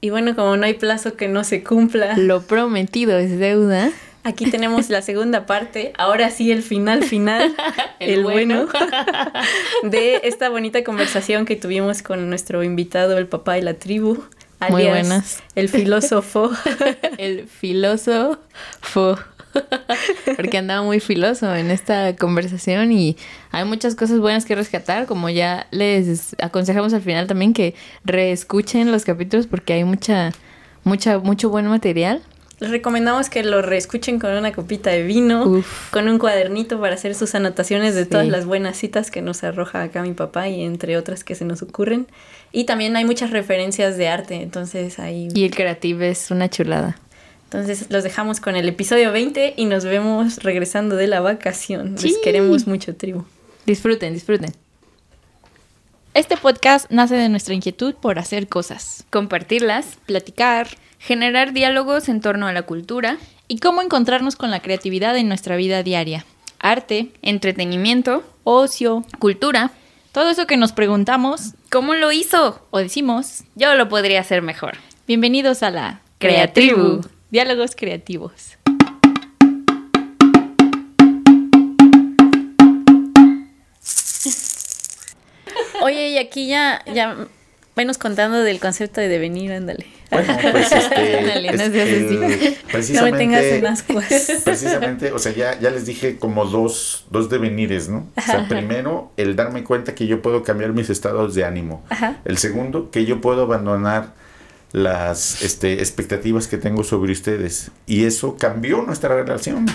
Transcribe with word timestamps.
Y 0.00 0.10
bueno, 0.10 0.36
como 0.36 0.56
no 0.56 0.64
hay 0.64 0.74
plazo 0.74 1.16
que 1.16 1.28
no 1.28 1.44
se 1.44 1.64
cumpla. 1.64 2.16
Lo 2.16 2.42
prometido 2.42 3.18
es 3.18 3.38
deuda. 3.38 3.90
Aquí 4.24 4.50
tenemos 4.50 4.90
la 4.90 5.00
segunda 5.00 5.46
parte, 5.46 5.92
ahora 5.96 6.30
sí 6.30 6.52
el 6.52 6.62
final 6.62 7.02
final, 7.02 7.54
el, 7.98 8.22
bueno, 8.24 8.66
de 9.82 10.20
esta 10.24 10.50
bonita 10.50 10.84
conversación 10.84 11.46
que 11.46 11.56
tuvimos 11.56 12.02
con 12.02 12.28
nuestro 12.28 12.62
invitado, 12.62 13.16
el 13.16 13.26
papá 13.26 13.54
de 13.54 13.62
la 13.62 13.74
tribu, 13.74 14.22
alias 14.60 14.70
Muy 14.70 14.86
buenas. 14.86 15.42
el 15.54 15.68
filósofo. 15.68 16.50
el 17.18 17.48
filósofo. 17.48 19.18
Porque 20.36 20.58
andaba 20.58 20.82
muy 20.82 21.00
filoso 21.00 21.54
en 21.54 21.70
esta 21.70 22.14
conversación 22.16 22.92
y 22.92 23.16
hay 23.50 23.64
muchas 23.64 23.94
cosas 23.94 24.20
buenas 24.20 24.44
que 24.44 24.54
rescatar, 24.54 25.06
como 25.06 25.28
ya 25.30 25.66
les 25.70 26.34
aconsejamos 26.40 26.92
al 26.94 27.02
final 27.02 27.26
también 27.26 27.52
que 27.52 27.74
reescuchen 28.04 28.90
los 28.92 29.04
capítulos 29.04 29.46
porque 29.46 29.72
hay 29.74 29.84
mucha, 29.84 30.32
mucha, 30.84 31.18
mucho 31.18 31.50
buen 31.50 31.66
material. 31.66 32.22
Les 32.60 32.70
recomendamos 32.70 33.30
que 33.30 33.44
lo 33.44 33.62
reescuchen 33.62 34.18
con 34.18 34.32
una 34.32 34.50
copita 34.52 34.90
de 34.90 35.04
vino, 35.04 35.44
Uf. 35.46 35.90
con 35.92 36.08
un 36.08 36.18
cuadernito 36.18 36.80
para 36.80 36.94
hacer 36.94 37.14
sus 37.14 37.36
anotaciones 37.36 37.94
de 37.94 38.02
Sí. 38.02 38.10
todas 38.10 38.26
las 38.26 38.46
buenas 38.46 38.76
citas 38.76 39.12
que 39.12 39.22
nos 39.22 39.44
arroja 39.44 39.82
acá 39.84 40.02
mi 40.02 40.12
papá 40.12 40.48
y 40.48 40.62
entre 40.64 40.96
otras 40.96 41.22
que 41.22 41.36
se 41.36 41.44
nos 41.44 41.62
ocurren. 41.62 42.08
Y 42.50 42.64
también 42.64 42.96
hay 42.96 43.04
muchas 43.04 43.30
referencias 43.30 43.96
de 43.96 44.08
arte, 44.08 44.42
entonces 44.42 44.98
ahí... 44.98 45.28
Y 45.34 45.44
el 45.44 45.54
creativo 45.54 46.00
es 46.02 46.32
una 46.32 46.48
chulada. 46.50 46.98
Entonces 47.50 47.86
los 47.88 48.04
dejamos 48.04 48.40
con 48.40 48.56
el 48.56 48.68
episodio 48.68 49.10
20 49.10 49.54
y 49.56 49.64
nos 49.64 49.84
vemos 49.84 50.36
regresando 50.42 50.96
de 50.96 51.06
la 51.06 51.20
vacación. 51.20 51.96
Les 52.02 52.18
queremos 52.18 52.66
mucho, 52.66 52.94
tribu. 52.94 53.24
Disfruten, 53.64 54.12
disfruten. 54.12 54.52
Este 56.12 56.36
podcast 56.36 56.90
nace 56.90 57.14
de 57.14 57.30
nuestra 57.30 57.54
inquietud 57.54 57.94
por 57.94 58.18
hacer 58.18 58.48
cosas, 58.48 59.04
Compartirlas, 59.10 59.98
platicar 60.04 60.68
generar 60.98 61.52
diálogos 61.52 62.08
en 62.10 62.20
torno 62.20 62.48
a 62.48 62.52
la 62.52 62.62
cultura, 62.62 63.16
y 63.46 63.60
cómo 63.60 63.80
encontrarnos 63.80 64.36
con 64.36 64.50
la 64.50 64.60
creatividad 64.60 65.16
en 65.16 65.28
nuestra 65.28 65.56
vida 65.56 65.82
diaria. 65.82 66.26
arte, 66.58 67.12
entretenimiento, 67.22 68.24
Ocio, 68.44 69.06
cultura. 69.18 69.70
todo 70.12 70.28
eso 70.28 70.46
que 70.46 70.56
nos 70.58 70.72
preguntamos 70.72 71.54
¿Cómo 71.70 71.94
lo 71.94 72.12
hizo? 72.12 72.66
o 72.70 72.78
decimos. 72.78 73.44
Yo 73.54 73.74
lo 73.74 73.88
podría 73.88 74.20
hacer 74.20 74.42
mejor. 74.42 74.74
Bienvenidos 75.06 75.62
a 75.62 75.70
la 75.70 76.00
Creatribu. 76.18 77.00
Diálogos 77.30 77.74
creativos. 77.76 78.56
Oye, 85.82 86.10
y 86.10 86.18
aquí 86.18 86.48
ya, 86.48 86.82
ya 86.92 87.16
venos 87.76 87.98
contando 87.98 88.42
del 88.42 88.58
concepto 88.58 89.00
de 89.00 89.08
devenir, 89.08 89.52
ándale. 89.52 89.86
Bueno, 90.10 90.36
pues 90.52 90.72
este, 90.72 91.18
Ándale, 91.20 91.52
no 91.52 91.62
es- 91.62 91.72
seas 91.72 91.88
así. 91.88 92.16
No 92.18 92.28
me 92.28 92.72
precisamente, 92.72 93.18
tengas 93.18 93.44
en 93.44 93.66
ascuas. 93.66 94.32
precisamente, 94.44 95.12
o 95.12 95.18
sea, 95.18 95.32
ya, 95.32 95.58
ya 95.60 95.70
les 95.70 95.86
dije 95.86 96.18
como 96.18 96.44
dos, 96.46 97.06
dos 97.10 97.30
devenires, 97.30 97.88
¿no? 97.88 98.08
O 98.16 98.20
sea, 98.20 98.46
primero, 98.48 99.12
el 99.16 99.36
darme 99.36 99.64
cuenta 99.64 99.94
que 99.94 100.06
yo 100.06 100.20
puedo 100.20 100.42
cambiar 100.42 100.72
mis 100.72 100.90
estados 100.90 101.34
de 101.34 101.44
ánimo. 101.44 101.84
Ajá. 101.88 102.16
El 102.24 102.38
segundo, 102.38 102.90
que 102.90 103.04
yo 103.04 103.20
puedo 103.20 103.42
abandonar 103.42 104.14
las 104.72 105.42
este, 105.42 105.74
expectativas 105.74 106.46
que 106.46 106.58
tengo 106.58 106.84
sobre 106.84 107.12
ustedes. 107.12 107.70
Y 107.86 108.04
eso 108.04 108.36
cambió 108.36 108.82
nuestra 108.82 109.14
relación. 109.14 109.66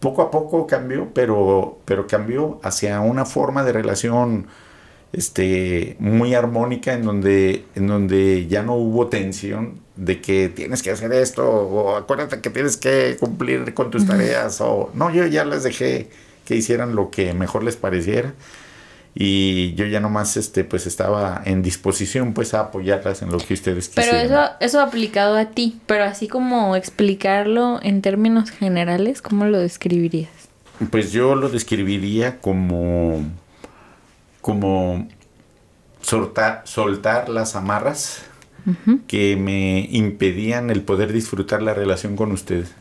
Poco 0.00 0.22
a 0.22 0.30
poco 0.30 0.66
cambió, 0.66 1.08
pero, 1.14 1.78
pero 1.84 2.06
cambió 2.06 2.60
hacia 2.62 3.00
una 3.00 3.24
forma 3.24 3.62
de 3.62 3.72
relación 3.72 4.48
este, 5.12 5.96
muy 5.98 6.34
armónica 6.34 6.94
en 6.94 7.04
donde, 7.04 7.64
en 7.74 7.86
donde 7.86 8.46
ya 8.48 8.62
no 8.62 8.74
hubo 8.74 9.08
tensión 9.08 9.80
de 9.96 10.20
que 10.20 10.48
tienes 10.48 10.82
que 10.82 10.90
hacer 10.90 11.12
esto 11.12 11.48
o 11.48 11.96
acuérdate 11.96 12.40
que 12.40 12.50
tienes 12.50 12.76
que 12.76 13.16
cumplir 13.20 13.74
con 13.74 13.90
tus 13.90 14.06
tareas 14.06 14.60
o 14.60 14.90
no, 14.94 15.10
yo 15.10 15.26
ya 15.26 15.44
les 15.44 15.62
dejé 15.62 16.08
que 16.46 16.56
hicieran 16.56 16.96
lo 16.96 17.10
que 17.10 17.34
mejor 17.34 17.62
les 17.62 17.76
pareciera 17.76 18.32
y 19.14 19.74
yo 19.74 19.84
ya 19.86 20.00
nomás 20.00 20.36
este 20.36 20.64
pues 20.64 20.86
estaba 20.86 21.42
en 21.44 21.62
disposición 21.62 22.32
pues 22.32 22.54
a 22.54 22.60
apoyarlas 22.60 23.22
en 23.22 23.30
lo 23.30 23.38
que 23.38 23.54
ustedes 23.54 23.88
Pero 23.88 24.12
quisieran. 24.12 24.26
eso, 24.26 24.52
eso 24.60 24.80
aplicado 24.80 25.36
a 25.36 25.46
ti, 25.46 25.80
pero 25.86 26.04
así 26.04 26.28
como 26.28 26.76
explicarlo 26.76 27.78
en 27.82 28.00
términos 28.00 28.50
generales, 28.50 29.20
¿cómo 29.20 29.44
lo 29.44 29.58
describirías? 29.58 30.30
Pues 30.90 31.12
yo 31.12 31.34
lo 31.34 31.48
describiría 31.48 32.40
como 32.40 33.22
como 34.40 35.08
soltar, 36.02 36.62
soltar 36.64 37.28
las 37.28 37.54
amarras 37.56 38.22
que 39.08 39.36
me 39.36 39.88
impedían 39.90 40.70
el 40.70 40.82
poder 40.82 41.12
disfrutar 41.12 41.62
la 41.62 41.74
relación 41.74 42.16
con 42.16 42.30
ustedes. 42.30 42.72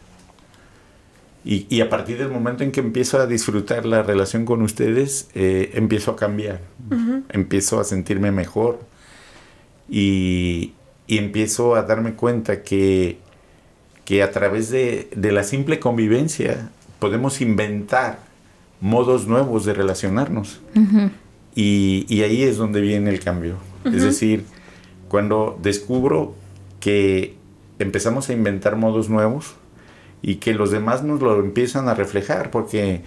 Y, 1.44 1.66
y 1.70 1.82
a 1.82 1.90
partir 1.90 2.18
del 2.18 2.30
momento 2.30 2.64
en 2.64 2.72
que 2.72 2.82
empiezo 2.82 3.20
a 3.20 3.26
disfrutar 3.26 3.86
la 3.86 4.04
relación 4.04 4.46
con 4.46 4.62
ustedes, 4.62 5.30
eh, 5.34 5.72
empiezo 5.74 6.12
a 6.12 6.16
cambiar. 6.16 6.62
Empiezo 7.30 7.80
a 7.80 7.84
sentirme 7.84 8.32
mejor. 8.32 8.80
Y, 9.90 10.74
y 11.08 11.18
empiezo 11.18 11.76
a 11.76 11.82
darme 11.84 12.14
cuenta 12.14 12.62
que, 12.64 13.18
que 14.06 14.24
a 14.24 14.32
través 14.32 14.70
de, 14.70 15.10
de 15.16 15.32
la 15.32 15.44
simple 15.44 15.80
convivencia 15.80 16.70
podemos 17.00 17.42
inventar 17.42 18.20
modos 18.80 19.28
nuevos 19.28 19.66
de 19.66 19.74
relacionarnos. 19.74 20.62
Y, 21.56 22.06
y 22.08 22.22
ahí 22.22 22.44
es 22.44 22.58
donde 22.58 22.82
viene 22.82 23.10
el 23.10 23.20
cambio. 23.20 23.56
Es 23.84 24.04
decir, 24.04 24.46
cuando 25.08 25.60
descubro 25.62 26.36
que 26.80 27.36
empezamos 27.80 28.30
a 28.30 28.34
inventar 28.34 28.76
modos 28.76 29.10
nuevos 29.10 29.56
y 30.22 30.36
que 30.36 30.54
los 30.54 30.72
demás 30.72 31.04
nos 31.04 31.22
lo 31.22 31.40
empiezan 31.40 31.88
a 31.90 31.94
reflejar, 31.94 32.52
porque 32.52 33.02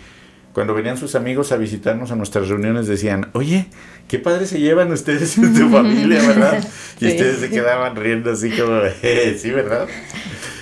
cuando 0.52 0.72
venían 0.75 0.97
sus 0.97 1.14
amigos 1.16 1.50
a 1.52 1.56
visitarnos 1.56 2.10
a 2.12 2.16
nuestras 2.16 2.48
reuniones 2.48 2.86
decían, 2.86 3.28
oye, 3.32 3.66
qué 4.08 4.19
padre 4.20 4.47
se 4.47 4.60
llevan 4.60 4.92
ustedes 4.92 5.36
en 5.38 5.53
tu 5.54 5.69
familia, 5.70 6.20
¿verdad? 6.26 6.62
Y 7.00 7.06
Sí. 7.06 7.10
ustedes 7.12 7.38
se 7.38 7.50
quedaban 7.50 7.97
riendo 7.97 8.30
así 8.32 8.50
como, 8.50 8.80
"Eh, 9.03 9.36
sí, 9.41 9.50
¿verdad? 9.50 9.86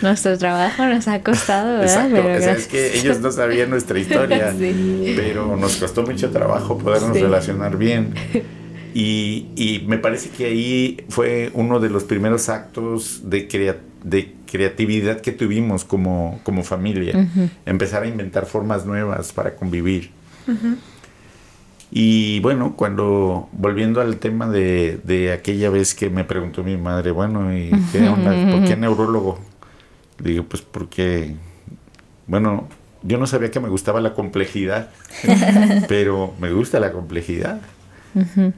Nuestro 0.00 0.36
trabajo 0.38 0.84
nos 0.86 1.06
ha 1.08 1.20
costado, 1.22 1.78
¿verdad? 1.78 1.84
Exacto, 2.06 2.16
Pero 2.22 2.38
o 2.38 2.40
sea, 2.40 2.52
es 2.54 2.66
que 2.66 2.98
ellos 2.98 3.20
no 3.20 3.30
sabían 3.30 3.70
nuestra 3.70 3.98
historia, 3.98 4.52
Sí. 4.58 5.12
pero 5.16 5.56
nos 5.56 5.76
costó 5.76 6.02
mucho 6.02 6.30
trabajo 6.30 6.78
podernos 6.78 7.16
Sí. 7.16 7.22
relacionar 7.22 7.76
bien. 7.76 8.14
Y, 8.94 9.46
y 9.56 9.84
me 9.88 9.96
parece 9.96 10.28
que 10.28 10.44
ahí 10.44 11.04
fue 11.08 11.50
uno 11.54 11.80
de 11.80 11.88
los 11.88 12.04
primeros 12.04 12.50
actos 12.50 13.22
de, 13.24 13.48
crea- 13.48 13.78
de 14.02 14.34
creatividad 14.50 15.20
que 15.20 15.32
tuvimos 15.32 15.84
como, 15.84 16.40
como 16.42 16.62
familia. 16.62 17.28
Empezar 17.66 18.02
a 18.02 18.08
inventar 18.08 18.46
formas 18.46 18.86
nuevas 18.86 19.32
para 19.32 19.54
convivir. 19.54 20.10
Y 21.90 22.40
bueno, 22.40 22.74
cuando, 22.74 23.48
volviendo 23.52 24.00
al 24.00 24.16
tema 24.16 24.48
de, 24.48 24.98
de 25.04 25.32
aquella 25.32 25.68
vez 25.68 25.94
que 25.94 26.08
me 26.08 26.24
preguntó 26.24 26.64
mi 26.64 26.76
madre, 26.78 27.10
bueno, 27.10 27.54
¿y 27.54 27.70
qué 27.92 28.08
onda? 28.08 28.50
¿Por 28.50 28.64
qué 28.64 28.76
neurólogo? 28.76 29.38
Digo, 30.18 30.44
pues 30.44 30.62
porque, 30.62 31.36
bueno, 32.26 32.68
yo 33.02 33.18
no 33.18 33.26
sabía 33.26 33.50
que 33.50 33.60
me 33.60 33.68
gustaba 33.68 34.00
la 34.00 34.14
complejidad, 34.14 34.90
pero 35.88 36.32
me 36.40 36.52
gusta 36.52 36.80
la 36.80 36.92
complejidad. 36.92 37.60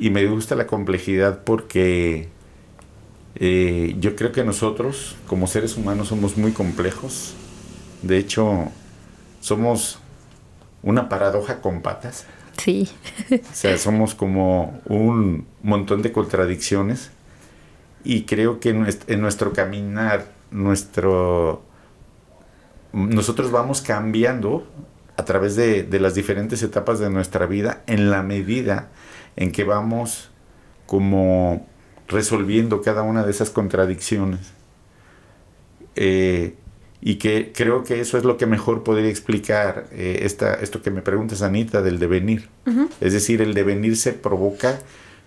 Y 0.00 0.10
me 0.10 0.27
gusta 0.27 0.56
la 0.56 0.66
complejidad 0.66 1.44
porque 1.44 2.28
eh, 3.37 3.97
yo 3.99 4.17
creo 4.17 4.33
que 4.33 4.45
nosotros, 4.45 5.17
como 5.27 5.47
seres 5.47 5.77
humanos, 5.77 6.09
somos 6.09 6.37
muy 6.37 6.53
complejos. 6.53 7.34
De 8.03 8.19
hecho, 8.19 8.69
somos 9.41 9.99
una 10.83 11.09
paradoja 11.09 11.61
con 11.61 11.81
patas. 11.83 12.27
Sí. 12.59 12.89
O 13.31 13.37
sea, 13.53 13.77
somos 13.78 14.15
como 14.15 14.81
un 14.87 15.47
montón 15.62 16.03
de 16.03 16.12
contradicciones. 16.12 17.11
Y 18.05 18.25
creo 18.25 18.61
que 18.61 18.71
en 18.71 18.84
nuest- 18.84 19.05
en 19.09 19.21
nuestro 19.21 19.53
caminar, 19.53 20.27
nuestro. 20.51 21.63
Nosotros 22.92 23.51
vamos 23.51 23.81
cambiando 23.81 24.66
a 25.16 25.25
través 25.25 25.57
de, 25.57 25.83
de 25.83 26.01
las 26.01 26.15
diferentes 26.15 26.63
etapas 26.63 26.98
de 26.98 27.10
nuestra 27.10 27.47
vida 27.47 27.83
en 27.86 28.10
la 28.10 28.22
medida 28.22 28.91
en 29.36 29.51
que 29.53 29.65
vamos 29.65 30.31
como 30.86 31.66
resolviendo 32.09 32.83
cada 32.83 33.03
una 33.03 33.24
de 33.24 33.30
esas 33.30 33.51
contradicciones. 33.51 34.53
Eh, 35.97 36.54
y 37.01 37.16
que 37.16 37.53
creo 37.54 37.84
que 37.84 38.01
eso 38.01 38.16
es 38.16 38.24
lo 38.24 38.39
que 38.39 38.47
mejor 38.47 38.83
podría 38.83 39.10
explicar 39.10 39.86
eh, 39.92 40.21
esta, 40.22 40.54
esto 40.54 40.80
que 40.80 40.91
me 40.91 41.03
preguntas, 41.03 41.42
Anita, 41.42 41.83
del 41.83 41.98
devenir. 41.98 42.48
Es 43.01 43.12
decir, 43.12 43.42
el 43.42 43.53
devenir 43.53 43.97
se 43.98 44.15
provoca 44.15 44.80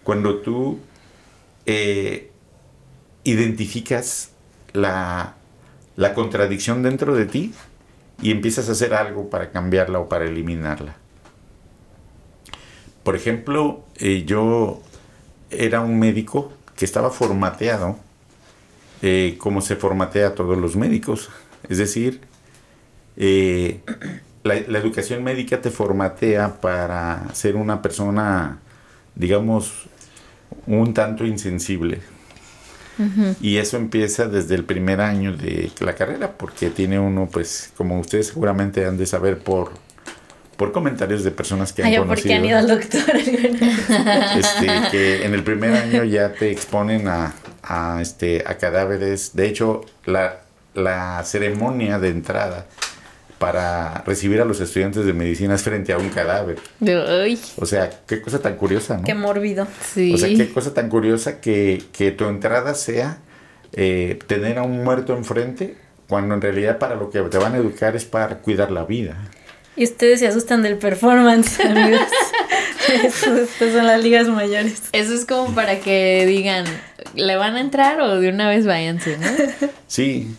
cuando 0.04 0.38
tú 0.38 0.80
eh, 1.68 2.32
identificas 3.24 4.32
la, 4.74 5.36
la 5.96 6.14
contradicción 6.16 6.82
dentro 6.82 7.14
de 7.14 7.28
ti 7.28 7.54
y 8.22 8.32
empiezas 8.32 8.70
a 8.70 8.72
hacer 8.72 8.94
algo 8.94 9.30
para 9.30 9.52
cambiarla 9.52 10.00
o 10.00 10.10
para 10.10 10.26
eliminarla. 10.26 10.96
Por 13.04 13.16
ejemplo, 13.16 13.86
eh, 13.98 14.24
yo 14.26 14.82
era 15.50 15.82
un 15.82 16.00
médico 16.00 16.52
que 16.78 16.86
estaba 16.86 17.10
formateado 17.10 17.98
eh, 19.02 19.36
como 19.38 19.62
se 19.62 19.76
formatea 19.76 20.28
a 20.28 20.36
todos 20.36 20.58
los 20.58 20.76
médicos. 20.76 21.30
Es 21.70 21.78
decir, 21.78 22.22
eh, 23.16 23.82
la, 24.44 24.56
la, 24.68 24.80
educación 24.80 25.24
médica 25.24 25.62
te 25.62 25.70
formatea 25.70 26.60
para 26.62 27.28
ser 27.34 27.56
una 27.58 27.82
persona, 27.82 28.60
digamos, 29.16 29.88
un 30.66 30.94
tanto 30.94 31.26
insensible. 31.26 32.02
Y 33.42 33.58
eso 33.58 33.78
empieza 33.78 34.26
desde 34.26 34.56
el 34.56 34.64
primer 34.64 35.02
año 35.02 35.38
de 35.38 35.70
la 35.82 35.94
carrera, 35.94 36.32
porque 36.36 36.72
tiene 36.72 37.00
uno, 37.00 37.30
pues, 37.32 37.72
como 37.78 38.00
ustedes 38.00 38.28
seguramente 38.28 38.88
han 38.88 38.98
de 38.98 39.06
saber 39.06 39.38
por, 39.38 39.74
por 40.58 40.72
comentarios 40.72 41.24
de 41.24 41.32
personas 41.32 41.72
que 41.72 41.84
han 41.84 41.88
Ay, 41.90 41.98
conocido. 41.98 42.16
porque 42.16 42.34
han 42.34 42.46
ido 42.46 42.58
al 42.58 42.68
doctor. 42.68 43.16
este, 44.38 44.68
que 44.92 45.26
en 45.26 45.34
el 45.34 45.44
primer 45.44 45.74
año 45.84 46.04
ya 46.04 46.34
te 46.34 46.52
exponen 46.52 47.08
a, 47.08 47.34
a, 47.64 48.00
este, 48.02 48.44
a 48.46 48.58
cadáveres. 48.58 49.36
De 49.36 49.48
hecho, 49.48 49.82
la, 50.06 50.42
la 50.74 51.24
ceremonia 51.24 52.00
de 52.00 52.10
entrada 52.10 52.66
para 53.38 54.04
recibir 54.06 54.42
a 54.42 54.46
los 54.46 54.60
estudiantes 54.62 55.06
de 55.06 55.14
medicina 55.14 55.54
es 55.56 55.62
frente 55.62 55.94
a 55.94 55.98
un 56.00 56.10
cadáver. 56.10 56.58
Uy, 56.80 57.40
O 57.58 57.66
sea, 57.68 57.90
qué 58.08 58.20
cosa 58.20 58.40
tan 58.40 58.56
curiosa, 58.56 58.98
¿no? 58.98 59.04
Qué 59.04 59.14
mórbido. 59.14 59.68
sí. 59.94 60.14
O 60.14 60.18
sea, 60.18 60.28
qué 60.30 60.52
cosa 60.52 60.74
tan 60.74 60.90
curiosa 60.90 61.40
que, 61.40 61.84
que 61.92 62.12
tu 62.12 62.26
entrada 62.26 62.74
sea 62.74 63.20
eh, 63.74 64.18
tener 64.26 64.58
a 64.58 64.64
un 64.64 64.84
muerto 64.84 65.16
enfrente, 65.16 65.78
cuando 66.08 66.34
en 66.34 66.42
realidad 66.42 66.80
para 66.80 66.96
lo 66.96 67.12
que 67.12 67.20
te 67.22 67.38
van 67.38 67.54
a 67.54 67.58
educar 67.58 67.96
es 67.96 68.06
para 68.06 68.38
cuidar 68.40 68.72
la 68.72 68.86
vida. 68.86 69.30
Y 69.78 69.84
ustedes 69.84 70.20
se 70.20 70.28
asustan 70.28 70.64
del 70.64 70.78
performance, 70.78 71.60
amigos. 71.66 72.02
Estas 73.06 73.74
son 73.74 73.86
las 73.86 74.04
ligas 74.04 74.28
mayores. 74.28 74.90
Eso 74.92 75.14
es 75.14 75.26
como 75.26 75.54
para 75.54 75.80
que 75.80 76.26
digan, 76.26 76.66
¿le 77.16 77.36
van 77.36 77.56
a 77.56 77.62
entrar 77.62 78.02
o 78.02 78.20
de 78.20 78.30
una 78.30 78.50
vez 78.50 78.66
váyanse, 78.66 79.18
no? 79.18 79.28
Sí, 79.88 80.36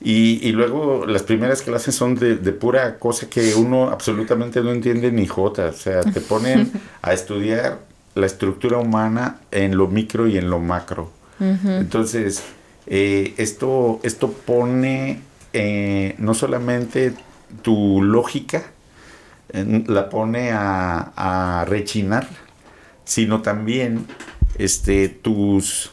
y, 0.00 0.46
y 0.46 0.52
luego 0.52 1.06
las 1.06 1.22
primeras 1.22 1.62
clases 1.62 1.94
son 1.94 2.16
de, 2.16 2.36
de 2.36 2.52
pura 2.52 2.98
cosa 2.98 3.30
que 3.30 3.54
uno 3.54 3.88
absolutamente 3.90 4.60
no 4.60 4.72
entiende 4.72 5.10
ni 5.10 5.26
jota. 5.26 5.66
O 5.66 5.72
sea, 5.72 6.02
te 6.02 6.20
ponen 6.20 6.70
a 7.00 7.12
estudiar 7.12 7.78
la 8.14 8.26
estructura 8.26 8.78
humana 8.78 9.40
en 9.50 9.76
lo 9.76 9.88
micro 9.88 10.28
y 10.28 10.36
en 10.36 10.50
lo 10.50 10.58
macro. 10.58 11.10
Entonces, 11.40 12.44
eh, 12.86 13.34
esto, 13.36 13.98
esto 14.04 14.30
pone 14.30 15.20
eh, 15.52 16.14
no 16.18 16.34
solamente 16.34 17.14
tu 17.62 18.00
lógica, 18.00 18.62
la 19.52 20.08
pone 20.08 20.50
a, 20.52 21.12
a 21.16 21.64
rechinar, 21.64 22.26
sino 23.04 23.42
también 23.42 24.06
este, 24.58 25.08
tus, 25.08 25.92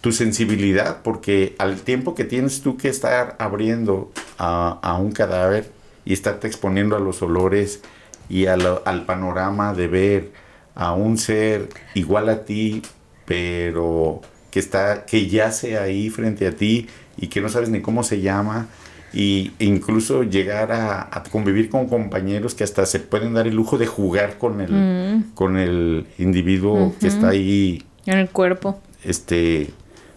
tu 0.00 0.12
sensibilidad, 0.12 1.02
porque 1.02 1.54
al 1.58 1.80
tiempo 1.80 2.14
que 2.14 2.24
tienes 2.24 2.62
tú 2.62 2.76
que 2.76 2.88
estar 2.88 3.36
abriendo 3.38 4.12
a, 4.38 4.78
a 4.82 4.98
un 4.98 5.12
cadáver 5.12 5.70
y 6.04 6.12
estarte 6.12 6.46
exponiendo 6.46 6.96
a 6.96 7.00
los 7.00 7.22
olores 7.22 7.82
y 8.28 8.46
al 8.46 9.04
panorama 9.06 9.72
de 9.72 9.88
ver 9.88 10.32
a 10.74 10.92
un 10.92 11.18
ser 11.18 11.68
igual 11.94 12.28
a 12.28 12.44
ti, 12.44 12.82
pero 13.24 14.20
que 14.50 14.60
está, 14.60 15.04
que 15.06 15.28
yace 15.28 15.78
ahí 15.78 16.10
frente 16.10 16.46
a 16.46 16.52
ti 16.52 16.88
y 17.16 17.28
que 17.28 17.40
no 17.40 17.48
sabes 17.48 17.68
ni 17.68 17.80
cómo 17.80 18.04
se 18.04 18.20
llama, 18.20 18.68
y 19.12 19.52
incluso 19.58 20.22
llegar 20.22 20.70
a, 20.72 21.08
a 21.10 21.22
convivir 21.24 21.70
con 21.70 21.88
compañeros 21.88 22.54
que 22.54 22.64
hasta 22.64 22.84
se 22.86 23.00
pueden 23.00 23.34
dar 23.34 23.46
el 23.46 23.54
lujo 23.54 23.78
de 23.78 23.86
jugar 23.86 24.38
con 24.38 24.60
el, 24.60 24.70
Mm. 24.72 25.34
con 25.34 25.56
el 25.56 26.06
individuo 26.18 26.94
que 27.00 27.06
está 27.08 27.28
ahí, 27.30 27.84
En 28.06 28.18
el 28.18 28.28
cuerpo. 28.30 28.80
este, 29.04 29.70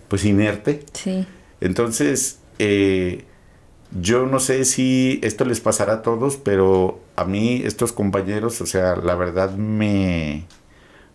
pues 0.07 0.25
inerte. 0.25 0.83
Sí. 0.93 1.25
Entonces, 1.61 2.39
eh, 2.59 3.23
yo 3.99 4.25
no 4.25 4.39
sé 4.39 4.65
si 4.65 5.19
esto 5.23 5.45
les 5.45 5.59
pasará 5.59 5.93
a 5.93 6.01
todos, 6.01 6.37
pero 6.37 6.99
a 7.15 7.25
mí 7.25 7.61
estos 7.65 7.91
compañeros, 7.91 8.59
o 8.61 8.65
sea, 8.65 8.95
la 8.95 9.15
verdad 9.15 9.55
me, 9.55 10.45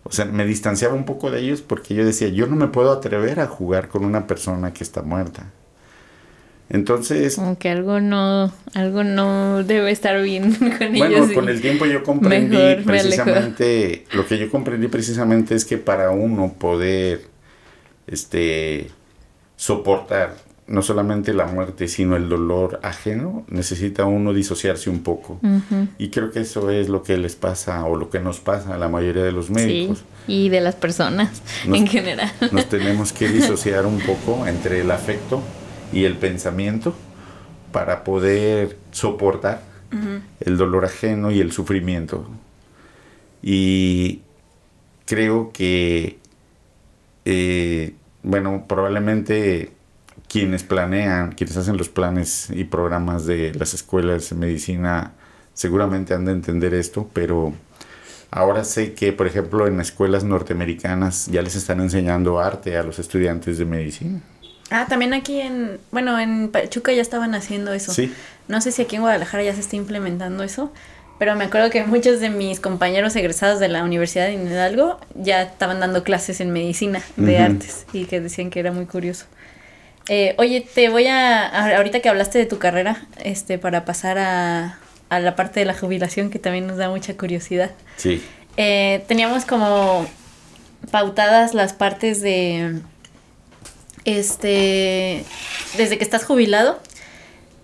o 0.05 0.13
sea, 0.13 0.25
me 0.27 0.45
distanciaba 0.47 0.95
un 0.95 1.05
poco 1.05 1.31
de 1.31 1.41
ellos 1.41 1.63
porque 1.63 1.95
yo 1.95 2.05
decía, 2.05 2.29
yo 2.29 2.47
no 2.47 2.55
me 2.57 2.69
puedo 2.69 2.93
atrever 2.93 3.41
a 3.41 3.47
jugar 3.47 3.89
con 3.89 4.05
una 4.05 4.27
persona 4.27 4.73
que 4.73 4.85
está 4.85 5.03
muerta. 5.03 5.51
Entonces, 6.69 7.37
Como 7.37 7.59
que 7.59 7.69
algo 7.69 8.01
no, 8.01 8.53
algo 8.75 9.05
no 9.05 9.63
debe 9.63 9.93
estar 9.93 10.21
bien 10.23 10.53
con 10.79 10.93
bueno, 10.97 11.17
ellos. 11.17 11.31
y- 11.31 11.35
con 11.35 11.49
el 11.49 11.61
tiempo 11.61 11.87
yo 11.87 12.03
comprendí 12.03 12.57
precisamente, 12.85 14.05
lo 14.13 14.27
que 14.27 14.37
yo 14.39 14.51
comprendí 14.51 14.89
precisamente 14.89 15.55
es 15.55 15.65
que 15.65 15.79
para 15.79 16.11
uno 16.11 16.55
poder, 16.59 17.21
este, 18.07 18.89
soportar 19.57 20.35
no 20.67 20.83
solamente 20.83 21.33
la 21.33 21.47
muerte, 21.47 21.87
sino 21.87 22.17
el 22.17 22.29
dolor 22.29 22.81
ajeno, 22.83 23.45
necesita 23.49 24.05
uno 24.05 24.33
disociarse 24.35 24.91
un 24.91 25.05
poco. 25.05 25.39
Y 25.97 26.09
creo 26.11 26.33
que 26.33 26.41
eso 26.41 26.71
es 26.71 26.89
lo 26.89 27.05
que 27.05 27.17
les 27.17 27.37
pasa 27.37 27.85
o 27.85 27.95
lo 27.95 28.11
que 28.11 28.19
nos 28.19 28.41
pasa 28.41 28.75
a 28.75 28.79
la 28.79 28.89
mayoría 28.89 29.23
de 29.23 29.31
los 29.31 29.47
Sí, 29.47 29.53
médicos. 29.53 30.03
y 30.27 30.49
de 30.49 30.61
las 30.61 30.75
personas 30.75 31.41
Nos- 31.67 31.79
en 31.79 31.87
general. 31.87 32.33
Nos 32.51 32.69
tenemos 32.69 33.13
que 33.13 33.29
disociar 33.33 33.87
un 33.87 34.01
poco 34.01 34.45
entre 34.49 34.81
el 34.81 34.91
afecto 34.91 35.41
y 35.93 36.05
el 36.05 36.15
pensamiento 36.15 36.95
para 37.73 38.05
poder 38.05 38.79
soportar 38.91 39.63
el 40.41 40.57
dolor 40.57 40.85
ajeno 40.85 41.31
y 41.31 41.41
el 41.41 41.53
sufrimiento. 41.53 42.29
Y 43.43 44.23
creo 45.07 45.53
que, 45.53 46.19
eh, 47.25 47.95
bueno, 48.23 48.65
probablemente 48.69 49.73
quienes 50.29 50.65
planean, 50.65 51.33
quienes 51.33 51.57
hacen 51.57 51.77
los 51.77 51.89
planes 51.89 52.51
y 52.51 52.65
programas 52.65 53.27
de 53.27 53.55
las 53.55 53.75
escuelas 53.75 54.31
de 54.31 54.37
medicina, 54.37 55.13
seguramente 55.55 56.15
han 56.15 56.25
de 56.25 56.33
entender 56.33 56.75
esto, 56.75 57.09
pero 57.13 57.55
ahora 58.31 58.65
sé 58.65 58.95
que, 58.95 59.13
por 59.13 59.27
ejemplo, 59.27 59.67
en 59.67 59.81
escuelas 59.81 60.25
norteamericanas 60.25 61.27
ya 61.27 61.43
les 61.43 61.55
están 61.57 61.81
enseñando 61.81 62.41
arte 62.41 62.77
a 62.77 62.83
los 62.83 62.99
estudiantes 62.99 63.59
de 63.59 63.65
medicina. 63.65 64.21
Ah, 64.71 64.87
también 64.89 65.15
aquí 65.15 65.41
en, 65.41 65.79
bueno, 65.93 66.19
en 66.19 66.49
Pachuca 66.51 66.93
ya 66.93 67.03
estaban 67.03 67.35
haciendo 67.35 67.73
eso. 67.73 67.93
Sí. 67.93 68.13
No 68.49 68.61
sé 68.61 68.73
si 68.73 68.83
aquí 68.83 68.97
en 68.97 69.03
Guadalajara 69.03 69.43
ya 69.45 69.55
se 69.55 69.61
está 69.61 69.77
implementando 69.77 70.43
eso, 70.43 70.73
pero 71.19 71.35
me 71.37 71.45
acuerdo 71.45 71.71
que 71.71 71.85
muchos 71.85 72.21
de 72.21 72.31
mis 72.31 72.59
compañeros 72.61 73.15
egresados 73.17 73.61
de 73.61 73.69
la 73.69 73.85
Universidad 73.85 74.27
de 74.27 74.35
Hidalgo 74.35 74.99
ya 75.15 75.43
estaban 75.43 75.81
dando 75.81 76.03
clases 76.05 76.41
en 76.41 76.51
medicina 76.53 77.01
de 77.17 77.39
artes 77.39 77.87
y 77.93 78.07
que 78.07 78.21
decían 78.21 78.51
que 78.51 78.61
era 78.61 78.73
muy 78.73 78.87
curioso. 78.87 79.27
Eh, 80.09 80.35
oye, 80.39 80.61
te 80.75 80.89
voy 80.89 81.07
a, 81.07 81.47
a- 81.47 81.77
ahorita 81.77 82.01
que 82.01 82.09
hablaste 82.09 82.39
de 82.39 82.47
tu 82.47 82.59
carrera, 82.59 83.07
este, 83.25 83.59
para 83.59 83.85
pasar 83.85 84.19
a, 84.19 84.79
a 85.09 85.21
la 85.21 85.35
parte 85.37 85.61
de 85.61 85.67
la 85.67 85.75
jubilación 85.75 86.31
que 86.31 86.39
también 86.39 86.67
nos 86.67 86.77
da 86.77 86.89
mucha 86.91 87.17
curiosidad. 87.17 87.71
Sí. 87.97 88.23
Eh, 88.57 89.05
teníamos 89.09 89.45
como 89.45 90.07
pautadas 90.91 91.55
las 91.55 91.73
partes 91.73 92.21
de 92.21 92.81
este 94.07 95.25
desde 95.77 95.99
que 95.99 96.05
estás 96.05 96.25
jubilado 96.25 96.81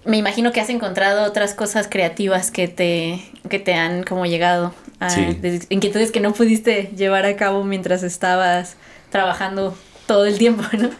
me 0.04 0.16
imagino 0.16 0.50
que 0.52 0.60
has 0.60 0.68
encontrado 0.68 1.24
otras 1.24 1.54
cosas 1.54 1.86
creativas 1.88 2.50
que 2.50 2.68
te 2.68 3.22
que 3.48 3.58
te 3.58 3.74
han 3.74 4.02
como 4.02 4.26
llegado 4.26 4.74
a 5.00 5.10
Sí. 5.10 5.34
de- 5.40 5.64
inquietudes 5.70 6.10
que 6.12 6.20
no 6.20 6.32
pudiste 6.34 6.90
llevar 6.96 7.24
a 7.24 7.36
cabo 7.36 7.64
mientras 7.64 8.02
estabas 8.02 8.76
trabajando 9.10 9.76
todo 10.06 10.26
el 10.26 10.38
tiempo 10.38 10.64
no 10.76 10.90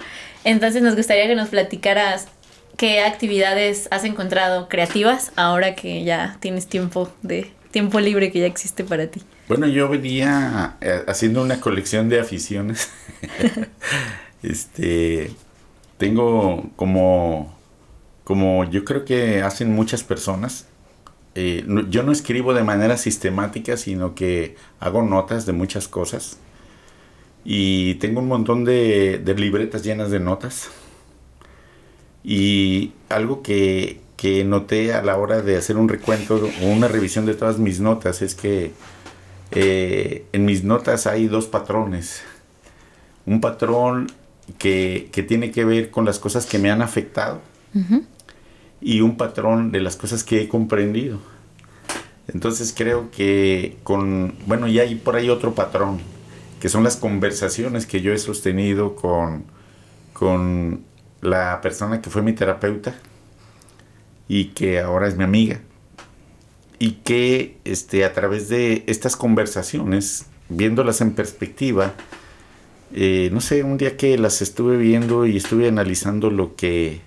entonces 0.45 0.83
nos 0.83 0.95
gustaría 0.97 1.27
que 1.27 1.35
nos 1.35 1.49
platicaras 1.49 2.27
qué 2.77 3.01
actividades 3.03 3.89
has 3.91 4.05
encontrado 4.05 4.69
creativas 4.69 5.33
ahora 5.37 5.75
que 5.75 6.05
ya 6.05 6.37
tienes 6.41 6.67
tiempo 6.69 7.13
de 7.23 7.51
tiempo 7.73 7.99
libre 8.01 8.31
que 8.31 8.39
ya 8.41 8.47
existe 8.47 8.85
para 8.85 9.07
ti 9.09 9.23
Bueno, 9.49 9.67
yo 9.67 9.89
venía 9.89 10.77
eh, 10.81 11.03
haciendo 11.09 11.43
una 11.43 11.59
colección 11.61 12.09
de 12.09 12.21
aficiones. 12.21 12.89
este, 14.43 15.33
tengo 15.99 16.71
como, 16.77 17.55
como 18.25 18.65
yo 18.71 18.85
creo 18.85 19.05
que 19.05 19.43
hacen 19.43 19.73
muchas 19.75 20.05
personas. 20.05 20.67
eh, 21.35 21.65
yo 21.91 22.03
no 22.03 22.13
escribo 22.13 22.55
de 22.55 22.65
manera 22.65 22.97
sistemática, 22.99 23.77
sino 23.77 24.15
que 24.15 24.57
hago 24.81 25.03
notas 25.03 25.47
de 25.47 25.53
muchas 25.53 25.89
cosas. 25.89 26.39
Y 27.45 27.97
tengo 27.97 28.21
un 28.21 28.29
montón 28.29 28.65
de, 28.65 29.19
de 29.25 29.35
libretas 29.35 29.83
llenas 29.85 30.11
de 30.11 30.21
notas. 30.21 30.71
Y 32.25 32.93
algo 33.09 33.43
que, 33.43 34.01
que 34.17 34.45
noté 34.45 34.95
a 34.95 35.03
la 35.03 35.17
hora 35.17 35.43
de 35.43 35.57
hacer 35.57 35.77
un 35.77 35.89
recuento 35.89 36.37
o 36.63 36.67
una 36.67 36.89
revisión 36.89 37.27
de 37.27 37.35
todas 37.35 37.59
mis 37.59 37.81
notas 37.81 38.23
es 38.23 38.35
que 38.35 38.73
eh, 39.51 40.27
en 40.33 40.45
mis 40.45 40.65
notas 40.65 41.07
hay 41.07 41.29
dos 41.29 41.47
patrones. 41.47 42.23
Un 43.27 43.41
patrón 43.41 44.13
que, 44.59 45.09
que 45.13 45.23
tiene 45.23 45.51
que 45.51 45.65
ver 45.65 45.91
con 45.91 46.05
las 46.05 46.19
cosas 46.19 46.47
que 46.47 46.59
me 46.59 46.71
han 46.71 46.83
afectado 46.83 47.41
y 48.81 49.01
un 49.01 49.17
patrón 49.17 49.73
de 49.73 49.81
las 49.81 49.97
cosas 49.97 50.25
que 50.25 50.43
he 50.43 50.49
comprendido. 50.49 51.19
Entonces 52.29 52.75
creo 52.77 53.11
que 53.11 53.79
con, 53.83 54.35
bueno, 54.47 54.69
ya 54.69 54.83
hay 54.83 54.95
por 54.95 55.17
ahí 55.17 55.31
otro 55.31 55.55
patrón, 55.55 56.01
que 56.61 56.69
son 56.69 56.85
las 56.85 56.97
conversaciones 56.97 57.87
que 57.87 58.01
yo 58.01 58.13
he 58.13 58.19
sostenido 58.19 58.95
con, 58.95 59.45
con 60.13 60.83
la 61.21 61.61
persona 61.61 62.01
que 62.01 62.11
fue 62.11 62.23
mi 62.23 62.33
terapeuta 62.33 62.95
y 64.29 64.47
que 64.47 64.81
ahora 64.81 65.09
es 65.09 65.17
mi 65.17 65.25
amiga. 65.25 65.61
Y 66.79 66.93
que 67.05 67.59
este, 67.65 68.05
a 68.05 68.13
través 68.13 68.49
de 68.49 68.85
estas 68.89 69.15
conversaciones, 69.15 70.27
viéndolas 70.49 71.01
en 71.01 71.13
perspectiva, 71.13 71.95
eh, 72.95 73.31
no 73.33 73.41
sé, 73.41 73.63
un 73.63 73.79
día 73.79 73.97
que 73.97 74.19
las 74.19 74.43
estuve 74.43 74.77
viendo 74.77 75.27
y 75.27 75.37
estuve 75.37 75.69
analizando 75.69 76.31
lo 76.31 76.57
que, 76.57 77.01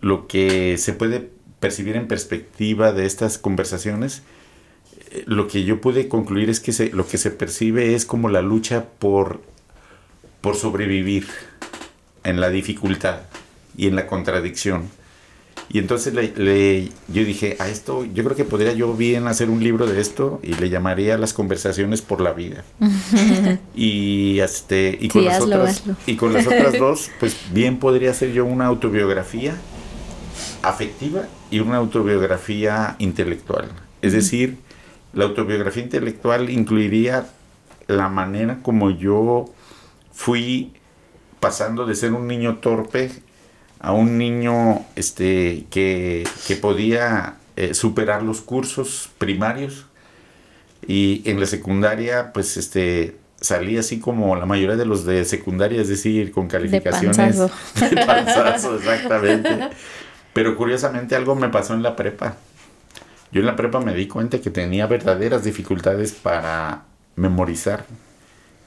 lo 0.00 0.26
que 0.26 0.78
se 0.78 0.92
puede 0.92 1.30
percibir 1.60 1.96
en 1.96 2.08
perspectiva 2.08 2.92
de 2.92 3.06
estas 3.06 3.38
conversaciones, 3.38 4.22
eh, 5.10 5.24
lo 5.26 5.48
que 5.48 5.64
yo 5.64 5.80
pude 5.80 6.08
concluir 6.08 6.48
es 6.48 6.60
que 6.60 6.90
lo 6.94 7.06
que 7.06 7.18
se 7.18 7.30
percibe 7.30 7.94
es 7.94 8.06
como 8.06 8.28
la 8.28 8.42
lucha 8.42 8.86
por, 8.98 9.42
por 10.40 10.56
sobrevivir 10.56 11.26
en 12.24 12.40
la 12.40 12.50
dificultad 12.50 13.20
y 13.76 13.86
en 13.86 13.96
la 13.96 14.06
contradicción. 14.06 14.88
Y 15.72 15.78
entonces 15.78 16.12
le, 16.14 16.88
yo 17.06 17.24
dije, 17.24 17.56
a 17.60 17.68
esto, 17.68 18.04
yo 18.04 18.24
creo 18.24 18.36
que 18.36 18.44
podría 18.44 18.72
yo 18.72 18.92
bien 18.94 19.28
hacer 19.28 19.48
un 19.50 19.62
libro 19.62 19.86
de 19.86 20.00
esto 20.00 20.40
y 20.42 20.54
le 20.54 20.68
llamaría 20.68 21.16
Las 21.16 21.32
conversaciones 21.32 22.02
por 22.02 22.20
la 22.20 22.32
vida. 22.32 22.64
y 23.76 24.40
este 24.40 24.98
y 25.00 25.06
con, 25.08 25.24
las 25.24 25.40
otras, 25.40 25.84
y 26.06 26.16
con 26.16 26.32
las 26.32 26.46
otras 26.48 26.76
dos, 26.76 27.10
pues 27.20 27.36
bien 27.52 27.78
podría 27.78 28.10
hacer 28.10 28.32
yo 28.32 28.44
una 28.44 28.66
autobiografía 28.66 29.54
afectiva 30.62 31.22
y 31.52 31.60
una 31.60 31.76
autobiografía 31.76 32.96
intelectual. 32.98 33.68
Es 34.02 34.12
decir, 34.12 34.56
la 35.12 35.26
autobiografía 35.26 35.84
intelectual 35.84 36.50
incluiría 36.50 37.28
la 37.86 38.08
manera 38.08 38.58
como 38.62 38.90
yo 38.90 39.46
fui 40.12 40.72
pasando 41.38 41.86
de 41.86 41.94
ser 41.94 42.12
un 42.12 42.26
niño 42.26 42.56
torpe 42.56 43.10
a 43.80 43.92
un 43.92 44.18
niño 44.18 44.84
este, 44.94 45.66
que, 45.70 46.26
podía 46.60 47.36
eh, 47.56 47.74
superar 47.74 48.22
los 48.22 48.40
cursos 48.40 49.10
primarios 49.18 49.86
y 50.86 51.22
en 51.24 51.40
la 51.40 51.46
secundaria 51.46 52.32
pues 52.32 52.56
este 52.56 53.16
salí 53.40 53.78
así 53.78 53.98
como 54.00 54.36
la 54.36 54.44
mayoría 54.44 54.76
de 54.76 54.84
los 54.84 55.06
de 55.06 55.24
secundaria, 55.24 55.80
es 55.80 55.88
decir, 55.88 56.30
con 56.30 56.46
calificaciones 56.46 57.38
de 57.74 58.06
panzazo, 58.06 58.76
exactamente. 58.76 59.70
Pero 60.34 60.56
curiosamente 60.56 61.16
algo 61.16 61.34
me 61.34 61.48
pasó 61.48 61.72
en 61.72 61.82
la 61.82 61.96
prepa. 61.96 62.36
Yo 63.32 63.40
en 63.40 63.46
la 63.46 63.56
prepa 63.56 63.80
me 63.80 63.94
di 63.94 64.06
cuenta 64.08 64.40
que 64.40 64.50
tenía 64.50 64.86
verdaderas 64.86 65.42
dificultades 65.42 66.12
para 66.12 66.82
memorizar. 67.16 67.86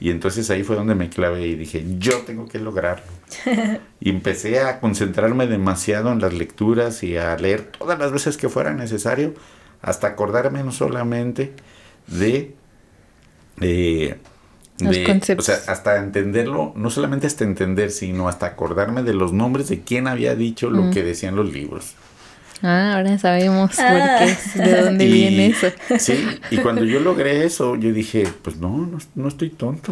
Y 0.03 0.09
entonces 0.09 0.49
ahí 0.49 0.63
fue 0.63 0.75
donde 0.75 0.95
me 0.95 1.09
clavé 1.09 1.47
y 1.47 1.55
dije, 1.55 1.85
yo 1.97 2.23
tengo 2.23 2.45
que 2.45 2.59
lograrlo. 2.59 3.05
y 4.01 4.09
empecé 4.09 4.59
a 4.59 4.81
concentrarme 4.81 5.47
demasiado 5.47 6.11
en 6.11 6.19
las 6.19 6.33
lecturas 6.33 7.03
y 7.03 7.15
a 7.15 7.37
leer 7.37 7.71
todas 7.71 7.97
las 7.97 8.11
veces 8.11 8.35
que 8.35 8.49
fuera 8.49 8.73
necesario, 8.73 9.33
hasta 9.81 10.07
acordarme 10.07 10.61
no 10.61 10.73
solamente 10.73 11.53
de... 12.07 12.53
de 13.55 14.17
o 15.37 15.41
sea, 15.41 15.59
hasta 15.67 15.95
entenderlo, 15.95 16.73
no 16.75 16.89
solamente 16.89 17.25
hasta 17.25 17.45
entender, 17.45 17.89
sino 17.89 18.27
hasta 18.27 18.47
acordarme 18.47 19.03
de 19.03 19.13
los 19.13 19.31
nombres 19.31 19.69
de 19.69 19.83
quién 19.83 20.09
había 20.09 20.35
dicho 20.35 20.69
lo 20.69 20.81
mm. 20.81 20.91
que 20.91 21.03
decían 21.03 21.37
los 21.37 21.53
libros. 21.53 21.95
Ah, 22.65 22.95
ahora 22.95 23.17
sabemos 23.17 23.75
por 23.75 23.85
qué, 23.85 24.61
de 24.63 24.81
dónde 24.81 25.05
viene 25.11 25.47
eso. 25.47 25.67
Sí, 25.99 26.25
y 26.49 26.57
cuando 26.57 26.85
yo 26.85 27.01
logré 27.01 27.43
eso, 27.43 27.75
yo 27.75 27.91
dije, 27.91 28.25
pues 28.41 28.55
no, 28.55 28.89
no, 29.15 29.27
estoy 29.27 29.49
tonto. 29.49 29.91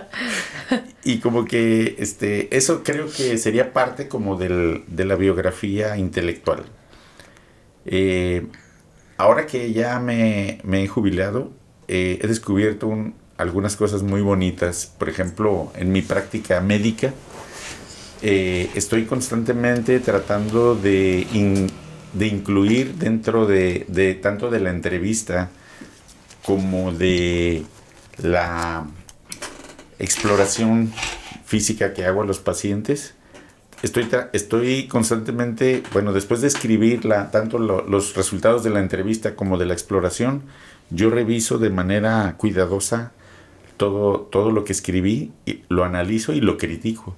y 1.04 1.18
como 1.18 1.44
que 1.44 1.94
este, 1.98 2.54
eso 2.56 2.82
creo 2.82 3.06
que 3.06 3.38
sería 3.38 3.72
parte 3.72 4.08
como 4.08 4.36
del, 4.36 4.82
de 4.88 5.04
la 5.04 5.14
biografía 5.14 5.96
intelectual. 5.96 6.64
Eh, 7.86 8.48
ahora 9.16 9.46
que 9.46 9.72
ya 9.72 10.00
me, 10.00 10.58
he 10.64 10.88
jubilado, 10.88 11.52
eh, 11.86 12.18
he 12.20 12.26
descubierto 12.26 13.12
algunas 13.36 13.76
cosas 13.76 14.02
muy 14.02 14.20
bonitas. 14.20 14.92
Por 14.98 15.08
ejemplo, 15.08 15.72
en 15.76 15.92
mi 15.92 16.02
práctica 16.02 16.60
médica, 16.60 17.14
eh, 18.22 18.70
estoy 18.76 19.04
constantemente 19.06 19.98
tratando 19.98 20.76
de, 20.76 21.26
incluir 22.20 22.94
dentro 22.94 23.46
de, 23.46 24.18
tanto 24.22 24.48
de 24.48 24.60
la 24.60 24.70
entrevista 24.70 25.50
como 26.44 26.92
de 26.92 27.64
la 28.22 28.86
exploración 29.98 30.92
física 31.44 31.94
que 31.94 32.04
hago 32.04 32.22
a 32.22 32.24
los 32.24 32.38
pacientes. 32.38 33.14
Estoy, 33.82 34.08
estoy 34.32 34.86
constantemente, 34.86 35.82
bueno, 35.92 36.12
después 36.12 36.40
de 36.40 36.46
escribir 36.46 37.00
tanto 37.32 37.58
los 37.58 38.14
resultados 38.14 38.62
de 38.62 38.70
la 38.70 38.78
entrevista 38.78 39.34
como 39.34 39.58
de 39.58 39.66
la 39.66 39.72
exploración, 39.72 40.42
yo 40.90 41.10
reviso 41.10 41.58
de 41.58 41.70
manera 41.70 42.36
cuidadosa 42.36 43.10
todo, 43.76 44.20
todo 44.20 44.52
lo 44.52 44.62
que 44.64 44.72
escribí, 44.72 45.32
y 45.44 45.64
lo 45.68 45.82
analizo 45.82 46.32
y 46.32 46.40
lo 46.40 46.56
critico. 46.56 47.16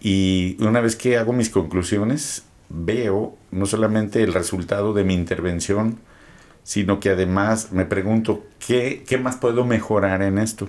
Y 0.00 0.56
una 0.60 0.80
vez 0.80 0.96
que 0.96 1.16
hago 1.16 1.32
mis 1.32 1.50
conclusiones, 1.50 2.44
veo 2.68 3.36
no 3.50 3.66
solamente 3.66 4.22
el 4.22 4.34
resultado 4.34 4.92
de 4.92 5.04
mi 5.04 5.14
intervención, 5.14 5.98
sino 6.64 7.00
que 7.00 7.10
además 7.10 7.72
me 7.72 7.84
pregunto, 7.86 8.44
¿qué, 8.64 9.04
qué 9.06 9.18
más 9.18 9.36
puedo 9.36 9.64
mejorar 9.64 10.22
en 10.22 10.38
esto? 10.38 10.68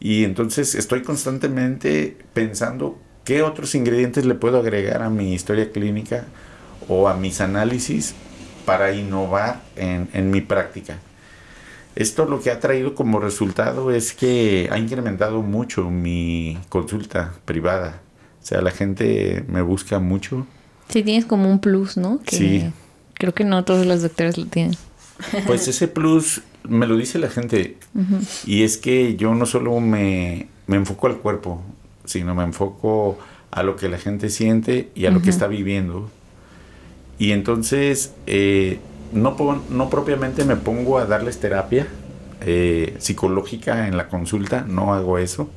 Y 0.00 0.24
entonces 0.24 0.74
estoy 0.74 1.02
constantemente 1.02 2.16
pensando 2.34 2.98
qué 3.24 3.42
otros 3.42 3.74
ingredientes 3.74 4.24
le 4.24 4.34
puedo 4.34 4.58
agregar 4.58 5.02
a 5.02 5.10
mi 5.10 5.34
historia 5.34 5.72
clínica 5.72 6.26
o 6.88 7.08
a 7.08 7.14
mis 7.14 7.40
análisis 7.40 8.14
para 8.64 8.92
innovar 8.92 9.62
en, 9.76 10.08
en 10.12 10.30
mi 10.30 10.40
práctica. 10.40 10.98
Esto 11.98 12.26
lo 12.26 12.40
que 12.40 12.52
ha 12.52 12.60
traído 12.60 12.94
como 12.94 13.18
resultado 13.18 13.90
es 13.90 14.12
que 14.12 14.68
ha 14.70 14.78
incrementado 14.78 15.42
mucho 15.42 15.90
mi 15.90 16.56
consulta 16.68 17.34
privada. 17.44 18.00
O 18.40 18.46
sea, 18.46 18.62
la 18.62 18.70
gente 18.70 19.44
me 19.48 19.62
busca 19.62 19.98
mucho. 19.98 20.46
Sí, 20.88 21.02
tienes 21.02 21.24
como 21.24 21.50
un 21.50 21.58
plus, 21.58 21.96
¿no? 21.96 22.20
sí. 22.28 22.70
Creo 23.14 23.34
que 23.34 23.42
no 23.42 23.64
todos 23.64 23.84
los 23.84 24.02
doctores 24.02 24.38
lo 24.38 24.46
tienen. 24.46 24.76
Pues 25.48 25.66
ese 25.66 25.88
plus 25.88 26.42
me 26.68 26.86
lo 26.86 26.96
dice 26.96 27.18
la 27.18 27.30
gente. 27.30 27.76
Y 28.46 28.62
es 28.62 28.76
que 28.76 29.16
yo 29.16 29.34
no 29.34 29.44
solo 29.44 29.80
me, 29.80 30.46
enfoco 30.68 31.08
al 31.08 31.16
cuerpo, 31.16 31.60
sino 32.04 32.32
me 32.36 32.44
enfoco 32.44 33.18
a 33.50 33.64
lo 33.64 33.74
que 33.74 33.88
la 33.88 33.98
gente 33.98 34.30
siente 34.30 34.90
y 34.94 35.06
a 35.06 35.10
lo 35.10 35.20
que 35.20 35.30
está 35.30 35.48
viviendo. 35.48 36.08
Y 37.18 37.32
entonces 37.32 38.12
eh, 38.28 38.78
no, 39.12 39.62
no 39.70 39.90
propiamente 39.90 40.44
me 40.44 40.56
pongo 40.56 40.98
a 40.98 41.06
darles 41.06 41.38
terapia 41.38 41.86
eh, 42.40 42.94
psicológica 42.98 43.88
en 43.88 43.96
la 43.96 44.08
consulta, 44.08 44.64
no 44.66 44.94
hago 44.94 45.18
eso. 45.18 45.50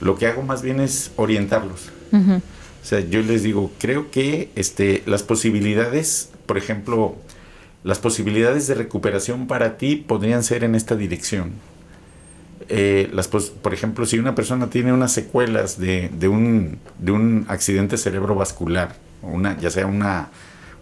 Lo 0.00 0.16
que 0.16 0.26
hago 0.26 0.42
más 0.42 0.62
bien 0.62 0.80
es 0.80 1.12
orientarlos. 1.16 1.90
O 2.12 2.88
sea, 2.88 3.00
yo 3.00 3.20
les 3.20 3.42
digo, 3.42 3.72
creo 3.78 4.10
que 4.10 4.50
este, 4.54 5.02
las 5.06 5.22
posibilidades, 5.22 6.30
por 6.46 6.56
ejemplo, 6.56 7.16
las 7.82 7.98
posibilidades 7.98 8.68
de 8.68 8.74
recuperación 8.74 9.46
para 9.48 9.76
ti 9.76 9.96
podrían 9.96 10.42
ser 10.44 10.64
en 10.64 10.74
esta 10.74 10.94
dirección. 10.94 11.52
Eh, 12.68 13.10
las 13.12 13.28
por 13.28 13.74
ejemplo, 13.74 14.06
si 14.06 14.18
una 14.18 14.34
persona 14.34 14.70
tiene 14.70 14.92
unas 14.92 15.12
secuelas 15.12 15.78
de, 15.78 16.10
de, 16.16 16.28
un, 16.28 16.78
de 16.98 17.12
un 17.12 17.44
accidente 17.48 17.96
cerebrovascular, 17.96 18.96
una, 19.22 19.58
ya 19.58 19.70
sea 19.70 19.86
una 19.86 20.28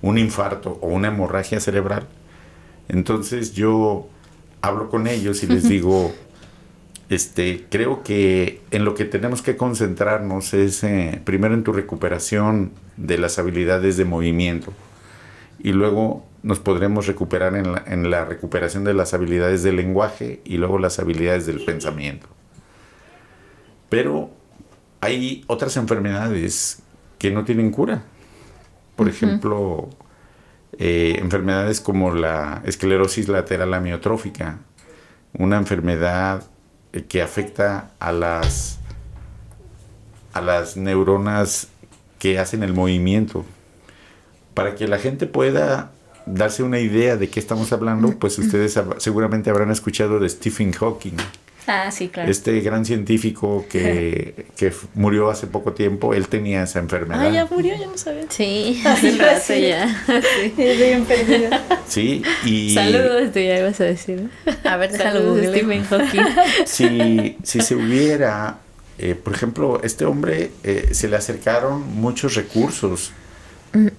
un 0.04 0.18
infarto 0.18 0.78
o 0.82 0.88
una 0.88 1.08
hemorragia 1.08 1.60
cerebral, 1.60 2.06
entonces 2.88 3.54
yo 3.54 4.06
hablo 4.60 4.90
con 4.90 5.06
ellos 5.06 5.42
y 5.42 5.46
les 5.46 5.66
digo, 5.68 6.14
este, 7.08 7.66
creo 7.70 8.02
que 8.02 8.60
en 8.70 8.84
lo 8.84 8.94
que 8.94 9.06
tenemos 9.06 9.40
que 9.40 9.56
concentrarnos 9.56 10.52
es 10.52 10.84
eh, 10.84 11.20
primero 11.24 11.54
en 11.54 11.64
tu 11.64 11.72
recuperación 11.72 12.72
de 12.98 13.16
las 13.16 13.38
habilidades 13.38 13.96
de 13.96 14.04
movimiento 14.04 14.74
y 15.58 15.72
luego 15.72 16.26
nos 16.42 16.60
podremos 16.60 17.06
recuperar 17.06 17.56
en 17.56 17.72
la, 17.72 17.82
en 17.86 18.10
la 18.10 18.26
recuperación 18.26 18.84
de 18.84 18.92
las 18.92 19.14
habilidades 19.14 19.62
del 19.62 19.76
lenguaje 19.76 20.42
y 20.44 20.58
luego 20.58 20.78
las 20.78 20.98
habilidades 20.98 21.46
del 21.46 21.64
pensamiento. 21.64 22.26
Pero 23.88 24.30
hay 25.00 25.44
otras 25.46 25.78
enfermedades 25.78 26.82
que 27.18 27.30
no 27.30 27.44
tienen 27.44 27.70
cura 27.70 28.04
por 28.96 29.08
ejemplo, 29.08 29.90
eh, 30.78 31.16
enfermedades 31.18 31.80
como 31.80 32.12
la 32.12 32.62
esclerosis 32.64 33.28
lateral 33.28 33.74
amiotrófica, 33.74 34.58
una 35.32 35.56
enfermedad 35.56 36.44
eh, 36.92 37.04
que 37.04 37.22
afecta 37.22 37.90
a 37.98 38.12
las, 38.12 38.78
a 40.32 40.40
las 40.40 40.76
neuronas 40.76 41.68
que 42.18 42.38
hacen 42.38 42.62
el 42.62 42.72
movimiento. 42.72 43.44
Para 44.54 44.74
que 44.76 44.86
la 44.86 44.98
gente 44.98 45.26
pueda 45.26 45.90
darse 46.26 46.62
una 46.62 46.78
idea 46.78 47.16
de 47.16 47.28
qué 47.28 47.40
estamos 47.40 47.72
hablando, 47.72 48.18
pues 48.18 48.38
ustedes 48.38 48.78
seguramente 48.98 49.50
habrán 49.50 49.70
escuchado 49.70 50.20
de 50.20 50.28
Stephen 50.28 50.72
Hawking. 50.72 51.16
Ah, 51.66 51.90
sí, 51.90 52.08
claro. 52.08 52.30
Este 52.30 52.60
gran 52.60 52.84
científico 52.84 53.64
que, 53.70 54.46
que 54.56 54.72
murió 54.94 55.30
hace 55.30 55.46
poco 55.46 55.72
tiempo, 55.72 56.14
él 56.14 56.28
tenía 56.28 56.62
esa 56.62 56.78
enfermedad. 56.78 57.26
Ah, 57.26 57.30
ya 57.30 57.46
murió, 57.46 57.74
ya 57.78 57.86
no 57.86 57.96
sabía. 57.96 58.24
Sí, 58.28 58.82
hace 58.86 59.16
rato 59.16 59.40
sí. 59.46 59.60
ya. 59.68 60.04
Sí. 60.34 60.46
Estoy 60.56 60.76
bien 60.76 61.04
perdida. 61.04 61.64
Sí, 61.86 62.22
y 62.44 62.74
Saludos, 62.74 63.32
tú 63.32 63.38
ya 63.38 63.58
ibas 63.58 63.80
a 63.80 63.84
decir. 63.84 64.28
A 64.64 64.76
ver, 64.76 64.96
Saludos, 64.96 65.36
googleo. 65.36 65.52
Stephen 65.52 65.84
Hawking. 65.84 66.24
si, 66.66 67.36
si 67.42 67.60
se 67.60 67.74
hubiera, 67.74 68.58
eh, 68.98 69.14
por 69.14 69.34
ejemplo, 69.34 69.80
este 69.82 70.04
hombre 70.04 70.50
eh, 70.62 70.88
se 70.92 71.08
le 71.08 71.16
acercaron 71.16 71.82
muchos 71.94 72.34
recursos 72.34 73.12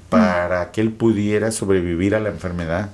para 0.09 0.71
que 0.71 0.79
él 0.81 0.91
pudiera 0.91 1.51
sobrevivir 1.51 2.15
a 2.15 2.19
la 2.19 2.29
enfermedad. 2.29 2.91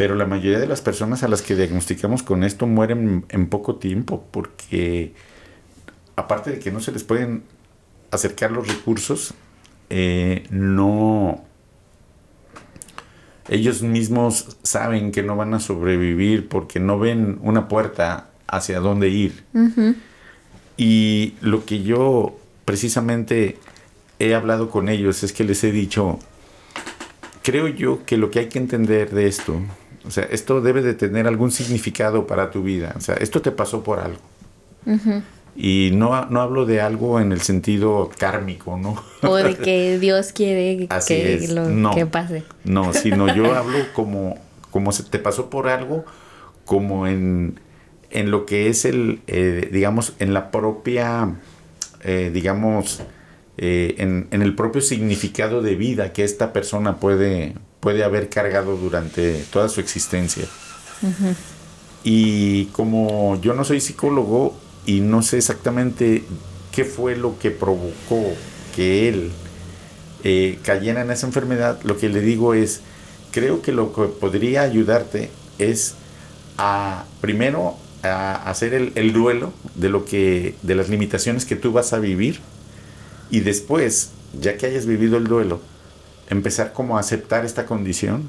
Pero 0.00 0.14
la 0.14 0.24
mayoría 0.24 0.58
de 0.58 0.66
las 0.66 0.80
personas 0.80 1.24
a 1.24 1.28
las 1.28 1.42
que 1.42 1.54
diagnosticamos 1.54 2.22
con 2.22 2.42
esto 2.42 2.66
mueren 2.66 3.26
en 3.28 3.48
poco 3.48 3.76
tiempo 3.76 4.24
porque 4.30 5.12
aparte 6.16 6.52
de 6.52 6.58
que 6.58 6.72
no 6.72 6.80
se 6.80 6.90
les 6.90 7.04
pueden 7.04 7.42
acercar 8.10 8.50
los 8.50 8.66
recursos, 8.66 9.34
eh, 9.90 10.46
no... 10.48 11.44
Ellos 13.50 13.82
mismos 13.82 14.56
saben 14.62 15.12
que 15.12 15.22
no 15.22 15.36
van 15.36 15.52
a 15.52 15.60
sobrevivir 15.60 16.48
porque 16.48 16.80
no 16.80 16.98
ven 16.98 17.38
una 17.42 17.68
puerta 17.68 18.30
hacia 18.46 18.80
dónde 18.80 19.10
ir. 19.10 19.44
Y 20.78 21.34
lo 21.42 21.66
que 21.66 21.82
yo 21.82 22.38
precisamente 22.64 23.58
he 24.18 24.34
hablado 24.34 24.70
con 24.70 24.88
ellos 24.88 25.22
es 25.24 25.34
que 25.34 25.44
les 25.44 25.62
he 25.62 25.72
dicho, 25.72 26.18
creo 27.42 27.68
yo 27.68 28.06
que 28.06 28.16
lo 28.16 28.30
que 28.30 28.38
hay 28.38 28.48
que 28.48 28.58
entender 28.58 29.10
de 29.10 29.26
esto, 29.26 29.60
o 30.06 30.10
sea, 30.10 30.24
esto 30.30 30.60
debe 30.60 30.82
de 30.82 30.94
tener 30.94 31.26
algún 31.26 31.50
significado 31.50 32.26
para 32.26 32.50
tu 32.50 32.62
vida, 32.62 32.94
o 32.96 33.00
sea, 33.00 33.14
esto 33.16 33.40
te 33.42 33.50
pasó 33.50 33.82
por 33.82 34.00
algo. 34.00 34.20
Y 35.56 35.90
no, 35.94 36.26
no 36.26 36.40
hablo 36.40 36.64
de 36.64 36.80
algo 36.80 37.20
en 37.20 37.32
el 37.32 37.40
sentido 37.40 38.10
kármico, 38.18 38.76
¿no? 38.78 38.96
O 39.28 39.36
de 39.36 39.56
que 39.56 39.98
Dios 39.98 40.32
quiere 40.32 40.86
Así 40.90 41.14
que 41.14 41.34
es. 41.34 41.50
lo 41.50 41.68
No. 41.68 41.94
que 41.94 42.06
pase. 42.06 42.44
No, 42.64 42.92
sino 42.94 43.34
yo 43.34 43.54
hablo 43.56 43.78
como, 43.92 44.38
como 44.70 44.92
se 44.92 45.02
te 45.02 45.18
pasó 45.18 45.50
por 45.50 45.68
algo, 45.68 46.04
como 46.64 47.06
en, 47.06 47.60
en 48.10 48.30
lo 48.30 48.46
que 48.46 48.68
es 48.68 48.84
el, 48.84 49.20
eh, 49.26 49.68
digamos, 49.72 50.14
en 50.18 50.32
la 50.32 50.50
propia, 50.50 51.34
eh, 52.04 52.30
digamos, 52.32 53.02
eh, 53.58 53.96
en, 53.98 54.28
en 54.30 54.42
el 54.42 54.54
propio 54.54 54.80
significado 54.80 55.60
de 55.62 55.74
vida 55.74 56.12
que 56.12 56.24
esta 56.24 56.52
persona 56.52 56.96
puede, 56.96 57.54
puede 57.80 58.04
haber 58.04 58.28
cargado 58.28 58.76
durante 58.76 59.44
toda 59.52 59.68
su 59.68 59.80
existencia. 59.80 60.44
Y 62.04 62.66
como 62.66 63.40
yo 63.40 63.54
no 63.54 63.64
soy 63.64 63.80
psicólogo 63.80 64.54
y 64.86 65.00
no 65.00 65.22
sé 65.22 65.38
exactamente 65.38 66.24
qué 66.72 66.84
fue 66.84 67.16
lo 67.16 67.38
que 67.38 67.50
provocó 67.50 68.22
que 68.76 69.08
él 69.08 69.32
eh, 70.22 70.58
cayera 70.62 71.02
en 71.02 71.10
esa 71.10 71.26
enfermedad, 71.26 71.80
lo 71.82 71.96
que 71.96 72.08
le 72.08 72.20
digo 72.20 72.54
es, 72.54 72.80
creo 73.30 73.62
que 73.62 73.72
lo 73.72 73.92
que 73.92 74.02
podría 74.02 74.62
ayudarte 74.62 75.30
es 75.58 75.94
a, 76.58 77.04
primero, 77.20 77.76
a 78.02 78.34
hacer 78.50 78.74
el, 78.74 78.92
el 78.94 79.12
duelo 79.12 79.52
de 79.74 79.88
lo 79.88 80.04
que, 80.04 80.54
de 80.62 80.74
las 80.74 80.88
limitaciones 80.88 81.44
que 81.44 81.56
tú 81.56 81.72
vas 81.72 81.92
a 81.92 81.98
vivir 81.98 82.40
y 83.30 83.40
después, 83.40 84.10
ya 84.38 84.56
que 84.56 84.66
hayas 84.66 84.86
vivido 84.86 85.16
el 85.16 85.24
duelo, 85.24 85.60
empezar 86.30 86.72
como 86.72 86.96
a 86.96 87.00
aceptar 87.00 87.44
esta 87.44 87.66
condición 87.66 88.28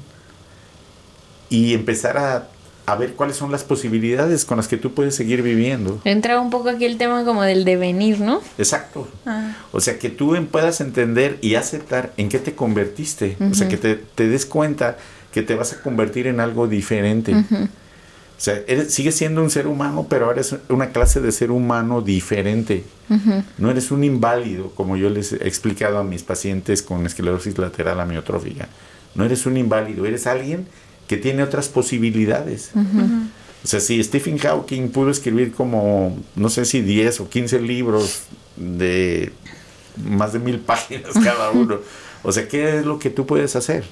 y 1.48 1.74
empezar 1.74 2.18
a, 2.18 2.48
a 2.86 2.96
ver 2.96 3.14
cuáles 3.14 3.36
son 3.36 3.52
las 3.52 3.62
posibilidades 3.64 4.44
con 4.44 4.56
las 4.56 4.68
que 4.68 4.76
tú 4.76 4.92
puedes 4.92 5.14
seguir 5.14 5.42
viviendo. 5.42 6.00
Entra 6.04 6.40
un 6.40 6.50
poco 6.50 6.68
aquí 6.70 6.84
el 6.84 6.98
tema 6.98 7.24
como 7.24 7.42
del 7.42 7.64
devenir, 7.64 8.20
¿no? 8.20 8.40
Exacto. 8.58 9.08
Ah, 9.26 9.56
O 9.72 9.80
sea, 9.80 9.98
que 9.98 10.10
tú 10.10 10.36
puedas 10.50 10.80
entender 10.80 11.38
y 11.40 11.54
aceptar 11.54 12.12
en 12.16 12.28
qué 12.28 12.38
te 12.38 12.54
convertiste. 12.54 13.36
O 13.50 13.54
sea, 13.54 13.68
que 13.68 13.76
te, 13.76 13.94
te 13.96 14.28
des 14.28 14.46
cuenta 14.46 14.96
que 15.32 15.42
te 15.42 15.54
vas 15.54 15.72
a 15.72 15.80
convertir 15.80 16.26
en 16.26 16.40
algo 16.40 16.66
diferente. 16.68 17.34
O 18.42 18.44
sea, 18.44 18.60
eres, 18.66 18.92
sigues 18.92 19.14
siendo 19.14 19.40
un 19.40 19.50
ser 19.50 19.68
humano, 19.68 20.08
pero 20.10 20.24
ahora 20.24 20.40
eres 20.40 20.56
una 20.68 20.90
clase 20.90 21.20
de 21.20 21.30
ser 21.30 21.52
humano 21.52 22.02
diferente. 22.02 22.82
No 23.56 23.70
eres 23.70 23.92
un 23.92 24.02
inválido, 24.02 24.70
como 24.70 24.96
yo 24.96 25.10
les 25.10 25.32
he 25.32 25.46
explicado 25.46 25.98
a 25.98 26.02
mis 26.02 26.24
pacientes 26.24 26.82
con 26.82 27.06
esclerosis 27.06 27.56
lateral 27.56 28.00
amiotrófica. 28.00 28.66
No 29.14 29.24
eres 29.24 29.46
un 29.46 29.56
inválido, 29.58 30.06
eres 30.06 30.26
alguien 30.26 30.66
que 31.06 31.16
tiene 31.16 31.44
otras 31.44 31.68
posibilidades. 31.68 32.72
O 33.62 33.68
sea, 33.68 33.78
si 33.78 34.02
Stephen 34.02 34.38
Hawking 34.38 34.88
pudo 34.88 35.10
escribir 35.12 35.52
como, 35.52 36.18
no 36.34 36.48
sé 36.48 36.64
si 36.64 36.80
10 36.80 37.20
o 37.20 37.28
15 37.28 37.60
libros 37.60 38.22
de 38.56 39.30
más 40.04 40.32
de 40.32 40.40
mil 40.40 40.58
páginas 40.66 41.12
cada 41.22 41.52
uno. 41.52 41.78
O 42.24 42.32
sea, 42.32 42.48
¿qué 42.48 42.78
es 42.78 42.84
lo 42.84 42.98
que 42.98 43.08
tú 43.08 43.24
puedes 43.24 43.54
hacer? 43.54 43.84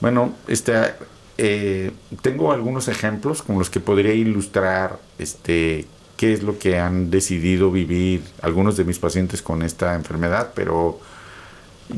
Bueno, 0.00 0.32
este, 0.48 0.72
eh, 1.38 1.90
tengo 2.20 2.52
algunos 2.52 2.88
ejemplos 2.88 3.42
con 3.42 3.58
los 3.58 3.70
que 3.70 3.80
podría 3.80 4.12
ilustrar 4.14 4.98
este, 5.18 5.86
qué 6.16 6.32
es 6.32 6.42
lo 6.42 6.58
que 6.58 6.78
han 6.78 7.10
decidido 7.10 7.70
vivir 7.70 8.22
algunos 8.42 8.76
de 8.76 8.84
mis 8.84 8.98
pacientes 8.98 9.42
con 9.42 9.62
esta 9.62 9.94
enfermedad, 9.94 10.50
pero 10.54 11.00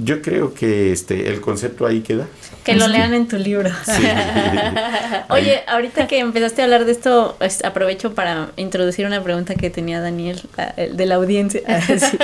yo 0.02 0.22
creo 0.22 0.54
que 0.54 0.92
este, 0.92 1.28
el 1.28 1.40
concepto 1.40 1.86
ahí 1.86 2.00
queda. 2.00 2.26
que 2.64 2.74
lo 2.74 2.88
lean 2.88 3.14
en 3.14 3.28
tu 3.28 3.36
libro. 3.36 3.70
Sí. 3.84 4.02
Oye, 5.28 5.62
ahorita 5.68 6.06
que 6.08 6.18
empezaste 6.18 6.62
a 6.62 6.64
hablar 6.64 6.84
de 6.84 6.92
esto, 6.92 7.36
es- 7.40 7.64
aprovecho 7.64 8.14
para 8.14 8.48
introducir 8.56 9.06
una 9.06 9.22
pregunta 9.22 9.54
que 9.54 9.70
tenía 9.70 10.00
Daniel 10.00 10.40
el 10.76 10.96
de 10.96 11.06
la 11.06 11.16
audiencia. 11.16 11.60
Sí. 11.98 12.16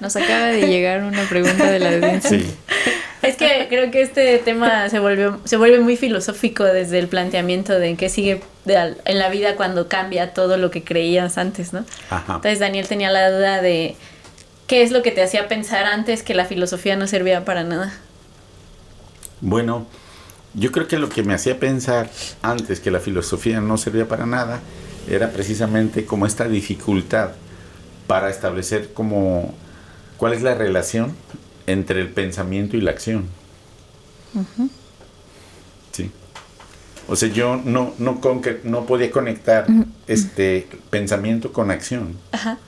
Nos 0.00 0.16
acaba 0.16 0.46
de 0.46 0.66
llegar 0.68 1.04
una 1.04 1.22
pregunta 1.28 1.70
de 1.70 1.78
la 1.78 1.90
audiencia. 1.94 2.30
Sí. 2.30 2.46
Es 3.26 3.36
que 3.36 3.66
creo 3.68 3.90
que 3.90 4.02
este 4.02 4.38
tema 4.38 4.88
se 4.88 4.98
volvió, 4.98 5.40
se 5.44 5.56
vuelve 5.56 5.80
muy 5.80 5.96
filosófico 5.96 6.64
desde 6.64 6.98
el 6.98 7.08
planteamiento 7.08 7.78
de 7.78 7.96
qué 7.96 8.08
sigue 8.08 8.42
de 8.64 8.94
en 9.04 9.18
la 9.18 9.28
vida 9.28 9.56
cuando 9.56 9.88
cambia 9.88 10.32
todo 10.34 10.56
lo 10.56 10.70
que 10.70 10.84
creías 10.84 11.38
antes, 11.38 11.72
¿no? 11.72 11.84
Ajá. 12.10 12.36
Entonces 12.36 12.58
Daniel 12.58 12.86
tenía 12.86 13.10
la 13.10 13.30
duda 13.30 13.62
de 13.62 13.96
qué 14.66 14.82
es 14.82 14.90
lo 14.90 15.02
que 15.02 15.10
te 15.10 15.22
hacía 15.22 15.48
pensar 15.48 15.86
antes 15.86 16.22
que 16.22 16.34
la 16.34 16.44
filosofía 16.44 16.96
no 16.96 17.06
servía 17.06 17.44
para 17.44 17.64
nada. 17.64 17.92
Bueno, 19.40 19.86
yo 20.54 20.72
creo 20.72 20.88
que 20.88 20.98
lo 20.98 21.08
que 21.08 21.22
me 21.22 21.34
hacía 21.34 21.58
pensar 21.58 22.08
antes 22.42 22.80
que 22.80 22.90
la 22.90 23.00
filosofía 23.00 23.60
no 23.60 23.76
servía 23.76 24.08
para 24.08 24.26
nada 24.26 24.60
era 25.08 25.30
precisamente 25.30 26.06
como 26.06 26.26
esta 26.26 26.48
dificultad 26.48 27.30
para 28.06 28.30
establecer 28.30 28.92
como 28.92 29.54
cuál 30.16 30.32
es 30.32 30.42
la 30.42 30.54
relación 30.54 31.14
entre 31.66 32.00
el 32.00 32.08
pensamiento 32.08 32.76
y 32.76 32.80
la 32.80 32.92
acción. 32.92 33.26
Sí. 35.92 36.10
O 37.08 37.16
sea, 37.16 37.28
yo 37.28 37.60
no, 37.64 37.94
no, 37.98 38.20
podía 38.86 39.10
conectar 39.10 39.66
este 40.06 40.66
pensamiento 40.90 41.52
con 41.52 41.70
acción. 41.70 42.16
Ajá. 42.32 42.58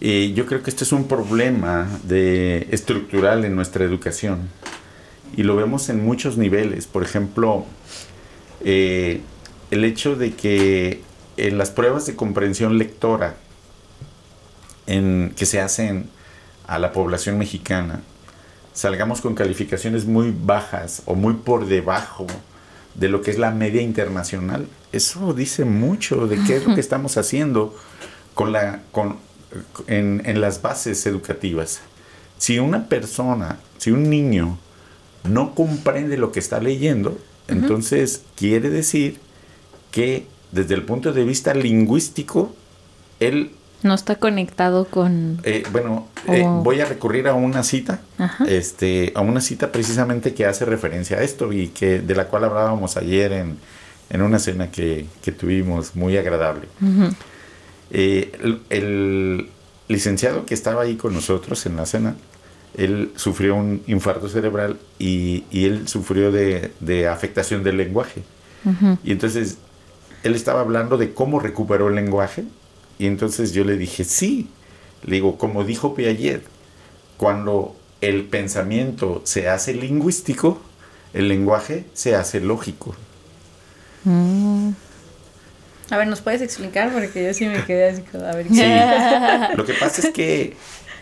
Y 0.00 0.34
yo 0.34 0.46
creo 0.46 0.62
que 0.62 0.70
este 0.70 0.84
es 0.84 0.92
un 0.92 1.08
problema 1.08 1.88
de, 2.04 2.68
estructural 2.70 3.44
en 3.44 3.54
nuestra 3.56 3.84
educación. 3.84 4.50
Y 5.36 5.42
lo 5.42 5.56
vemos 5.56 5.88
en 5.88 6.04
muchos 6.04 6.36
niveles. 6.36 6.86
Por 6.86 7.02
ejemplo, 7.02 7.64
eh, 8.62 9.20
el 9.70 9.84
hecho 9.84 10.16
de 10.16 10.34
que 10.34 11.02
en 11.36 11.58
las 11.58 11.70
pruebas 11.70 12.06
de 12.06 12.14
comprensión 12.14 12.78
lectora 12.78 13.36
en, 14.86 15.32
que 15.36 15.46
se 15.46 15.60
hacen 15.60 16.08
a 16.66 16.78
la 16.78 16.92
población 16.92 17.38
mexicana, 17.38 18.00
salgamos 18.72 19.20
con 19.20 19.34
calificaciones 19.34 20.04
muy 20.04 20.34
bajas 20.36 21.02
o 21.06 21.14
muy 21.14 21.34
por 21.34 21.66
debajo 21.66 22.26
de 22.94 23.08
lo 23.08 23.22
que 23.22 23.30
es 23.30 23.38
la 23.38 23.50
media 23.50 23.82
internacional, 23.82 24.66
eso 24.92 25.34
dice 25.34 25.64
mucho 25.64 26.26
de 26.26 26.42
qué 26.44 26.56
es 26.56 26.66
lo 26.66 26.74
que 26.74 26.80
estamos 26.86 27.16
haciendo 27.16 27.74
con 28.34 28.52
la, 28.52 28.80
con, 28.92 29.16
en, 29.86 30.22
en 30.24 30.40
las 30.40 30.62
bases 30.62 31.06
educativas. 31.06 31.80
Si 32.38 32.58
una 32.58 32.88
persona, 32.88 33.58
si 33.78 33.90
un 33.90 34.10
niño 34.10 34.58
no 35.24 35.54
comprende 35.54 36.16
lo 36.16 36.32
que 36.32 36.40
está 36.40 36.60
leyendo, 36.60 37.18
entonces 37.48 38.22
quiere 38.36 38.70
decir 38.70 39.20
que 39.90 40.26
desde 40.52 40.74
el 40.74 40.82
punto 40.82 41.12
de 41.12 41.24
vista 41.24 41.54
lingüístico, 41.54 42.54
él 43.20 43.52
No 43.86 43.94
está 43.94 44.16
conectado 44.16 44.86
con... 44.86 45.38
eh, 45.44 45.62
bueno, 45.70 46.08
eh, 46.28 46.44
voy 46.44 46.80
a 46.80 46.86
recurrir 46.86 47.28
a 47.28 47.34
una 47.34 47.62
cita, 47.62 48.00
Ajá. 48.18 48.44
este, 48.46 49.12
a 49.14 49.20
una 49.20 49.40
cita 49.40 49.70
precisamente 49.70 50.34
que 50.34 50.44
hace 50.44 50.64
referencia 50.64 51.18
a 51.18 51.22
esto 51.22 51.52
y 51.52 51.68
que 51.68 52.00
de 52.00 52.14
la 52.14 52.26
cual 52.26 52.44
hablábamos 52.44 52.96
ayer 52.96 53.32
en, 53.32 53.58
en 54.10 54.22
una 54.22 54.38
cena 54.40 54.70
que, 54.70 55.06
que 55.22 55.30
tuvimos 55.30 55.94
muy 55.94 56.16
agradable. 56.16 56.66
Eh, 57.92 58.32
el, 58.42 58.60
el 58.70 59.50
licenciado 59.88 60.44
que 60.46 60.54
estaba 60.54 60.82
ahí 60.82 60.96
con 60.96 61.14
nosotros 61.14 61.64
en 61.66 61.76
la 61.76 61.86
cena, 61.86 62.16
él 62.76 63.12
sufrió 63.14 63.54
un 63.54 63.82
infarto 63.86 64.28
cerebral 64.28 64.78
y, 64.98 65.44
y 65.52 65.64
él 65.66 65.86
sufrió 65.86 66.32
de, 66.32 66.72
de 66.80 67.06
afectación 67.08 67.62
del 67.62 67.76
lenguaje. 67.76 68.22
Y 69.04 69.12
entonces 69.12 69.58
él 70.24 70.34
estaba 70.34 70.60
hablando 70.60 70.98
de 70.98 71.14
cómo 71.14 71.38
recuperó 71.38 71.88
el 71.88 71.94
lenguaje 71.94 72.42
y 72.98 73.06
entonces 73.06 73.52
yo 73.52 73.64
le 73.64 73.76
dije, 73.76 74.04
sí, 74.04 74.48
le 75.04 75.16
digo, 75.16 75.38
como 75.38 75.64
dijo 75.64 75.94
Piaget, 75.94 76.42
cuando 77.16 77.76
el 78.00 78.24
pensamiento 78.24 79.22
se 79.24 79.48
hace 79.48 79.74
lingüístico, 79.74 80.60
el 81.14 81.28
lenguaje 81.28 81.84
se 81.94 82.14
hace 82.14 82.40
lógico. 82.40 82.94
A 85.90 85.96
ver, 85.96 86.08
¿nos 86.08 86.20
puedes 86.20 86.42
explicar? 86.42 86.92
Porque 86.92 87.24
yo 87.24 87.34
sí 87.34 87.46
me 87.46 87.64
quedé 87.64 87.90
así 87.90 88.02
como, 88.02 88.24
a 88.24 88.32
ver. 88.32 88.46
Sí. 88.48 88.62
Lo 89.56 89.64
que 89.64 89.74
pasa 89.74 90.02
es 90.06 90.12
que 90.12 90.56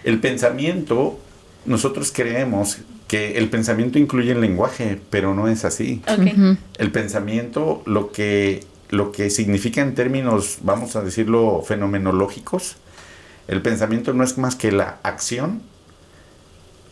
el 0.05 0.21
pensamiento, 0.21 1.19
nosotros 1.65 2.13
creemos 2.13 2.79
que 3.09 3.37
el 3.39 3.49
pensamiento 3.51 3.99
incluye 3.99 4.33
el 4.33 4.41
lenguaje, 4.41 5.01
pero 5.11 5.35
no 5.35 5.49
es 5.49 5.65
así. 5.65 6.03
Ok. 6.09 6.57
El 6.79 6.91
pensamiento, 6.91 7.83
lo 7.87 8.13
que, 8.13 8.65
lo 8.95 9.13
que 9.13 9.31
significa 9.31 9.81
en 9.83 9.95
términos, 9.95 10.59
vamos 10.63 10.97
a 10.97 11.03
decirlo, 11.03 11.63
fenomenológicos, 11.67 12.77
el 13.49 13.61
pensamiento 13.61 14.15
no 14.15 14.25
es 14.25 14.39
más 14.39 14.57
que 14.57 14.73
la 14.73 14.99
acción 15.03 15.63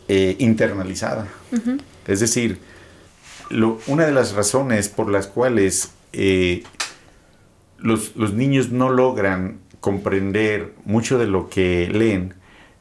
eh, 0.07 0.35
internalizada. 0.39 1.27
Es 2.07 2.19
decir, 2.19 2.59
lo- 3.49 3.79
una 3.87 4.05
de 4.05 4.11
las 4.11 4.33
razones 4.33 4.89
por 4.89 5.09
las 5.09 5.27
cuales 5.27 5.91
eh, 6.11 6.63
los, 7.79 8.15
los 8.15 8.33
niños 8.33 8.69
no 8.69 8.89
logran 8.89 9.59
comprender 9.79 10.73
mucho 10.85 11.17
de 11.17 11.27
lo 11.27 11.49
que 11.49 11.89
leen 11.91 12.33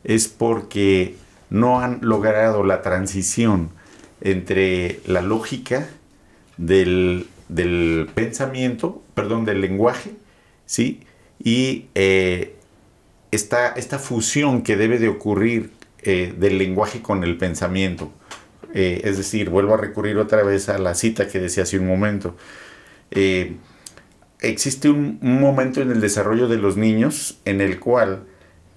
es 0.05 0.29
porque 0.29 1.17
no 1.51 1.81
han 1.81 1.99
logrado 2.03 2.63
la 2.65 2.83
transición 2.83 3.71
entre 4.21 5.01
la 5.07 5.21
lógica 5.23 5.89
del, 6.57 7.27
del 7.49 8.09
pensamiento, 8.15 9.02
perdón, 9.15 9.45
del 9.45 9.61
lenguaje, 9.61 10.13
¿sí? 10.67 11.01
Y 11.43 11.87
eh, 11.95 12.55
esta, 13.31 13.69
esta 13.69 13.99
fusión 13.99 14.63
que 14.63 14.77
debe 14.77 14.99
de 14.99 15.09
ocurrir 15.09 15.71
eh, 16.03 16.35
del 16.37 16.59
lenguaje 16.59 17.03
con 17.03 17.25
el 17.25 17.37
pensamiento. 17.37 18.13
Eh, 18.75 19.03
es 19.05 19.19
decir, 19.19 19.51
vuelvo 19.51 19.75
a 19.75 19.77
recurrir 19.77 20.17
otra 20.19 20.43
vez 20.43 20.69
a 20.69 20.79
la 20.79 20.95
cita 20.95 21.29
que 21.29 21.41
decía 21.41 21.65
hace 21.65 21.79
un 21.79 21.87
momento. 21.87 22.37
Existe 24.41 24.89
un, 24.89 25.19
un 25.21 25.41
momento 25.41 25.83
en 25.83 25.91
el 25.91 26.01
desarrollo 26.01 26.49
de 26.49 26.57
los 26.57 26.77
niños 26.77 27.39
en 27.45 27.61
el 27.61 27.79
cual 27.79 28.25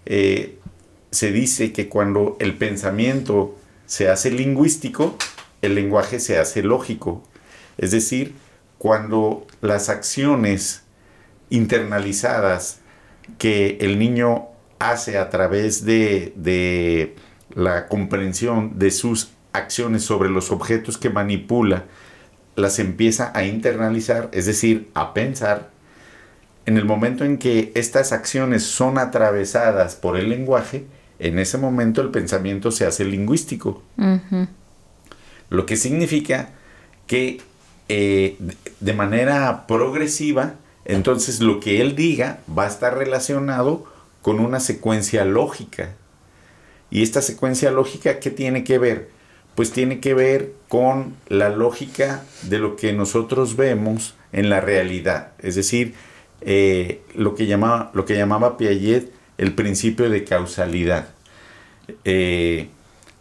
se 0.06 1.32
dice 1.32 1.72
que 1.72 1.88
cuando 1.88 2.36
el 2.40 2.56
pensamiento 2.56 3.58
se 3.86 4.10
hace 4.10 4.32
lingüístico, 4.32 5.18
el 5.62 5.76
lenguaje 5.76 6.20
se 6.20 6.38
hace 6.38 6.62
lógico. 6.62 7.24
Es 7.78 7.92
decir, 7.92 8.34
cuando 8.86 9.48
las 9.62 9.90
acciones 9.90 10.84
internalizadas 11.50 12.82
que 13.40 13.80
el 13.82 13.98
niño 13.98 14.50
hace 14.78 15.18
a 15.18 15.32
través 15.32 15.86
de, 15.86 16.34
de 16.36 17.16
la 17.56 17.88
comprensión 17.88 18.78
de 18.78 18.92
sus 18.92 19.32
acciones 19.54 20.04
sobre 20.04 20.30
los 20.30 20.52
objetos 20.52 21.00
que 21.00 21.10
manipula, 21.10 21.86
las 22.56 22.78
empieza 22.78 23.32
a 23.34 23.44
internalizar, 23.44 24.30
es 24.34 24.46
decir, 24.46 24.92
a 24.94 25.16
pensar, 25.16 25.72
en 26.68 26.78
el 26.78 26.86
momento 26.86 27.26
en 27.26 27.40
que 27.40 27.72
estas 27.74 28.12
acciones 28.12 28.62
son 28.62 29.00
atravesadas 29.00 29.96
por 29.96 30.16
el 30.16 30.30
lenguaje, 30.30 30.86
en 31.18 31.40
ese 31.40 31.58
momento 31.58 32.04
el 32.04 32.12
pensamiento 32.12 32.70
se 32.70 32.86
hace 32.86 33.04
lingüístico. 33.04 33.82
Lo 35.50 35.66
que 35.66 35.76
significa 35.76 36.50
que 37.08 37.42
eh, 37.90 38.38
de- 38.80 38.94
manera 38.94 39.68
progresiva, 39.68 40.56
entonces 40.86 41.40
lo 41.40 41.60
que 41.60 41.82
él 41.82 41.96
diga 41.96 42.40
va 42.58 42.64
a 42.66 42.68
estar 42.68 42.98
relacionado 42.98 43.86
con 44.22 44.40
una 44.40 44.60
secuencia 44.60 45.26
lógica. 45.26 45.94
Y 46.92 47.04
esta 47.04 47.22
secuencia 47.22 47.72
lógica, 47.72 48.20
¿qué 48.20 48.32
tiene 48.32 48.64
que 48.64 48.78
ver? 48.78 49.10
Pues 49.56 49.72
tiene 49.72 50.00
que 50.00 50.14
ver 50.14 50.54
con 50.68 51.16
la 51.28 51.50
lógica 51.50 52.24
de 52.44 52.60
lo 52.60 52.76
que 52.76 52.94
nosotros 52.94 53.56
vemos 53.56 54.16
en 54.32 54.50
la 54.50 54.62
realidad. 54.62 55.32
Es 55.40 55.56
decir, 55.56 55.94
eh, 56.42 57.02
lo, 57.16 57.36
que 57.36 57.48
llamaba, 57.48 57.92
lo 57.94 58.06
que 58.06 58.16
llamaba 58.16 58.58
Piaget 58.58 59.12
el 59.38 59.54
principio 59.54 60.10
de 60.10 60.24
causalidad. 60.24 61.10
Eh, 62.04 62.70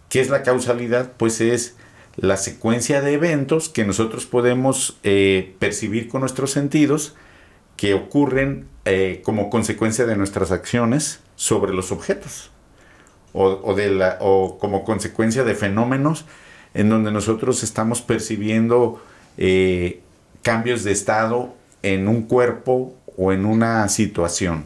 ¿Qué 0.08 0.20
es 0.20 0.28
la 0.28 0.42
causalidad? 0.42 1.12
Pues 1.16 1.40
es 1.40 1.74
la 2.16 2.36
secuencia 2.36 3.00
de 3.00 3.14
eventos 3.14 3.68
que 3.68 3.84
nosotros 3.84 4.26
podemos 4.26 4.98
eh, 5.02 5.54
percibir 5.58 6.08
con 6.08 6.20
nuestros 6.20 6.50
sentidos 6.50 7.14
que 7.76 7.94
ocurren 7.94 8.66
eh, 8.84 9.20
como 9.24 9.50
consecuencia 9.50 10.06
de 10.06 10.16
nuestras 10.16 10.52
acciones 10.52 11.20
sobre 11.36 11.72
los 11.72 11.90
objetos 11.90 12.50
o, 13.32 13.60
o 13.64 13.74
de 13.74 13.90
la, 13.90 14.18
o 14.20 14.58
como 14.58 14.84
consecuencia 14.84 15.42
de 15.42 15.54
fenómenos 15.54 16.24
en 16.74 16.90
donde 16.90 17.10
nosotros 17.10 17.62
estamos 17.62 18.02
percibiendo 18.02 19.00
eh, 19.38 20.00
cambios 20.42 20.84
de 20.84 20.92
estado 20.92 21.54
en 21.82 22.08
un 22.08 22.22
cuerpo 22.22 22.94
o 23.16 23.32
en 23.32 23.46
una 23.46 23.88
situación. 23.88 24.64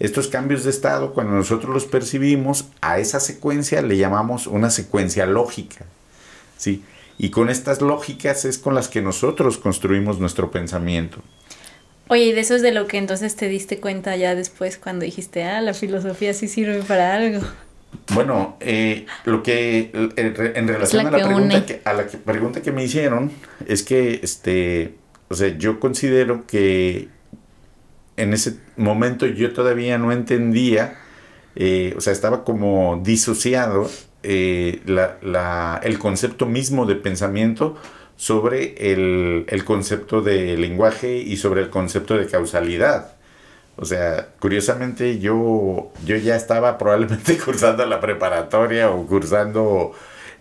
Estos 0.00 0.28
cambios 0.28 0.64
de 0.64 0.70
estado, 0.70 1.12
cuando 1.12 1.34
nosotros 1.34 1.72
los 1.72 1.86
percibimos, 1.86 2.66
a 2.80 2.98
esa 2.98 3.20
secuencia 3.20 3.82
le 3.82 3.96
llamamos 3.96 4.46
una 4.46 4.70
secuencia 4.70 5.26
lógica. 5.26 5.86
¿Sí? 6.64 6.82
Y 7.18 7.30
con 7.30 7.48
estas 7.48 7.80
lógicas 7.80 8.44
es 8.44 8.58
con 8.58 8.74
las 8.74 8.88
que 8.88 9.00
nosotros 9.02 9.58
construimos 9.58 10.18
nuestro 10.18 10.50
pensamiento. 10.50 11.18
Oye, 12.08 12.24
y 12.24 12.32
de 12.32 12.40
eso 12.40 12.54
es 12.56 12.62
de 12.62 12.72
lo 12.72 12.86
que 12.86 12.98
entonces 12.98 13.36
te 13.36 13.48
diste 13.48 13.78
cuenta 13.78 14.16
ya 14.16 14.34
después 14.34 14.76
cuando 14.78 15.04
dijiste, 15.04 15.44
ah, 15.44 15.60
la 15.60 15.74
filosofía 15.74 16.34
sí 16.34 16.48
sirve 16.48 16.82
para 16.82 17.14
algo. 17.14 17.40
Bueno, 18.12 18.56
eh, 18.60 19.06
lo 19.24 19.42
que 19.42 19.90
en 19.94 20.34
re- 20.34 20.58
en 20.58 20.66
relación 20.66 21.04
la 21.04 21.08
a 21.10 21.12
la 21.12 21.24
pregunta 21.24 21.64
que, 21.66 21.80
a 21.84 21.92
la 21.92 22.06
que- 22.08 22.18
pregunta 22.18 22.60
que 22.62 22.72
me 22.72 22.82
hicieron 22.84 23.30
es 23.68 23.82
que 23.84 24.18
este, 24.22 24.96
o 25.28 25.34
sea, 25.34 25.56
yo 25.56 25.78
considero 25.78 26.44
que 26.46 27.08
en 28.16 28.32
ese 28.34 28.56
momento 28.76 29.26
yo 29.26 29.52
todavía 29.52 29.96
no 29.98 30.10
entendía, 30.12 30.96
eh, 31.56 31.94
o 31.96 32.00
sea, 32.00 32.12
estaba 32.12 32.44
como 32.44 33.00
disociado 33.02 33.88
eh, 34.24 34.80
la- 34.86 35.18
la- 35.22 35.80
el 35.84 35.98
concepto 35.98 36.46
mismo 36.46 36.86
de 36.86 36.96
pensamiento 36.96 37.76
sobre 38.16 38.92
el, 38.92 39.44
el 39.48 39.64
concepto 39.64 40.22
de 40.22 40.56
lenguaje 40.56 41.16
y 41.18 41.36
sobre 41.36 41.60
el 41.62 41.70
concepto 41.70 42.16
de 42.16 42.26
causalidad. 42.26 43.12
O 43.76 43.84
sea, 43.84 44.28
curiosamente 44.38 45.18
yo, 45.18 45.92
yo 46.06 46.16
ya 46.16 46.36
estaba 46.36 46.78
probablemente 46.78 47.36
cursando 47.44 47.84
la 47.86 48.00
preparatoria 48.00 48.90
o 48.90 49.06
cursando 49.06 49.92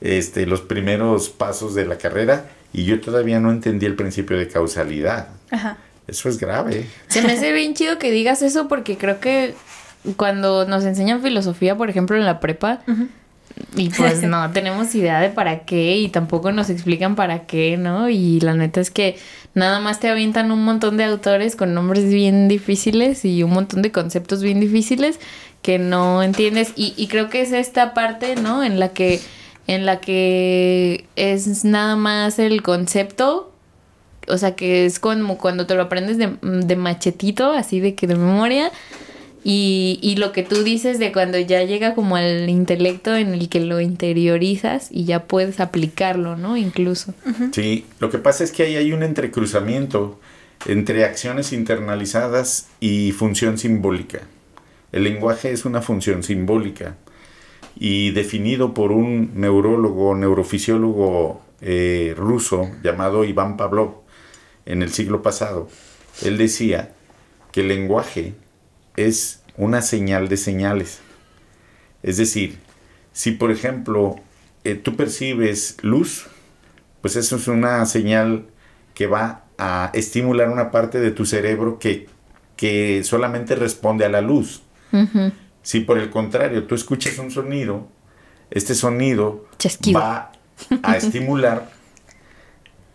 este, 0.02 0.46
los 0.46 0.62
primeros 0.62 1.30
pasos 1.30 1.74
de 1.76 1.86
la 1.86 1.98
carrera 1.98 2.46
y 2.74 2.86
yo 2.86 3.02
todavía 3.02 3.40
no 3.40 3.52
entendí 3.52 3.86
el 3.88 3.96
principio 3.96 4.38
de 4.38 4.48
causalidad. 4.48 5.30
Ajá. 5.52 5.78
Eso 6.08 6.30
es 6.30 6.38
grave. 6.38 6.86
Se 7.08 7.22
me 7.22 7.34
hace 7.34 7.54
bien 7.54 7.74
chido 7.74 7.98
que 7.98 8.12
digas 8.12 8.42
eso 8.42 8.68
porque 8.68 8.98
creo 8.98 9.20
que 9.20 9.56
cuando 10.18 10.66
nos 10.68 10.84
enseñan 10.84 11.22
filosofía, 11.22 11.78
por 11.78 11.90
ejemplo, 11.90 12.18
en 12.18 12.26
la 12.26 12.40
prepa, 12.42 12.82
y 13.76 13.90
pues 13.90 14.24
no 14.24 14.52
tenemos 14.54 14.94
idea 14.96 15.20
de 15.20 15.30
para 15.30 15.66
qué 15.66 15.98
y 15.98 16.10
tampoco 16.10 16.52
nos 16.52 16.70
explican 16.70 17.16
para 17.16 17.46
qué, 17.46 17.78
¿no? 17.78 18.10
Y 18.10 18.40
la 18.40 18.54
neta 18.54 18.82
es 18.82 18.92
que 18.92 19.18
nada 19.54 19.80
más 19.80 20.00
te 20.00 20.10
avientan 20.10 20.52
un 20.52 20.64
montón 20.64 20.98
de 20.98 21.04
autores 21.04 21.56
con 21.56 21.74
nombres 21.74 22.06
bien 22.12 22.48
difíciles 22.48 23.26
y 23.26 23.44
un 23.44 23.52
montón 23.52 23.82
de 23.82 23.92
conceptos 23.92 24.42
bien 24.42 24.60
difíciles 24.60 25.20
que 25.62 25.80
no 25.80 26.24
entiendes 26.24 26.74
y, 26.76 26.94
y 26.98 27.08
creo 27.08 27.30
que 27.30 27.42
es 27.42 27.52
esta 27.52 27.94
parte, 27.94 28.36
¿no? 28.36 28.64
En 28.64 28.80
la 28.80 28.90
que 28.90 29.20
en 29.66 29.86
la 29.86 30.02
que 30.02 31.06
es 31.16 31.64
nada 31.64 31.96
más 31.96 32.38
el 32.38 32.62
concepto 32.62 33.54
o 34.28 34.38
sea, 34.38 34.56
que 34.56 34.86
es 34.86 35.00
como 35.00 35.38
cuando 35.38 35.66
te 35.66 35.76
lo 35.76 35.84
aprendes 35.84 36.18
de, 36.18 36.38
de 36.42 36.76
machetito, 36.76 37.52
así 37.52 37.80
de 37.80 37.96
que 37.96 38.08
de 38.08 38.16
memoria. 38.16 38.72
Y, 39.44 40.00
y 40.02 40.16
lo 40.16 40.32
que 40.32 40.44
tú 40.44 40.64
dices 40.64 41.00
de 41.00 41.12
cuando 41.12 41.38
ya 41.38 41.64
llega 41.64 41.96
como 41.96 42.16
al 42.16 42.50
intelecto 42.50 43.16
en 43.16 43.34
el 43.34 43.50
que 43.50 43.60
lo 43.60 43.82
interiorizas 43.82 44.88
y 44.90 45.04
ya 45.04 45.26
puedes 45.26 45.60
aplicarlo, 45.60 46.38
¿no? 46.38 46.56
Incluso. 46.56 47.14
Sí, 47.52 47.86
lo 48.00 48.10
que 48.10 48.20
pasa 48.20 48.44
es 48.44 48.52
que 48.52 48.64
ahí 48.64 48.78
hay 48.78 48.94
un 48.94 49.04
entrecruzamiento 49.04 50.20
entre 50.66 51.04
acciones 51.04 51.52
internalizadas 51.52 52.70
y 52.80 53.12
función 53.12 53.58
simbólica. 53.58 54.22
El 54.92 55.04
lenguaje 55.04 55.52
es 55.52 55.66
una 55.66 55.82
función 55.82 56.24
simbólica 56.24 56.96
y 57.76 58.12
definido 58.12 58.74
por 58.74 58.92
un 58.92 59.32
neurólogo, 59.36 60.16
neurofisiólogo 60.16 61.42
eh, 61.62 62.14
ruso 62.16 62.70
llamado 62.84 63.24
Iván 63.24 63.58
Pavlov 63.58 64.04
en 64.66 64.84
el 64.84 64.92
siglo 64.92 65.22
pasado. 65.22 65.68
Él 66.24 66.38
decía 66.38 66.94
que 67.52 67.62
el 67.62 67.70
lenguaje 67.70 68.36
es 68.96 69.44
una 69.58 69.82
señal 69.82 70.28
de 70.30 70.38
señales. 70.38 71.00
Es 72.02 72.18
decir, 72.18 72.60
si 73.12 73.32
por 73.32 73.52
ejemplo 73.52 74.16
eh, 74.64 74.76
tú 74.76 74.96
percibes 74.96 75.78
luz, 75.82 76.28
pues 77.02 77.16
eso 77.16 77.36
es 77.36 77.48
una 77.48 77.86
señal 77.86 78.46
que 78.94 79.08
va 79.08 79.44
a 79.58 79.92
estimular 79.94 80.50
una 80.50 80.72
parte 80.72 81.00
de 81.00 81.12
tu 81.12 81.26
cerebro 81.26 81.80
que, 81.80 82.08
que 82.56 83.04
solamente 83.04 83.56
responde 83.56 84.06
a 84.06 84.10
la 84.10 84.22
luz. 84.22 84.62
Si 85.64 85.80
por 85.80 85.98
el 85.98 86.10
contrario 86.12 86.66
tú 86.66 86.76
escuchas 86.76 87.18
un 87.18 87.32
sonido, 87.32 87.88
este 88.52 88.76
sonido 88.76 89.48
Chasquido. 89.58 90.00
va 90.00 90.32
a 90.84 90.98
estimular 90.98 91.72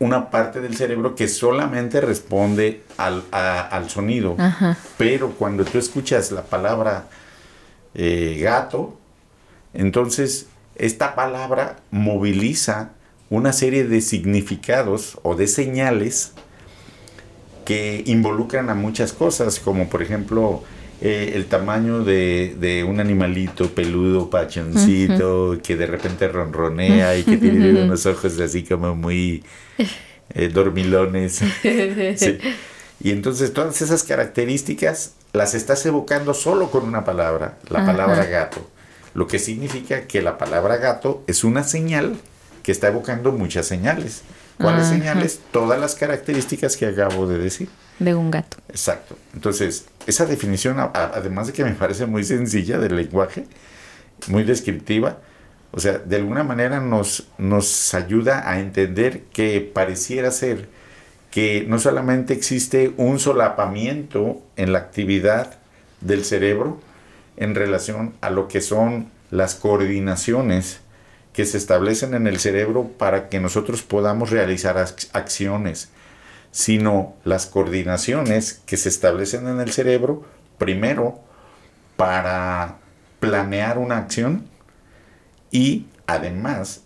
una 0.00 0.30
parte 0.30 0.60
del 0.60 0.76
cerebro 0.76 1.14
que 1.16 1.26
solamente 1.28 2.00
responde 2.00 2.82
al, 2.96 3.24
a- 3.32 3.60
al 3.60 3.90
sonido. 3.90 4.36
Ajá. 4.38 4.76
Pero 4.96 5.32
cuando 5.32 5.64
tú 5.64 5.78
escuchas 5.78 6.30
la 6.30 6.42
palabra 6.44 7.06
eh, 7.94 8.38
gato, 8.40 8.96
entonces 9.74 10.46
esta 10.76 11.14
palabra 11.14 11.76
moviliza 11.90 12.90
una 13.30 13.52
serie 13.52 13.84
de 13.84 14.00
significados 14.00 15.18
o 15.22 15.34
de 15.34 15.46
señales 15.48 16.32
que 17.64 18.02
involucran 18.06 18.70
a 18.70 18.74
muchas 18.74 19.12
cosas, 19.12 19.58
como 19.60 19.88
por 19.88 20.02
ejemplo 20.02 20.62
eh, 21.00 21.32
el 21.34 21.46
tamaño 21.46 22.02
de, 22.02 22.56
de 22.58 22.82
un 22.84 22.98
animalito 23.00 23.70
peludo, 23.70 24.30
pachoncito, 24.30 25.58
que 25.62 25.76
de 25.76 25.86
repente 25.86 26.26
ronronea 26.28 27.16
y 27.16 27.22
que 27.22 27.36
tiene 27.36 27.82
unos 27.82 28.04
ojos 28.06 28.38
así 28.40 28.64
como 28.64 28.96
muy 28.96 29.44
eh, 30.34 30.48
dormilones. 30.48 31.40
Sí. 32.16 32.38
Y 33.00 33.12
entonces 33.12 33.52
todas 33.52 33.80
esas 33.80 34.02
características 34.02 35.12
las 35.32 35.54
estás 35.54 35.86
evocando 35.86 36.34
solo 36.34 36.70
con 36.70 36.84
una 36.84 37.04
palabra, 37.04 37.58
la 37.68 37.86
palabra 37.86 38.24
gato. 38.24 38.68
Lo 39.14 39.28
que 39.28 39.38
significa 39.38 40.08
que 40.08 40.20
la 40.20 40.36
palabra 40.36 40.78
gato 40.78 41.22
es 41.28 41.44
una 41.44 41.62
señal 41.62 42.16
que 42.62 42.72
está 42.72 42.88
evocando 42.88 43.30
muchas 43.30 43.66
señales. 43.66 44.22
¿Cuáles 44.58 44.86
Ajá. 44.86 44.94
señales? 44.94 45.40
Todas 45.52 45.78
las 45.78 45.94
características 45.94 46.76
que 46.76 46.86
acabo 46.86 47.28
de 47.28 47.38
decir. 47.38 47.68
De 48.00 48.14
un 48.16 48.32
gato. 48.32 48.56
Exacto. 48.68 49.16
Entonces, 49.32 49.84
esa 50.08 50.26
definición, 50.26 50.78
además 50.78 51.46
de 51.46 51.52
que 51.52 51.64
me 51.64 51.72
parece 51.72 52.06
muy 52.06 52.24
sencilla 52.24 52.78
del 52.78 52.96
lenguaje, 52.96 53.44
muy 54.26 54.42
descriptiva, 54.42 55.18
o 55.70 55.80
sea, 55.80 55.98
de 55.98 56.16
alguna 56.16 56.42
manera 56.42 56.80
nos, 56.80 57.28
nos 57.38 57.94
ayuda 57.94 58.50
a 58.50 58.58
entender 58.58 59.24
que 59.32 59.60
pareciera 59.60 60.30
ser 60.30 60.68
que 61.30 61.64
no 61.68 61.78
solamente 61.78 62.32
existe 62.32 62.94
un 62.96 63.18
solapamiento 63.18 64.42
en 64.56 64.72
la 64.72 64.78
actividad 64.78 65.58
del 66.00 66.24
cerebro 66.24 66.80
en 67.36 67.54
relación 67.54 68.14
a 68.22 68.30
lo 68.30 68.48
que 68.48 68.60
son 68.62 69.10
las 69.30 69.54
coordinaciones 69.54 70.80
que 71.34 71.44
se 71.44 71.58
establecen 71.58 72.14
en 72.14 72.26
el 72.26 72.38
cerebro 72.38 72.90
para 72.96 73.28
que 73.28 73.40
nosotros 73.40 73.82
podamos 73.82 74.30
realizar 74.30 74.76
ac- 74.78 75.08
acciones, 75.12 75.90
sino 76.50 77.14
las 77.24 77.46
coordinaciones 77.46 78.62
que 78.66 78.76
se 78.76 78.88
establecen 78.88 79.46
en 79.46 79.60
el 79.60 79.72
cerebro, 79.72 80.24
primero 80.58 81.20
para 81.96 82.78
planear 83.20 83.78
una 83.78 83.98
acción 83.98 84.46
y 85.50 85.86
además, 86.06 86.82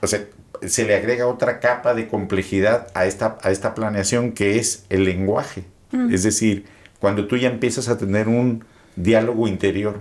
o 0.00 0.06
sea, 0.06 0.24
se 0.66 0.84
le 0.84 0.94
agrega 0.94 1.26
otra 1.26 1.60
capa 1.60 1.94
de 1.94 2.08
complejidad 2.08 2.88
a 2.94 3.06
esta, 3.06 3.38
a 3.42 3.50
esta 3.50 3.74
planeación 3.74 4.32
que 4.32 4.58
es 4.58 4.84
el 4.88 5.04
lenguaje. 5.04 5.64
Es 6.10 6.22
decir, 6.22 6.66
cuando 7.00 7.26
tú 7.26 7.36
ya 7.36 7.48
empiezas 7.48 7.88
a 7.88 7.98
tener 7.98 8.28
un 8.28 8.64
diálogo 8.94 9.48
interior, 9.48 10.00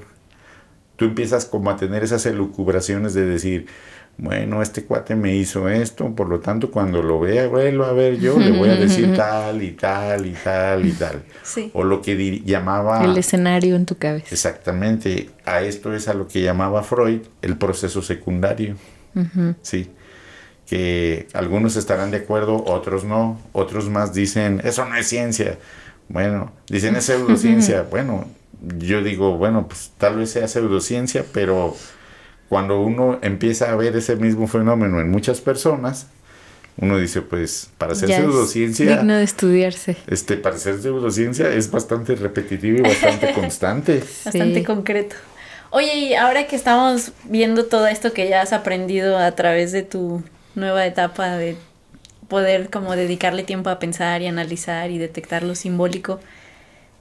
tú 0.98 1.06
empiezas 1.06 1.46
como 1.46 1.72
a 1.72 1.78
tener 1.78 2.04
esas 2.04 2.26
elucubraciones 2.26 3.14
de 3.14 3.26
decir, 3.26 3.68
bueno, 4.22 4.62
este 4.62 4.84
cuate 4.84 5.16
me 5.16 5.36
hizo 5.36 5.70
esto, 5.70 6.14
por 6.14 6.28
lo 6.28 6.42
tanto 6.42 6.70
cuando 6.72 7.02
lo 7.02 7.22
vea, 7.22 7.48
vuelvo 7.48 7.86
a 7.86 7.94
ver 7.94 8.20
yo, 8.20 8.38
le 8.38 8.52
voy 8.52 8.68
a 8.68 8.76
decir 8.76 9.16
tal 9.16 9.64
y 9.64 9.72
tal 9.72 10.26
y 10.26 10.34
tal 10.34 10.86
y 10.86 10.92
tal. 10.92 11.24
Sí. 11.42 11.72
O 11.74 11.86
lo 11.86 12.02
que 12.02 12.42
llamaba... 12.44 13.06
El 13.06 13.18
escenario 13.18 13.78
en 13.78 13.86
tu 13.86 13.98
cabeza. 13.98 14.28
Exactamente, 14.30 15.30
a 15.46 15.62
esto 15.62 15.94
es 15.94 16.10
a 16.10 16.14
lo 16.14 16.28
que 16.28 16.42
llamaba 16.42 16.84
Freud 16.84 17.22
el 17.42 17.58
proceso 17.58 18.02
secundario. 18.02 18.76
Sí, 19.62 19.90
que 20.68 21.28
algunos 21.34 21.78
estarán 21.78 22.12
de 22.12 22.18
acuerdo, 22.18 22.64
otros 22.66 23.06
no, 23.06 23.40
otros 23.54 23.90
más 23.90 24.14
dicen, 24.14 24.62
eso 24.66 24.86
no 24.86 24.96
es 24.96 25.08
ciencia. 25.08 25.58
Bueno, 26.10 26.52
dicen 26.68 26.96
es 26.98 27.06
pseudociencia. 27.06 27.84
Bueno, 27.84 28.28
yo 28.78 29.02
digo, 29.02 29.38
bueno, 29.38 29.68
pues 29.68 29.92
tal 29.98 30.18
vez 30.18 30.32
sea 30.32 30.48
pseudociencia, 30.50 31.26
pero 31.34 31.76
cuando 32.50 32.82
uno 32.82 33.20
empieza 33.22 33.72
a 33.72 33.76
ver 33.76 33.96
ese 33.96 34.16
mismo 34.16 34.48
fenómeno 34.48 35.00
en 35.00 35.10
muchas 35.12 35.40
personas, 35.42 36.08
uno 36.78 36.98
dice, 36.98 37.22
pues 37.22 37.70
para 37.78 37.94
Ya 37.94 38.06
es 38.08 38.16
pseudociencia, 38.16 38.98
digno 38.98 39.16
de 39.16 39.24
estudiarse. 39.24 39.98
este, 40.08 40.38
para 40.38 40.58
ser 40.58 40.82
pseudociencia 40.82 41.50
es 41.50 41.70
bastante 41.72 42.16
repetitivo 42.16 42.80
y 42.80 42.82
bastante 42.82 43.32
constante. 43.34 44.00
Bastante 44.26 44.60
Sí. 44.60 44.64
concreto. 44.64 45.16
Oye, 45.72 45.94
y 45.98 46.14
ahora 46.16 46.48
que 46.48 46.56
estamos 46.56 47.12
viendo 47.26 47.66
todo 47.66 47.86
esto 47.88 48.12
que 48.14 48.28
ya 48.28 48.42
has 48.42 48.54
aprendido 48.54 49.18
a 49.20 49.32
través 49.34 49.72
de 49.72 49.84
tu 49.84 50.24
nueva 50.56 50.86
etapa 50.86 51.38
de 51.38 51.58
poder 52.28 52.70
como 52.70 52.96
dedicarle 52.96 53.44
tiempo 53.44 53.70
a 53.70 53.78
pensar 53.80 54.22
y 54.22 54.28
analizar 54.28 54.90
y 54.92 54.98
detectar 54.98 55.44
lo 55.44 55.56
simbólico, 55.56 56.20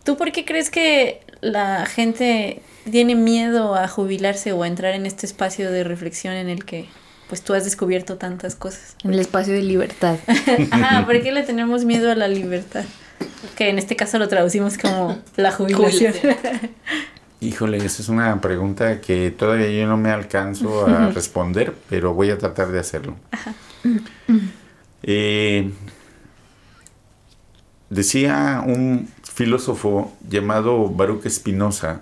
¿tú 0.09 0.16
por 0.16 0.33
qué 0.33 0.47
crees 0.47 0.71
que 0.71 1.21
la 1.42 1.85
gente 1.85 2.62
tiene 2.90 3.14
miedo 3.14 3.75
a 3.75 3.88
jubilarse 3.88 4.53
o 4.53 4.62
a 4.62 4.66
entrar 4.66 4.94
en 4.94 5.05
este 5.05 5.27
espacio 5.27 5.71
de 5.71 5.85
reflexión 5.85 6.33
en 6.33 6.49
el 6.49 6.64
que 6.64 6.88
pues 7.29 7.42
tú 7.42 7.53
has 7.53 7.64
descubierto 7.64 8.16
tantas 8.16 8.55
cosas? 8.55 8.97
En 9.05 9.12
el 9.12 9.18
espacio 9.18 9.53
de 9.53 9.61
libertad. 9.61 10.16
Ajá, 10.71 11.05
¿por 11.05 11.23
qué 11.23 11.31
le 11.31 11.42
tenemos 11.42 11.85
miedo 11.85 12.11
a 12.11 12.14
la 12.14 12.27
libertad? 12.27 12.87
Que 13.55 13.68
en 13.68 13.79
este 13.79 13.97
caso 13.97 14.18
lo 14.18 14.29
traducimos 14.29 14.79
como 14.79 15.18
la 15.37 15.53
jubilación. 15.53 16.14
Híjole, 17.42 17.77
esa 17.77 18.01
es 18.01 18.09
una 18.09 18.40
pregunta 18.40 19.03
que 19.03 19.31
todavía 19.31 19.68
yo 19.68 19.87
no 19.87 19.99
me 19.99 20.11
alcanzo 20.11 20.87
a 20.87 21.11
responder, 21.11 21.75
pero 21.90 22.14
voy 22.14 22.31
a 22.31 22.38
tratar 22.38 22.68
de 22.68 22.79
hacerlo. 22.79 23.14
Eh, 25.03 25.71
decía 27.90 28.62
un 28.66 29.11
filósofo 29.42 30.12
llamado 30.29 30.88
Baruch 30.88 31.29
Spinoza 31.29 32.01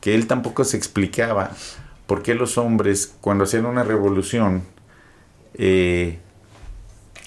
que 0.00 0.14
él 0.14 0.26
tampoco 0.26 0.64
se 0.64 0.78
explicaba 0.78 1.50
por 2.06 2.22
qué 2.22 2.34
los 2.34 2.56
hombres 2.56 3.14
cuando 3.20 3.44
hacían 3.44 3.66
una 3.66 3.84
revolución 3.84 4.62
eh, 5.54 6.18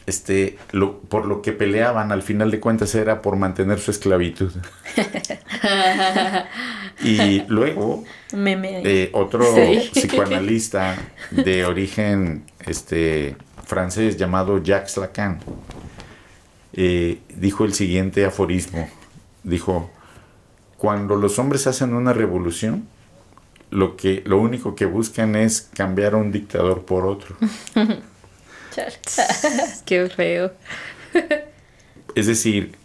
este, 0.08 0.58
lo- 0.71 0.97
por 0.99 1.27
lo 1.27 1.43
que 1.43 1.51
peleaban 1.51 2.12
al 2.12 2.23
final 2.23 2.49
de 2.49 2.60
cuentas 2.60 2.95
era 2.95 3.21
por 3.21 3.36
mantener 3.38 3.79
su 3.79 3.91
esclavitud. 3.91 4.51
y 7.03 7.41
luego 7.47 8.03
eh, 8.34 9.10
otro 9.13 9.43
Sí. 9.55 9.89
psicoanalista 9.93 10.95
de 11.31 11.65
origen 11.65 12.43
este, 12.65 13.36
francés 13.65 14.17
llamado 14.17 14.62
Jacques 14.63 14.97
Lacan 14.97 15.39
eh, 16.73 17.19
dijo 17.36 17.65
el 17.65 17.73
siguiente 17.73 18.25
aforismo. 18.25 18.89
Dijo, 19.45 19.89
cuando 20.77 21.15
los 21.15 21.39
hombres 21.39 21.67
hacen 21.67 21.93
una 21.93 22.12
revolución, 22.13 22.88
lo, 23.69 23.95
que, 23.95 24.21
lo 24.25 24.39
único 24.39 24.75
que 24.75 24.86
buscan 24.86 25.36
es 25.36 25.69
cambiar 25.73 26.15
a 26.15 26.17
un 26.17 26.31
dictador 26.31 26.84
por 26.84 27.05
otro. 27.05 27.36
Qué 29.86 30.10
feo. 30.10 30.51
Es 32.15 32.27
decir, 32.27 32.75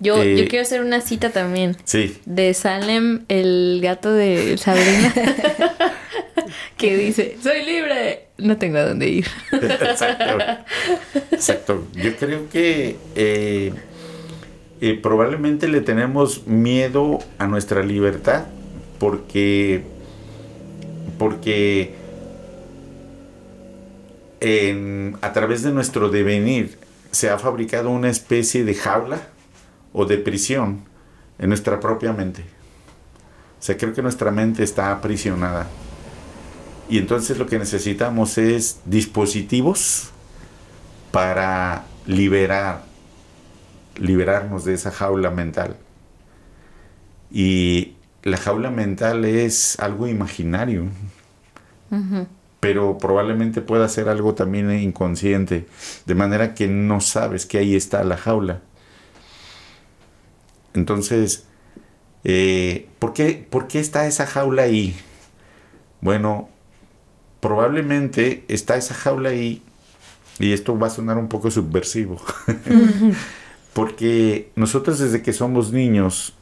Yo, 0.00 0.22
Eh, 0.22 0.36
yo 0.36 0.48
quiero 0.48 0.62
hacer 0.62 0.80
una 0.80 1.00
cita 1.00 1.30
también. 1.30 1.76
sí, 1.84 2.18
De 2.24 2.54
Salem, 2.54 3.24
el 3.28 3.80
gato 3.82 4.12
de 4.12 4.56
Sabrina. 4.58 5.14
que 6.76 6.96
dice, 6.96 7.36
soy 7.42 7.64
libre. 7.64 8.26
No 8.38 8.56
tengo 8.56 8.78
a 8.78 8.84
dónde 8.84 9.08
ir. 9.08 9.26
Exacto. 9.52 10.24
Exacto. 11.32 11.88
Yo 11.94 12.16
creo 12.16 12.48
que 12.48 12.96
eh, 13.16 13.72
eh, 14.80 14.98
probablemente 15.02 15.68
le 15.68 15.80
tenemos 15.80 16.46
miedo 16.46 17.18
a 17.38 17.46
nuestra 17.46 17.82
libertad 17.82 18.46
porque 18.98 19.84
porque 21.18 21.96
a 25.20 25.32
través 25.32 25.62
de 25.62 25.72
nuestro 25.72 26.10
devenir 26.10 26.78
se 27.10 27.28
ha 27.28 27.38
fabricado 27.38 27.90
una 27.90 28.08
especie 28.08 28.64
de 28.64 28.74
jaula 28.74 29.20
o 29.92 30.04
de 30.04 30.18
prisión 30.18 30.84
en 31.38 31.48
nuestra 31.48 31.80
propia 31.80 32.12
mente. 32.12 32.42
O 33.58 33.62
sea, 33.62 33.76
creo 33.76 33.92
que 33.92 34.02
nuestra 34.02 34.30
mente 34.30 34.62
está 34.62 34.92
aprisionada. 34.92 35.66
Y 36.88 36.98
entonces 36.98 37.38
lo 37.38 37.46
que 37.46 37.58
necesitamos 37.58 38.38
es 38.38 38.80
dispositivos 38.84 40.10
para 41.10 41.84
liberar, 42.06 42.84
liberarnos 43.98 44.64
de 44.64 44.74
esa 44.74 44.90
jaula 44.90 45.30
mental. 45.30 45.76
Y 47.30 47.94
la 48.22 48.36
jaula 48.36 48.70
mental 48.70 49.24
es 49.24 49.78
algo 49.80 50.06
imaginario. 50.06 50.86
pero 52.60 52.98
probablemente 52.98 53.60
pueda 53.60 53.88
ser 53.88 54.08
algo 54.08 54.34
también 54.34 54.70
inconsciente, 54.72 55.66
de 56.06 56.14
manera 56.14 56.54
que 56.54 56.66
no 56.66 57.00
sabes 57.00 57.46
que 57.46 57.58
ahí 57.58 57.76
está 57.76 58.02
la 58.04 58.16
jaula. 58.16 58.60
Entonces, 60.74 61.46
eh, 62.24 62.88
¿por, 62.98 63.12
qué, 63.12 63.46
¿por 63.48 63.68
qué 63.68 63.80
está 63.80 64.06
esa 64.06 64.26
jaula 64.26 64.62
ahí? 64.62 64.96
Bueno, 66.00 66.48
probablemente 67.40 68.44
está 68.48 68.76
esa 68.76 68.94
jaula 68.94 69.30
ahí, 69.30 69.62
y 70.38 70.52
esto 70.52 70.78
va 70.78 70.88
a 70.88 70.90
sonar 70.90 71.18
un 71.18 71.28
poco 71.28 71.50
subversivo, 71.50 72.20
porque 73.78 74.50
nosotros 74.56 74.98
desde 74.98 75.22
que 75.22 75.32
somos 75.32 75.70
niños 75.70 76.34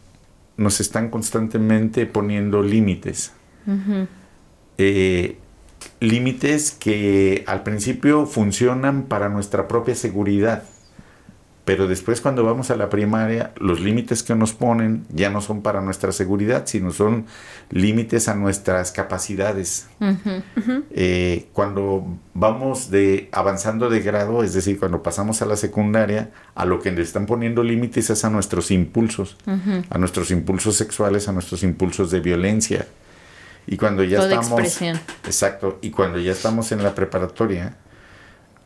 nos 0.56 0.80
están 0.80 1.10
constantemente 1.10 2.06
poniendo 2.06 2.62
límites. 2.62 3.30
Eh, 4.78 5.36
límites 6.00 6.70
que 6.70 7.44
al 7.46 7.62
principio 7.62 8.24
funcionan 8.24 9.02
para 9.02 9.28
nuestra 9.28 9.68
propia 9.68 9.94
seguridad 9.94 10.62
pero 11.66 11.88
después 11.88 12.20
cuando 12.20 12.44
vamos 12.44 12.70
a 12.70 12.76
la 12.76 12.88
primaria, 12.88 13.52
los 13.56 13.80
límites 13.80 14.22
que 14.22 14.36
nos 14.36 14.52
ponen 14.52 15.04
ya 15.12 15.30
no 15.30 15.40
son 15.40 15.62
para 15.62 15.80
nuestra 15.80 16.12
seguridad, 16.12 16.62
sino 16.66 16.92
son 16.92 17.26
límites 17.70 18.28
a 18.28 18.36
nuestras 18.36 18.92
capacidades. 18.92 19.88
Eh, 20.92 21.48
cuando 21.52 22.06
vamos 22.34 22.92
de 22.92 23.28
avanzando 23.32 23.90
de 23.90 24.00
grado, 24.00 24.44
es 24.44 24.54
decir, 24.54 24.78
cuando 24.78 25.02
pasamos 25.02 25.42
a 25.42 25.46
la 25.46 25.56
secundaria, 25.56 26.30
a 26.54 26.64
lo 26.66 26.80
que 26.80 26.92
le 26.92 27.02
están 27.02 27.26
poniendo 27.26 27.64
límites 27.64 28.10
es 28.10 28.24
a 28.24 28.30
nuestros 28.30 28.70
impulsos, 28.70 29.36
a 29.90 29.98
nuestros 29.98 30.30
impulsos 30.30 30.76
sexuales, 30.76 31.26
a 31.26 31.32
nuestros 31.32 31.64
impulsos 31.64 32.12
de 32.12 32.20
violencia. 32.20 32.86
Y 33.66 33.76
cuando 33.76 34.04
ya 34.04 34.20
estamos... 34.20 34.80
Exacto, 35.24 35.80
y 35.82 35.90
cuando 35.90 36.20
ya 36.20 36.30
estamos 36.30 36.70
en 36.70 36.84
la 36.84 36.94
preparatoria, 36.94 37.76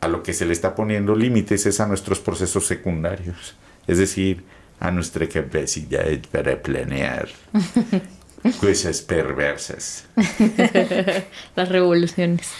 a 0.01 0.07
lo 0.07 0.23
que 0.23 0.33
se 0.33 0.45
le 0.45 0.53
está 0.53 0.75
poniendo 0.75 1.15
límites 1.15 1.65
es 1.65 1.79
a 1.79 1.87
nuestros 1.87 2.19
procesos 2.19 2.65
secundarios, 2.65 3.55
es 3.87 3.99
decir, 3.99 4.43
a 4.79 4.91
nuestra 4.91 5.29
capacidad 5.29 6.05
para 6.31 6.61
planear 6.61 7.29
cosas 8.59 9.01
perversas. 9.01 10.05
Las 11.55 11.69
revoluciones. 11.69 12.51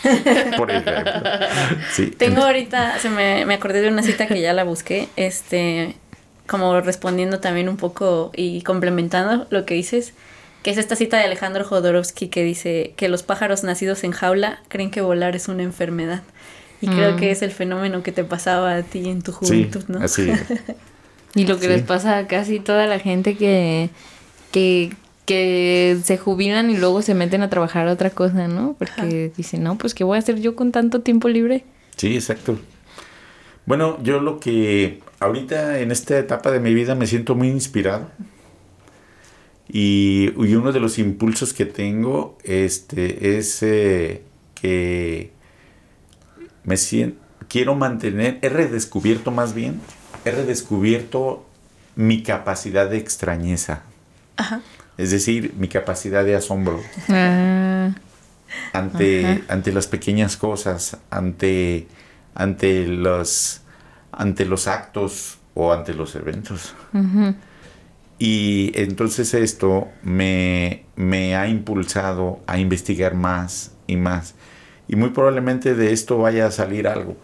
Por 0.55 0.69
ejemplo. 0.69 1.13
Tengo 2.17 2.43
ahorita, 2.43 2.99
se 2.99 3.09
me, 3.09 3.45
me 3.45 3.55
acordé 3.55 3.81
de 3.81 3.89
una 3.89 4.03
cita 4.03 4.27
que 4.27 4.39
ya 4.39 4.53
la 4.53 4.63
busqué, 4.63 5.09
este, 5.15 5.95
como 6.45 6.79
respondiendo 6.79 7.39
también 7.39 7.69
un 7.69 7.77
poco 7.77 8.31
y 8.35 8.61
complementando 8.61 9.47
lo 9.49 9.65
que 9.65 9.73
dices, 9.73 10.13
que 10.61 10.69
es 10.69 10.77
esta 10.77 10.95
cita 10.95 11.17
de 11.17 11.23
Alejandro 11.23 11.65
Jodorowsky 11.65 12.27
que 12.27 12.43
dice 12.43 12.93
que 12.95 13.09
los 13.09 13.23
pájaros 13.23 13.63
nacidos 13.63 14.03
en 14.03 14.11
jaula 14.11 14.61
creen 14.67 14.91
que 14.91 15.01
volar 15.01 15.35
es 15.35 15.47
una 15.47 15.63
enfermedad. 15.63 16.21
Y 16.81 16.87
creo 16.87 17.15
que 17.15 17.27
mm. 17.27 17.31
es 17.31 17.41
el 17.43 17.51
fenómeno 17.51 18.01
que 18.01 18.11
te 18.11 18.23
pasaba 18.23 18.75
a 18.75 18.83
ti 18.83 19.07
en 19.07 19.21
tu 19.21 19.31
juventud, 19.31 19.83
¿no? 19.87 20.03
Así 20.03 20.31
y 21.35 21.45
lo 21.45 21.59
que 21.59 21.67
les 21.67 21.83
pasa 21.83 22.17
a 22.17 22.27
casi 22.27 22.59
toda 22.59 22.87
la 22.87 22.99
gente 22.99 23.37
que, 23.37 23.89
que, 24.51 24.91
que 25.25 25.97
se 26.03 26.17
jubilan 26.17 26.69
y 26.69 26.77
luego 26.77 27.01
se 27.01 27.13
meten 27.13 27.41
a 27.43 27.49
trabajar 27.49 27.87
a 27.87 27.91
otra 27.91 28.09
cosa, 28.09 28.47
¿no? 28.47 28.75
Porque 28.77 29.31
dicen, 29.37 29.63
no, 29.63 29.77
pues 29.77 29.93
¿qué 29.93 30.03
voy 30.03 30.17
a 30.17 30.19
hacer 30.19 30.41
yo 30.41 30.55
con 30.55 30.71
tanto 30.71 31.01
tiempo 31.01 31.29
libre? 31.29 31.63
Sí, 31.95 32.15
exacto. 32.15 32.59
Bueno, 33.65 34.01
yo 34.03 34.19
lo 34.19 34.39
que 34.39 35.01
ahorita 35.19 35.79
en 35.79 35.91
esta 35.91 36.17
etapa 36.17 36.51
de 36.51 36.59
mi 36.59 36.73
vida 36.73 36.95
me 36.95 37.07
siento 37.07 37.35
muy 37.35 37.47
inspirado. 37.47 38.09
Y, 39.73 40.29
uno 40.35 40.73
de 40.73 40.81
los 40.81 40.99
impulsos 40.99 41.53
que 41.53 41.65
tengo 41.65 42.37
este, 42.43 43.37
es 43.37 43.63
eh, 43.63 44.23
que 44.55 45.31
me 46.63 46.77
siento, 46.77 47.19
quiero 47.47 47.75
mantener, 47.75 48.39
he 48.41 48.49
redescubierto 48.49 49.31
más 49.31 49.53
bien, 49.53 49.81
he 50.25 50.31
redescubierto 50.31 51.45
mi 51.95 52.23
capacidad 52.23 52.89
de 52.89 52.97
extrañeza. 52.97 53.83
Es 54.97 55.11
decir, 55.11 55.53
mi 55.57 55.67
capacidad 55.67 56.23
de 56.23 56.35
asombro. 56.35 56.79
Ah. 57.09 57.91
ante, 58.73 59.43
ante 59.47 59.71
las 59.71 59.87
pequeñas 59.87 60.37
cosas, 60.37 60.97
ante, 61.09 61.87
ante, 62.35 62.87
los, 62.87 63.61
ante 64.11 64.45
los 64.45 64.67
actos 64.67 65.37
o 65.53 65.73
ante 65.73 65.93
los 65.93 66.15
eventos. 66.15 66.73
Y 68.19 68.71
entonces 68.75 69.33
esto 69.33 69.89
me, 70.03 70.85
me 70.95 71.35
ha 71.35 71.47
impulsado 71.47 72.39
a 72.45 72.57
investigar 72.59 73.15
más 73.15 73.71
y 73.87 73.97
más 73.97 74.35
y 74.91 74.97
muy 74.97 75.11
probablemente 75.11 75.73
de 75.73 75.93
esto 75.93 76.17
vaya 76.17 76.45
a 76.45 76.51
salir 76.51 76.85
algo. 76.85 77.15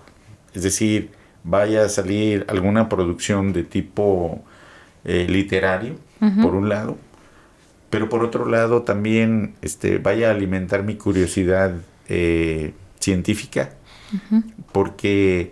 Es 0.53 0.63
decir, 0.63 1.11
vaya 1.43 1.83
a 1.83 1.89
salir 1.89 2.45
alguna 2.47 2.87
producción 2.87 3.51
de 3.51 3.63
tipo 3.63 4.41
eh, 5.03 5.27
literario, 5.29 5.95
por 6.41 6.55
un 6.55 6.69
lado, 6.69 6.97
pero 7.89 8.09
por 8.09 8.23
otro 8.23 8.47
lado 8.47 8.81
también 8.81 9.53
este, 9.61 9.97
vaya 9.99 10.29
a 10.29 10.31
alimentar 10.31 10.83
mi 10.83 10.95
curiosidad 10.95 11.75
eh, 12.07 12.73
científica, 12.99 13.71
porque 14.71 15.51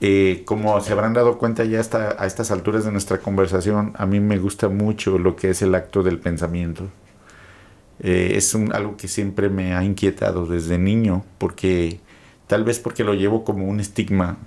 eh, 0.00 0.42
como 0.46 0.80
se 0.80 0.92
habrán 0.92 1.14
dado 1.14 1.36
cuenta 1.36 1.64
ya 1.64 1.80
hasta 1.80 2.16
a 2.22 2.26
estas 2.26 2.52
alturas 2.52 2.84
de 2.84 2.92
nuestra 2.92 3.18
conversación, 3.18 3.92
a 3.96 4.06
mí 4.06 4.20
me 4.20 4.38
gusta 4.38 4.68
mucho 4.68 5.18
lo 5.18 5.34
que 5.34 5.50
es 5.50 5.62
el 5.62 5.74
acto 5.74 6.04
del 6.04 6.18
pensamiento. 6.20 6.88
Eh, 8.02 8.32
es 8.36 8.54
un, 8.54 8.72
algo 8.72 8.96
que 8.96 9.08
siempre 9.08 9.50
me 9.50 9.74
ha 9.74 9.84
inquietado 9.84 10.46
desde 10.46 10.78
niño, 10.78 11.24
porque 11.38 12.00
tal 12.46 12.64
vez 12.64 12.78
porque 12.78 13.04
lo 13.04 13.14
llevo 13.14 13.44
como 13.44 13.66
un 13.66 13.80
estigma, 13.80 14.38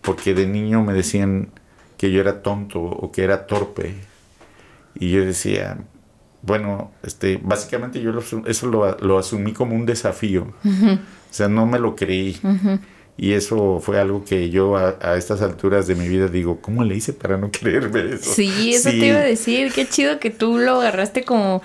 porque 0.00 0.32
de 0.32 0.46
niño 0.46 0.82
me 0.82 0.94
decían 0.94 1.50
que 1.98 2.10
yo 2.10 2.22
era 2.22 2.42
tonto 2.42 2.80
o 2.80 3.12
que 3.12 3.22
era 3.22 3.46
torpe, 3.46 3.94
y 4.94 5.10
yo 5.10 5.24
decía, 5.24 5.76
bueno, 6.42 6.92
este, 7.02 7.38
básicamente 7.42 8.00
yo 8.00 8.12
eso 8.46 8.66
lo, 8.66 8.96
lo, 8.98 9.18
asumí 9.18 9.52
como 9.52 9.74
un 9.74 9.84
desafío, 9.84 10.54
o 10.64 10.98
sea, 11.30 11.48
no 11.48 11.66
me 11.66 11.78
lo 11.78 11.96
creí. 11.96 12.38
Y 13.18 13.32
eso 13.32 13.80
fue 13.80 13.98
algo 13.98 14.24
que 14.24 14.50
yo 14.50 14.76
a, 14.76 15.16
estas 15.16 15.40
alturas 15.40 15.86
de 15.86 15.94
mi 15.94 16.06
vida 16.06 16.28
digo, 16.28 16.60
¿cómo 16.60 16.84
le 16.84 16.96
hice 16.96 17.14
para 17.14 17.38
no 17.38 17.50
creerme 17.50 18.14
eso? 18.14 18.32
Sí, 18.32 18.74
eso 18.74 18.90
te 18.90 19.06
iba 19.06 19.18
a 19.18 19.24
decir, 19.24 19.72
qué 19.72 19.88
chido 19.88 20.18
que 20.20 20.30
tú 20.30 20.58
lo 20.58 20.80
agarraste 20.80 21.24
como 21.24 21.62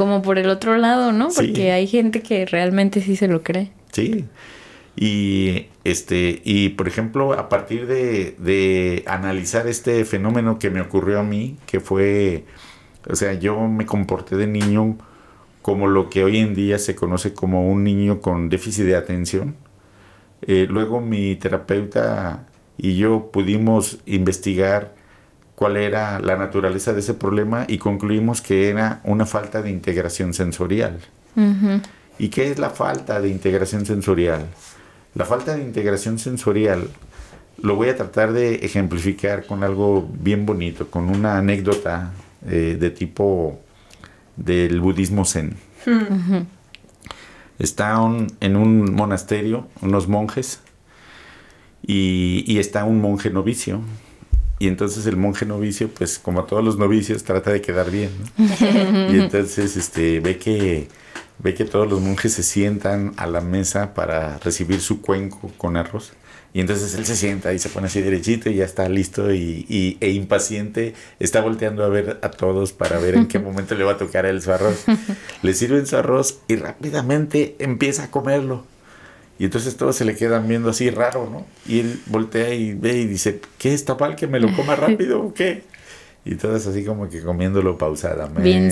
como 0.00 0.22
por 0.22 0.38
el 0.38 0.48
otro 0.48 0.78
lado, 0.78 1.12
¿no? 1.12 1.28
Porque 1.28 1.72
hay 1.72 1.86
gente 1.86 2.22
que 2.22 2.46
realmente 2.46 3.02
sí 3.02 3.16
se 3.16 3.28
lo 3.28 3.42
cree. 3.42 3.70
Sí. 3.92 4.24
Y 4.96 5.66
este, 5.84 6.40
y 6.42 6.70
por 6.70 6.88
ejemplo, 6.88 7.34
a 7.34 7.50
partir 7.50 7.86
de, 7.86 8.34
de 8.38 9.04
analizar 9.06 9.66
este 9.66 10.02
fenómeno 10.06 10.58
que 10.58 10.70
me 10.70 10.80
ocurrió 10.80 11.20
a 11.20 11.22
mí, 11.22 11.58
que 11.66 11.80
fue, 11.80 12.46
o 13.10 13.14
sea, 13.14 13.34
yo 13.34 13.60
me 13.68 13.84
comporté 13.84 14.36
de 14.36 14.46
niño 14.46 14.96
como 15.60 15.86
lo 15.86 16.08
que 16.08 16.24
hoy 16.24 16.38
en 16.38 16.54
día 16.54 16.78
se 16.78 16.94
conoce 16.94 17.34
como 17.34 17.70
un 17.70 17.84
niño 17.84 18.22
con 18.22 18.48
déficit 18.48 18.86
de 18.86 18.96
atención. 18.96 19.54
Eh, 20.40 20.66
luego 20.66 21.02
mi 21.02 21.36
terapeuta 21.36 22.46
y 22.78 22.96
yo 22.96 23.30
pudimos 23.30 23.98
investigar 24.06 24.94
cuál 25.60 25.76
era 25.76 26.20
la 26.20 26.36
naturaleza 26.36 26.94
de 26.94 27.00
ese 27.00 27.12
problema 27.12 27.66
y 27.68 27.76
concluimos 27.76 28.40
que 28.40 28.70
era 28.70 29.02
una 29.04 29.26
falta 29.26 29.60
de 29.60 29.68
integración 29.68 30.32
sensorial. 30.32 30.98
¿Y 32.18 32.28
qué 32.30 32.50
es 32.50 32.58
la 32.58 32.70
falta 32.70 33.20
de 33.20 33.28
integración 33.28 33.84
sensorial? 33.84 34.46
La 35.14 35.26
falta 35.26 35.54
de 35.54 35.62
integración 35.62 36.18
sensorial 36.18 36.88
lo 37.60 37.76
voy 37.76 37.90
a 37.90 37.96
tratar 37.98 38.32
de 38.32 38.54
ejemplificar 38.54 39.44
con 39.44 39.62
algo 39.62 40.08
bien 40.10 40.46
bonito, 40.46 40.90
con 40.90 41.10
una 41.10 41.36
anécdota 41.36 42.10
eh, 42.48 42.78
de 42.80 42.90
tipo 42.90 43.60
del 44.36 44.80
budismo 44.80 45.26
zen. 45.26 45.56
Está 47.58 48.00
en 48.40 48.56
un 48.56 48.94
monasterio 48.94 49.68
unos 49.82 50.08
monjes 50.08 50.60
y, 51.86 52.44
y 52.46 52.60
está 52.60 52.84
un 52.84 53.02
monje 53.02 53.28
novicio 53.28 53.82
y 54.60 54.68
entonces 54.68 55.06
el 55.06 55.16
monje 55.16 55.46
novicio, 55.46 55.88
pues 55.88 56.18
como 56.18 56.44
todos 56.44 56.62
los 56.62 56.76
novicios, 56.76 57.24
trata 57.24 57.50
de 57.50 57.62
quedar 57.62 57.90
bien. 57.90 58.10
y 58.36 59.18
entonces 59.18 59.74
este, 59.74 60.20
ve, 60.20 60.36
que, 60.36 60.86
ve 61.38 61.54
que 61.54 61.64
todos 61.64 61.88
los 61.88 62.02
monjes 62.02 62.34
se 62.34 62.42
sientan 62.42 63.14
a 63.16 63.26
la 63.26 63.40
mesa 63.40 63.94
para 63.94 64.38
recibir 64.38 64.82
su 64.82 65.00
cuenco 65.00 65.50
con 65.56 65.78
arroz. 65.78 66.12
Y 66.52 66.60
entonces 66.60 66.94
él 66.94 67.06
se 67.06 67.16
sienta 67.16 67.54
y 67.54 67.58
se 67.58 67.70
pone 67.70 67.86
así 67.86 68.02
derechito 68.02 68.50
y 68.50 68.56
ya 68.56 68.66
está 68.66 68.86
listo 68.90 69.32
y, 69.32 69.96
e 69.98 70.10
impaciente. 70.10 70.92
Está 71.18 71.40
volteando 71.40 71.82
a 71.82 71.88
ver 71.88 72.18
a 72.20 72.30
todos 72.30 72.74
para 72.74 72.98
ver 72.98 73.14
en 73.14 73.28
qué 73.28 73.38
momento 73.38 73.74
le 73.74 73.84
va 73.84 73.92
a 73.92 73.96
tocar 73.96 74.26
a 74.26 74.28
él 74.28 74.42
su 74.42 74.52
arroz. 74.52 74.84
Le 75.40 75.54
sirven 75.54 75.86
su 75.86 75.96
arroz 75.96 76.40
y 76.48 76.56
rápidamente 76.56 77.56
empieza 77.60 78.04
a 78.04 78.10
comerlo. 78.10 78.66
Y 79.40 79.46
entonces 79.46 79.74
todos 79.78 79.96
se 79.96 80.04
le 80.04 80.14
quedan 80.14 80.46
viendo 80.46 80.68
así 80.68 80.90
raro, 80.90 81.26
¿no? 81.32 81.46
Y 81.66 81.80
él 81.80 81.98
voltea 82.04 82.52
y 82.52 82.74
ve 82.74 82.98
y 82.98 83.06
dice, 83.06 83.40
¿qué 83.56 83.72
está 83.72 83.94
mal 83.94 84.14
que 84.14 84.26
me 84.26 84.38
lo 84.38 84.54
coma 84.54 84.76
rápido 84.76 85.22
o 85.22 85.32
qué? 85.32 85.62
Y 86.26 86.34
todos 86.34 86.66
así 86.66 86.84
como 86.84 87.08
que 87.08 87.22
comiéndolo 87.22 87.78
pausadamente. 87.78 88.42
Bien 88.42 88.70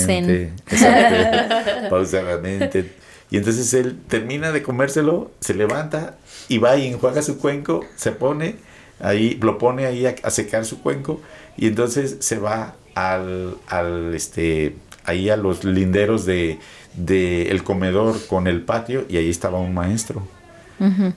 Exacto, 0.70 1.88
pausadamente. 1.90 2.92
Y 3.30 3.38
entonces 3.38 3.72
él 3.72 3.98
termina 4.08 4.52
de 4.52 4.62
comérselo, 4.62 5.30
se 5.40 5.54
levanta 5.54 6.18
y 6.48 6.58
va 6.58 6.76
y 6.76 6.88
enjuaga 6.88 7.22
su 7.22 7.38
cuenco, 7.38 7.86
se 7.96 8.12
pone 8.12 8.56
ahí, 9.00 9.38
lo 9.40 9.56
pone 9.56 9.86
ahí 9.86 10.04
a, 10.04 10.16
a 10.22 10.28
secar 10.28 10.66
su 10.66 10.82
cuenco 10.82 11.22
y 11.56 11.68
entonces 11.68 12.18
se 12.20 12.38
va 12.38 12.76
al, 12.94 13.56
al 13.68 14.14
este, 14.14 14.76
ahí 15.04 15.30
a 15.30 15.38
los 15.38 15.64
linderos 15.64 16.26
de, 16.26 16.58
de 16.94 17.48
el 17.50 17.64
comedor 17.64 18.26
con 18.26 18.46
el 18.46 18.60
patio 18.60 19.06
y 19.08 19.16
ahí 19.16 19.30
estaba 19.30 19.58
un 19.58 19.72
maestro. 19.72 20.28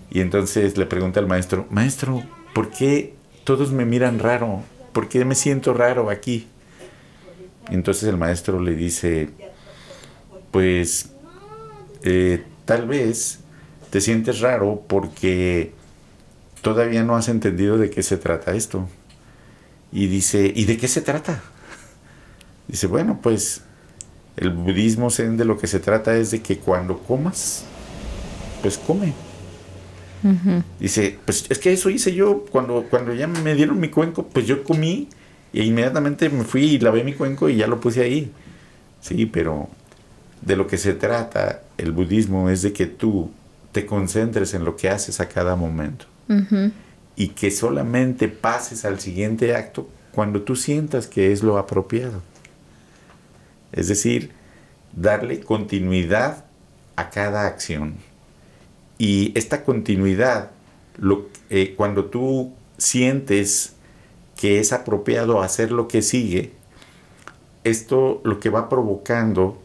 Y 0.09 0.21
entonces 0.21 0.77
le 0.77 0.85
pregunta 0.85 1.19
al 1.19 1.27
maestro, 1.27 1.67
maestro, 1.69 2.23
¿por 2.53 2.71
qué 2.71 3.13
todos 3.43 3.71
me 3.71 3.85
miran 3.85 4.19
raro? 4.19 4.63
¿Por 4.91 5.07
qué 5.07 5.23
me 5.23 5.35
siento 5.35 5.73
raro 5.73 6.09
aquí? 6.09 6.47
Entonces 7.69 8.09
el 8.09 8.17
maestro 8.17 8.59
le 8.59 8.75
dice, 8.75 9.29
pues 10.51 11.09
eh, 12.03 12.43
tal 12.65 12.87
vez 12.87 13.39
te 13.89 14.01
sientes 14.01 14.39
raro 14.39 14.83
porque 14.87 15.73
todavía 16.61 17.03
no 17.03 17.15
has 17.15 17.29
entendido 17.29 17.77
de 17.77 17.89
qué 17.89 18.03
se 18.03 18.17
trata 18.17 18.55
esto. 18.55 18.87
Y 19.91 20.07
dice, 20.07 20.51
¿y 20.55 20.65
de 20.65 20.77
qué 20.77 20.87
se 20.87 21.01
trata? 21.01 21.41
Dice, 22.67 22.87
bueno, 22.87 23.19
pues 23.21 23.63
el 24.37 24.51
budismo 24.51 25.09
de 25.09 25.43
lo 25.43 25.57
que 25.57 25.67
se 25.67 25.81
trata 25.81 26.15
es 26.15 26.31
de 26.31 26.41
que 26.41 26.57
cuando 26.57 26.97
comas, 26.99 27.65
pues 28.61 28.77
come. 28.77 29.13
Dice, 30.79 31.17
pues 31.25 31.45
es 31.49 31.57
que 31.59 31.73
eso 31.73 31.89
hice 31.89 32.13
yo 32.13 32.45
cuando, 32.51 32.85
cuando 32.89 33.13
ya 33.13 33.27
me 33.27 33.55
dieron 33.55 33.79
mi 33.79 33.89
cuenco, 33.89 34.27
pues 34.27 34.45
yo 34.45 34.63
comí 34.63 35.07
y 35.53 35.61
inmediatamente 35.63 36.29
me 36.29 36.43
fui 36.43 36.63
y 36.63 36.79
lavé 36.79 37.03
mi 37.03 37.13
cuenco 37.13 37.49
y 37.49 37.57
ya 37.57 37.67
lo 37.67 37.79
puse 37.79 38.01
ahí. 38.01 38.31
Sí, 39.01 39.25
pero 39.25 39.67
de 40.41 40.55
lo 40.55 40.67
que 40.67 40.77
se 40.77 40.93
trata 40.93 41.63
el 41.77 41.91
budismo 41.91 42.49
es 42.49 42.61
de 42.61 42.73
que 42.73 42.85
tú 42.85 43.31
te 43.71 43.85
concentres 43.85 44.53
en 44.53 44.65
lo 44.65 44.75
que 44.75 44.89
haces 44.89 45.19
a 45.19 45.29
cada 45.29 45.55
momento 45.55 46.05
y 47.15 47.29
que 47.29 47.51
solamente 47.51 48.29
pases 48.29 48.85
al 48.85 48.99
siguiente 48.99 49.55
acto 49.55 49.89
cuando 50.13 50.43
tú 50.43 50.55
sientas 50.55 51.07
que 51.07 51.31
es 51.31 51.43
lo 51.43 51.57
apropiado. 51.57 52.21
Es 53.71 53.87
decir, 53.87 54.31
darle 54.93 55.39
continuidad 55.41 56.45
a 56.95 57.09
cada 57.09 57.47
acción. 57.47 57.95
Y 59.01 59.31
esta 59.33 59.63
continuidad, 59.63 60.51
lo, 60.99 61.25
eh, 61.49 61.73
cuando 61.75 62.05
tú 62.05 62.53
sientes 62.77 63.73
que 64.35 64.59
es 64.59 64.73
apropiado 64.73 65.41
hacer 65.41 65.71
lo 65.71 65.87
que 65.87 66.03
sigue, 66.03 66.51
esto 67.63 68.21
lo 68.23 68.39
que 68.39 68.51
va 68.51 68.69
provocando, 68.69 69.59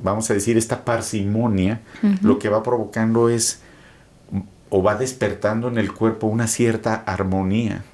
vamos 0.00 0.28
a 0.28 0.34
decir, 0.34 0.58
esta 0.58 0.84
parsimonia, 0.84 1.82
lo 2.20 2.40
que 2.40 2.48
va 2.48 2.64
provocando 2.64 3.28
es 3.28 3.60
o 4.70 4.82
va 4.82 4.96
despertando 4.96 5.68
en 5.68 5.78
el 5.78 5.94
cuerpo 5.94 6.26
una 6.26 6.48
cierta 6.48 6.96
armonía. 6.96 7.84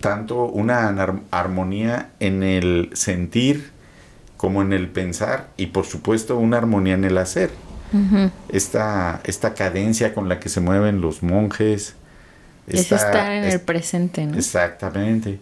Tanto 0.00 0.46
una 0.46 0.88
armonía 1.30 2.12
en 2.20 2.42
el 2.42 2.88
sentir 2.94 3.70
como 4.38 4.62
en 4.62 4.72
el 4.72 4.88
pensar 4.88 5.50
y 5.58 5.66
por 5.66 5.84
supuesto 5.84 6.38
una 6.38 6.56
armonía 6.56 6.94
en 6.94 7.04
el 7.04 7.18
hacer. 7.18 7.50
Esta, 8.48 9.20
esta 9.24 9.54
cadencia 9.54 10.14
con 10.14 10.28
la 10.28 10.40
que 10.40 10.48
se 10.48 10.60
mueven 10.60 11.00
los 11.00 11.22
monjes. 11.22 11.94
es 12.66 12.92
estar 12.92 13.32
en 13.32 13.44
el 13.44 13.60
presente, 13.60 14.26
¿no? 14.26 14.36
Exactamente. 14.36 15.38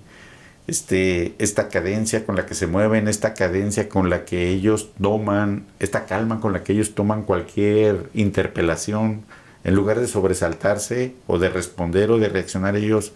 Este, 0.66 1.34
esta 1.38 1.68
cadencia 1.68 2.24
con 2.24 2.36
la 2.36 2.46
que 2.46 2.54
se 2.54 2.66
mueven, 2.66 3.08
esta 3.08 3.34
cadencia 3.34 3.88
con 3.88 4.10
la 4.10 4.24
que 4.24 4.48
ellos 4.48 4.90
toman, 5.00 5.64
esta 5.80 6.06
calma 6.06 6.40
con 6.40 6.52
la 6.52 6.62
que 6.62 6.72
ellos 6.72 6.94
toman 6.94 7.22
cualquier 7.22 8.10
interpelación, 8.14 9.24
en 9.64 9.74
lugar 9.74 10.00
de 10.00 10.06
sobresaltarse 10.06 11.14
o 11.26 11.38
de 11.38 11.48
responder 11.48 12.10
o 12.10 12.18
de 12.18 12.28
reaccionar 12.28 12.76
ellos, 12.76 13.12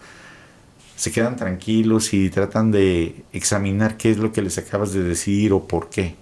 se 0.95 1.11
quedan 1.11 1.35
tranquilos 1.35 2.13
y 2.13 2.29
tratan 2.29 2.71
de 2.71 3.23
examinar 3.31 3.97
qué 3.97 4.11
es 4.11 4.17
lo 4.17 4.31
que 4.31 4.41
les 4.41 4.57
acabas 4.57 4.93
de 4.93 5.03
decir 5.03 5.53
o 5.53 5.67
por 5.67 5.89
qué. 5.89 6.15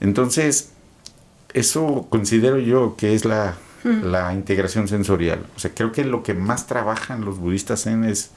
Entonces, 0.00 0.70
eso 1.54 2.06
considero 2.10 2.58
yo 2.58 2.96
que 2.96 3.14
es 3.14 3.24
la, 3.24 3.56
la, 3.84 4.34
integración 4.34 4.88
sensorial. 4.88 5.46
O 5.56 5.58
sea, 5.58 5.72
creo 5.74 5.92
que 5.92 6.04
lo 6.04 6.22
que 6.22 6.34
más 6.34 6.66
trabajan 6.66 7.24
los 7.24 7.38
budistas 7.38 7.86
en 7.86 8.04
es, 8.04 8.30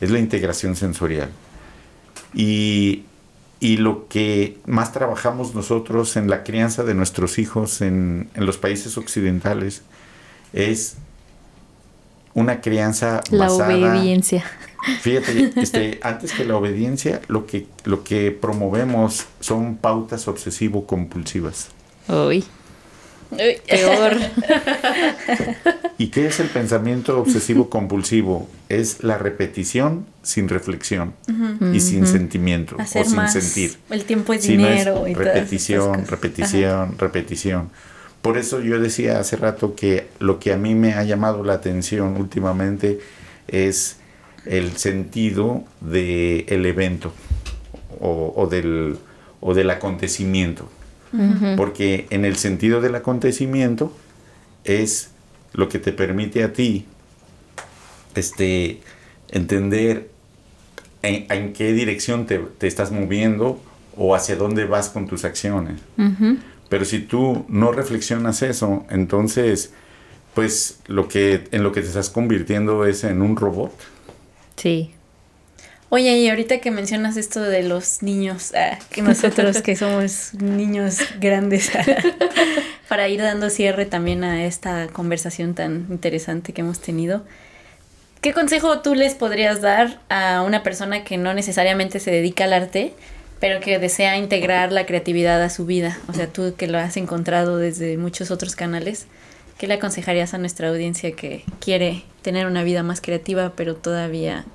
es 0.00 0.10
la 0.10 0.18
integración 0.18 0.76
sensorial. 0.76 1.30
Y 2.34 3.04
y 3.62 3.76
lo 3.76 4.08
que 4.08 4.58
más 4.66 4.92
trabajamos 4.92 5.54
nosotros 5.54 6.16
en 6.16 6.28
la 6.28 6.42
crianza 6.42 6.82
de 6.82 6.94
nuestros 6.94 7.38
hijos 7.38 7.80
en, 7.80 8.28
los 8.34 8.58
países 8.58 8.98
occidentales 8.98 9.82
es 10.52 10.96
una 12.34 12.60
crianza 12.60 13.20
la 13.30 13.52
obediencia. 13.52 14.42
Fíjate, 15.02 15.52
este, 15.60 16.00
antes 16.02 16.32
que 16.32 16.44
la 16.44 16.56
obediencia, 16.56 17.20
lo 17.28 17.46
que, 17.46 17.68
lo 17.84 18.02
que 18.02 18.32
promovemos 18.32 19.26
son 19.38 19.76
pautas 19.76 20.26
obsesivo-compulsivas. 20.26 21.68
Uy. 22.08 22.44
Peor. 23.36 24.16
¿Y 25.98 26.08
qué 26.08 26.26
es 26.26 26.40
el 26.40 26.48
pensamiento 26.48 27.18
obsesivo 27.18 27.70
compulsivo? 27.70 28.48
Es 28.68 29.02
la 29.02 29.18
repetición 29.18 30.06
sin 30.22 30.48
reflexión 30.48 31.14
y 31.72 31.80
sin 31.80 32.06
sentimiento 32.06 32.76
o 32.76 33.04
sin 33.04 33.28
sentir. 33.28 33.78
El 33.90 34.04
tiempo 34.04 34.32
es 34.32 34.46
dinero. 34.46 35.04
repetición, 35.14 36.06
repetición, 36.06 36.98
repetición. 36.98 37.70
Por 38.20 38.38
eso 38.38 38.60
yo 38.60 38.78
decía 38.78 39.18
hace 39.18 39.36
rato 39.36 39.74
que 39.74 40.08
lo 40.18 40.38
que 40.38 40.52
a 40.52 40.56
mí 40.56 40.74
me 40.74 40.94
ha 40.94 41.02
llamado 41.02 41.42
la 41.42 41.54
atención 41.54 42.16
últimamente 42.16 43.00
es 43.48 43.96
el 44.46 44.76
sentido 44.76 45.64
del 45.80 46.44
el 46.48 46.66
evento 46.66 47.12
o, 48.00 48.48
del, 48.50 48.98
o 49.40 49.54
del 49.54 49.70
acontecimiento 49.70 50.68
porque 51.56 52.06
en 52.10 52.24
el 52.24 52.36
sentido 52.36 52.80
del 52.80 52.94
acontecimiento 52.94 53.94
es 54.64 55.10
lo 55.52 55.68
que 55.68 55.78
te 55.78 55.92
permite 55.92 56.42
a 56.44 56.52
ti 56.52 56.86
este, 58.14 58.80
entender 59.28 60.10
en, 61.02 61.52
qué 61.52 61.72
dirección 61.72 62.26
te, 62.26 62.40
estás 62.60 62.92
moviendo 62.92 63.60
o 63.96 64.14
hacia 64.14 64.36
dónde 64.36 64.64
vas 64.64 64.88
con 64.88 65.06
tus 65.06 65.24
acciones. 65.24 65.80
Pero 66.68 66.84
si 66.84 67.00
tú 67.00 67.44
no 67.48 67.72
reflexionas 67.72 68.42
eso, 68.42 68.86
entonces, 68.88 69.74
pues 70.34 70.80
lo 70.86 71.08
que 71.08 71.44
en 71.50 71.62
lo 71.62 71.72
que 71.72 71.82
te 71.82 71.88
estás 71.88 72.08
convirtiendo 72.08 72.86
es 72.86 73.04
en 73.04 73.20
un 73.20 73.36
robot. 73.36 73.72
Sí. 74.56 74.94
Oye, 75.94 76.16
y 76.16 76.30
ahorita 76.30 76.56
que 76.62 76.70
mencionas 76.70 77.18
esto 77.18 77.42
de 77.42 77.62
los 77.64 78.02
niños, 78.02 78.54
ah, 78.56 78.78
que 78.88 79.02
nosotros 79.02 79.60
que 79.60 79.76
somos 79.76 80.32
niños 80.32 81.00
grandes, 81.20 81.70
para 82.88 83.08
ir 83.08 83.20
dando 83.20 83.50
cierre 83.50 83.84
también 83.84 84.24
a 84.24 84.46
esta 84.46 84.86
conversación 84.86 85.52
tan 85.52 85.88
interesante 85.90 86.54
que 86.54 86.62
hemos 86.62 86.78
tenido, 86.78 87.24
¿qué 88.22 88.32
consejo 88.32 88.80
tú 88.80 88.94
les 88.94 89.14
podrías 89.14 89.60
dar 89.60 90.00
a 90.08 90.40
una 90.40 90.62
persona 90.62 91.04
que 91.04 91.18
no 91.18 91.34
necesariamente 91.34 92.00
se 92.00 92.10
dedica 92.10 92.44
al 92.44 92.54
arte, 92.54 92.94
pero 93.38 93.60
que 93.60 93.78
desea 93.78 94.16
integrar 94.16 94.72
la 94.72 94.86
creatividad 94.86 95.42
a 95.42 95.50
su 95.50 95.66
vida? 95.66 95.98
O 96.08 96.14
sea, 96.14 96.26
tú 96.26 96.54
que 96.56 96.68
lo 96.68 96.78
has 96.78 96.96
encontrado 96.96 97.58
desde 97.58 97.98
muchos 97.98 98.30
otros 98.30 98.56
canales, 98.56 99.04
¿qué 99.58 99.66
le 99.66 99.74
aconsejarías 99.74 100.32
a 100.32 100.38
nuestra 100.38 100.70
audiencia 100.70 101.12
que 101.12 101.44
quiere 101.60 102.02
tener 102.22 102.46
una 102.46 102.62
vida 102.62 102.82
más 102.82 103.02
creativa, 103.02 103.52
pero 103.54 103.76
todavía 103.76 104.46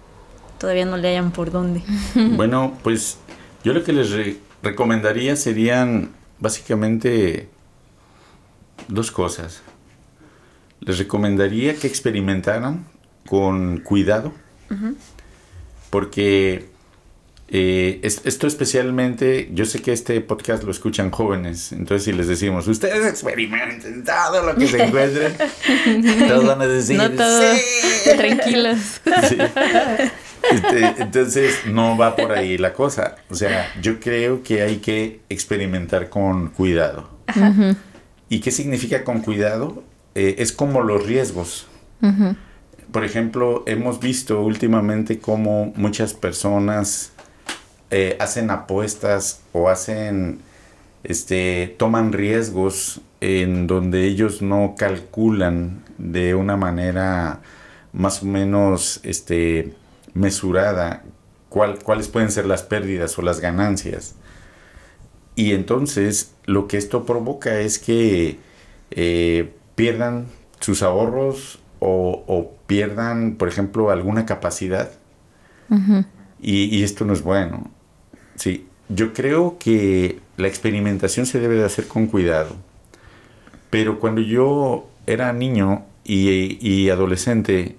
todavía 0.57 0.85
no 0.85 0.97
le 0.97 1.09
hayan 1.09 1.31
por 1.31 1.51
dónde. 1.51 1.81
Bueno, 2.15 2.77
pues 2.83 3.17
yo 3.63 3.73
lo 3.73 3.83
que 3.83 3.93
les 3.93 4.09
recomendaría 4.63 5.35
serían 5.35 6.11
básicamente 6.39 7.49
dos 8.87 9.11
cosas. 9.11 9.61
Les 10.79 10.97
recomendaría 10.97 11.75
que 11.75 11.87
experimentaran 11.87 12.85
con 13.25 13.79
cuidado, 13.79 14.31
porque 15.89 16.69
eh, 17.49 17.99
esto 18.03 18.45
especialmente, 18.45 19.49
yo 19.53 19.65
sé 19.65 19.81
que 19.81 19.93
este 19.93 20.19
podcast 20.19 20.63
lo 20.63 20.71
escuchan 20.71 21.11
jóvenes, 21.11 21.71
entonces 21.71 22.03
si 22.03 22.11
les 22.11 22.27
decimos, 22.27 22.67
ustedes 22.67 23.05
experimenten 23.05 24.03
todo 24.03 24.43
lo 24.43 24.55
que 24.55 24.67
se 24.67 24.83
encuentren, 24.83 25.33
todos 26.27 26.45
van 26.45 26.61
a 26.61 26.67
decir, 26.67 26.97
no 26.97 27.07
sí. 27.07 28.11
tranquilos. 28.17 29.01
Sí. 29.29 29.37
Este, 30.51 31.01
entonces, 31.01 31.61
no 31.65 31.97
va 31.97 32.15
por 32.15 32.31
ahí 32.31 32.57
la 32.57 32.73
cosa. 32.73 33.15
O 33.29 33.35
sea, 33.35 33.71
yo 33.81 33.99
creo 33.99 34.43
que 34.43 34.61
hay 34.61 34.77
que 34.77 35.21
experimentar 35.29 36.09
con 36.09 36.49
cuidado. 36.49 37.09
¿Y 38.29 38.39
qué 38.39 38.51
significa 38.51 39.03
con 39.03 39.21
cuidado? 39.21 39.83
Eh, 40.15 40.35
es 40.39 40.51
como 40.51 40.81
los 40.81 41.05
riesgos. 41.05 41.67
Por 42.91 43.03
ejemplo, 43.03 43.63
hemos 43.67 43.99
visto 43.99 44.41
últimamente 44.41 45.19
cómo 45.19 45.73
muchas 45.75 46.13
personas 46.13 47.11
eh, 47.89 48.17
hacen 48.19 48.49
apuestas 48.49 49.41
o 49.51 49.69
hacen 49.69 50.39
este, 51.03 51.75
toman 51.77 52.11
riesgos 52.13 53.01
en 53.21 53.65
donde 53.67 54.05
ellos 54.05 54.41
no 54.41 54.75
calculan 54.77 55.83
de 55.97 56.35
una 56.35 56.57
manera 56.57 57.41
más 57.93 58.23
o 58.23 58.25
menos 58.25 58.99
este, 59.03 59.73
mesurada 60.17 61.03
cuál, 61.49 61.79
cuáles 61.79 62.07
pueden 62.07 62.31
ser 62.31 62.45
las 62.45 62.63
pérdidas 62.63 63.17
o 63.17 63.21
las 63.21 63.39
ganancias. 63.39 64.15
Y 65.35 65.53
entonces 65.53 66.33
lo 66.45 66.67
que 66.67 66.77
esto 66.77 67.05
provoca 67.05 67.59
es 67.59 67.79
que 67.79 68.39
eh, 68.91 69.53
pierdan 69.75 70.25
sus 70.59 70.81
ahorros 70.81 71.59
o, 71.79 72.53
pierdan, 72.65 73.35
por 73.35 73.47
ejemplo, 73.47 73.91
alguna 73.91 74.25
capacidad. 74.25 74.91
y, 76.41 76.75
y, 76.75 76.83
esto 76.83 77.05
no 77.05 77.13
es 77.13 77.21
bueno. 77.21 77.69
Sí, 78.35 78.67
yo 78.89 79.13
creo 79.13 79.57
que 79.59 80.19
la 80.37 80.47
experimentación 80.47 81.25
se 81.25 81.39
debe 81.39 81.55
de 81.55 81.65
hacer 81.65 81.87
con 81.87 82.07
cuidado. 82.07 82.55
Pero 83.69 83.99
cuando 83.99 84.21
yo 84.21 84.87
era 85.05 85.31
niño 85.33 85.85
y, 86.03 86.89
adolescente, 86.89 87.75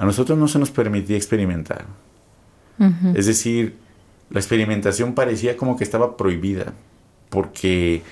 a 0.00 0.06
nosotros 0.06 0.38
no 0.38 0.48
se 0.48 0.58
nos 0.58 0.70
permitía 0.70 1.16
experimentar. 1.18 1.84
Es 3.14 3.26
decir, 3.26 3.76
la 4.30 4.40
experimentación 4.40 5.14
parecía 5.14 5.58
como 5.58 5.76
que 5.76 5.84
estaba 5.84 6.16
prohibida, 6.16 6.72
porque 7.28 8.02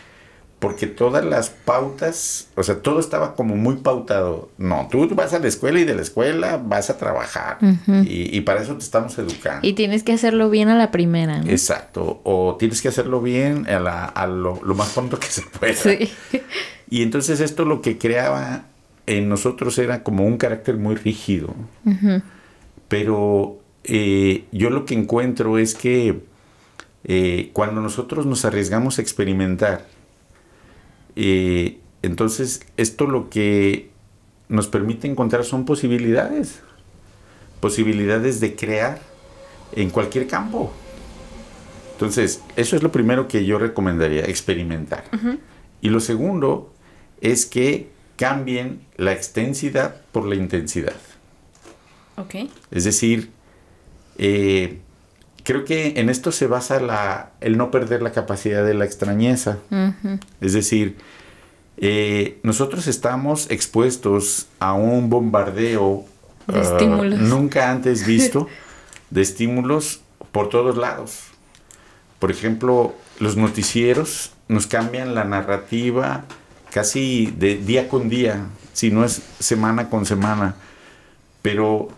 porque 0.58 0.86
todas 0.86 1.24
las 1.24 1.48
pautas, 1.48 2.48
o 2.56 2.62
sea, 2.62 2.82
todo 2.82 3.00
estaba 3.00 3.34
como 3.34 3.56
muy 3.56 3.76
pautado. 3.76 4.50
No, 4.58 4.86
tú 4.90 5.08
vas 5.14 5.32
a 5.32 5.38
la 5.38 5.48
escuela 5.48 5.80
y 5.80 5.84
de 5.84 5.94
la 5.94 6.02
escuela 6.02 6.60
vas 6.62 6.90
a 6.90 6.98
trabajar. 6.98 7.56
y, 7.86 8.38
para 8.42 8.60
eso 8.60 8.74
te 8.74 8.84
estamos 8.84 9.16
educando. 9.16 9.66
Y 9.66 9.72
tienes 9.72 10.02
que 10.02 10.12
hacerlo 10.12 10.50
bien 10.50 10.68
a 10.68 10.76
la 10.76 10.90
primera. 10.90 11.38
¿no? 11.38 11.48
Exacto. 11.48 12.20
O 12.24 12.56
tienes 12.58 12.82
que 12.82 12.88
hacerlo 12.88 13.22
bien 13.22 13.66
a, 13.66 13.80
la, 13.80 14.04
a 14.04 14.26
lo, 14.26 14.56
más 14.74 14.90
pronto 14.90 15.18
que 15.18 15.28
se 15.28 15.40
pueda. 15.40 15.72
Sí. 15.72 16.12
Y 16.90 17.02
entonces 17.02 17.40
esto 17.40 17.64
lo 17.64 17.80
que 17.80 17.96
creaba 17.96 18.64
en 19.08 19.28
nosotros 19.28 19.78
era 19.78 20.02
como 20.02 20.24
un 20.24 20.36
carácter 20.36 20.76
muy 20.76 20.94
rígido. 20.94 21.54
Pero 22.88 23.58
eh, 23.84 24.44
yo 24.52 24.70
lo 24.70 24.84
que 24.84 24.94
encuentro 24.94 25.58
es 25.58 25.74
que 25.74 26.20
eh, 27.04 27.50
cuando 27.52 27.80
nosotros 27.80 28.26
nos 28.26 28.44
arriesgamos 28.44 28.98
a 28.98 29.02
experimentar, 29.02 29.86
entonces, 32.02 32.60
esto 32.76 33.06
lo 33.06 33.28
que 33.28 33.90
nos 34.48 34.68
permite 34.68 35.08
encontrar 35.08 35.44
son 35.44 35.64
posibilidades, 35.64 36.60
posibilidades 37.60 38.40
de 38.40 38.54
crear 38.54 39.00
en 39.72 39.90
cualquier 39.90 40.26
campo. 40.26 40.72
Entonces, 41.92 42.42
eso 42.56 42.76
es 42.76 42.82
lo 42.82 42.92
primero 42.92 43.26
que 43.26 43.44
yo 43.44 43.58
recomendaría, 43.58 44.24
experimentar. 44.26 45.04
Y 45.80 45.88
lo 45.88 45.98
segundo 45.98 46.72
es 47.20 47.46
que 47.46 47.88
cambien 48.18 48.80
la 48.96 49.12
extensidad 49.12 49.96
por 50.12 50.26
la 50.26 50.34
intensidad. 50.34 50.96
Ok. 52.16 52.34
Es 52.70 52.84
decir, 52.84 53.30
eh, 54.18 54.80
creo 55.44 55.64
que 55.64 55.94
en 55.96 56.10
esto 56.10 56.32
se 56.32 56.48
basa 56.48 56.80
la, 56.80 57.30
el 57.40 57.56
no 57.56 57.70
perder 57.70 58.02
la 58.02 58.12
capacidad 58.12 58.66
de 58.66 58.74
la 58.74 58.84
extrañeza. 58.84 59.58
Es 60.40 60.52
decir, 60.52 60.98
eh, 61.78 62.40
nosotros 62.42 62.88
estamos 62.88 63.48
expuestos 63.50 64.48
a 64.58 64.74
un 64.74 65.08
bombardeo 65.08 66.04
de 66.48 66.60
ah, 66.60 67.16
nunca 67.18 67.70
antes 67.70 68.04
visto 68.04 68.48
de 69.10 69.22
estímulos 69.22 70.00
por 70.32 70.48
todos 70.48 70.76
lados. 70.76 71.28
Por 72.18 72.32
ejemplo, 72.32 72.94
los 73.20 73.36
noticieros 73.36 74.32
nos 74.48 74.66
cambian 74.66 75.14
la 75.14 75.22
narrativa 75.22 76.24
casi 76.72 77.26
de 77.38 77.56
día 77.56 77.88
con 77.88 78.08
día, 78.08 78.46
si 78.72 78.90
no 78.90 79.04
es 79.04 79.22
semana 79.38 79.88
con 79.90 80.06
semana. 80.06 80.56
Pero 81.42 81.88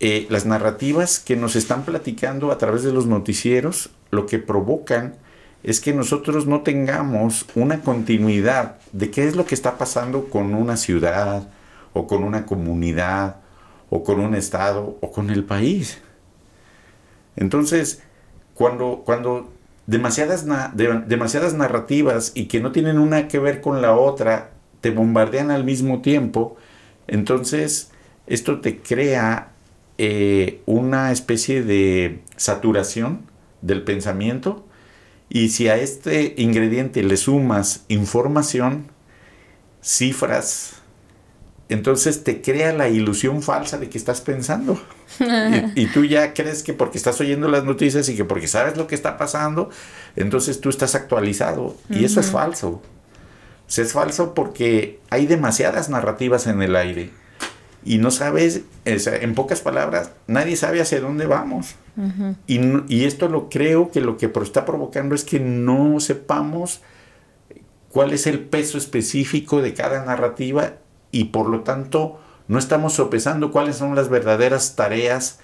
eh, 0.00 0.26
las 0.30 0.46
narrativas 0.46 1.18
que 1.18 1.36
nos 1.36 1.56
están 1.56 1.84
platicando 1.84 2.50
a 2.50 2.58
través 2.58 2.82
de 2.82 2.92
los 2.92 3.06
noticieros 3.06 3.90
lo 4.10 4.26
que 4.26 4.38
provocan 4.38 5.14
es 5.62 5.80
que 5.80 5.92
nosotros 5.92 6.46
no 6.46 6.60
tengamos 6.60 7.46
una 7.54 7.80
continuidad 7.80 8.76
de 8.92 9.10
qué 9.10 9.26
es 9.26 9.36
lo 9.36 9.46
que 9.46 9.54
está 9.54 9.78
pasando 9.78 10.28
con 10.28 10.54
una 10.54 10.76
ciudad 10.76 11.48
o 11.92 12.06
con 12.06 12.22
una 12.22 12.46
comunidad 12.46 13.36
o 13.90 14.04
con 14.04 14.20
un 14.20 14.34
estado 14.34 14.96
o 15.00 15.10
con 15.10 15.30
el 15.30 15.44
país. 15.44 15.98
Entonces, 17.36 18.02
cuando, 18.54 19.02
cuando 19.04 19.52
demasiadas, 19.86 20.44
demasiadas 20.74 21.54
narrativas 21.54 22.32
y 22.34 22.46
que 22.46 22.60
no 22.60 22.72
tienen 22.72 22.98
una 22.98 23.28
que 23.28 23.38
ver 23.38 23.60
con 23.60 23.82
la 23.82 23.94
otra 23.94 24.50
te 24.80 24.90
bombardean 24.90 25.50
al 25.50 25.64
mismo 25.64 26.02
tiempo, 26.02 26.56
entonces 27.06 27.90
esto 28.26 28.60
te 28.60 28.80
crea 28.80 29.52
eh, 29.98 30.60
una 30.66 31.10
especie 31.12 31.62
de 31.62 32.20
saturación 32.36 33.22
del 33.62 33.82
pensamiento. 33.82 34.66
Y 35.28 35.48
si 35.48 35.68
a 35.68 35.76
este 35.76 36.34
ingrediente 36.36 37.02
le 37.02 37.16
sumas 37.16 37.84
información, 37.88 38.88
cifras, 39.82 40.75
entonces 41.68 42.24
te 42.24 42.42
crea 42.42 42.72
la 42.72 42.88
ilusión 42.88 43.42
falsa 43.42 43.78
de 43.78 43.88
que 43.88 43.98
estás 43.98 44.20
pensando. 44.20 44.80
y, 45.74 45.82
y, 45.82 45.86
tú 45.86 46.04
ya 46.04 46.34
crees 46.34 46.62
que 46.62 46.72
porque 46.72 46.98
estás 46.98 47.20
oyendo 47.20 47.48
las 47.48 47.64
noticias 47.64 48.08
y 48.08 48.16
que 48.16 48.24
porque 48.24 48.48
sabes 48.48 48.76
lo 48.76 48.86
que 48.86 48.94
está 48.94 49.16
pasando, 49.16 49.70
entonces 50.14 50.60
tú 50.60 50.68
estás 50.68 50.94
actualizado. 50.94 51.76
Y 51.90 52.04
eso 52.04 52.20
es 52.20 52.30
falso. 52.30 52.68
O 52.68 53.80
es 53.80 53.92
falso 53.92 54.34
porque 54.34 55.00
hay 55.10 55.26
demasiadas 55.26 55.88
narrativas 55.88 56.46
en 56.46 56.62
el 56.62 56.76
aire 56.76 57.10
y 57.86 57.98
no 57.98 58.10
sabes, 58.10 58.62
en 58.84 59.34
pocas 59.36 59.60
palabras, 59.60 60.10
nadie 60.26 60.56
sabe 60.56 60.80
hacia 60.80 61.00
dónde 61.00 61.26
vamos. 61.26 61.76
y, 62.48 63.04
esto 63.04 63.28
lo 63.28 63.48
creo 63.48 63.92
que 63.92 64.00
lo 64.00 64.16
que 64.16 64.30
está 64.42 64.64
provocando 64.64 65.14
es 65.14 65.22
que 65.22 65.38
no 65.38 66.00
sepamos 66.00 66.82
cuál 67.90 68.12
es 68.12 68.26
el 68.26 68.40
peso 68.40 68.76
específico 68.76 69.62
de 69.62 69.72
cada 69.72 70.04
narrativa 70.04 70.74
y 71.10 71.24
por 71.24 71.48
lo 71.48 71.60
tanto 71.60 72.20
no 72.48 72.58
estamos 72.58 72.94
sopesando 72.94 73.50
cuáles 73.50 73.76
son 73.76 73.94
las 73.94 74.08
verdaderas 74.08 74.76
tareas, 74.76 75.40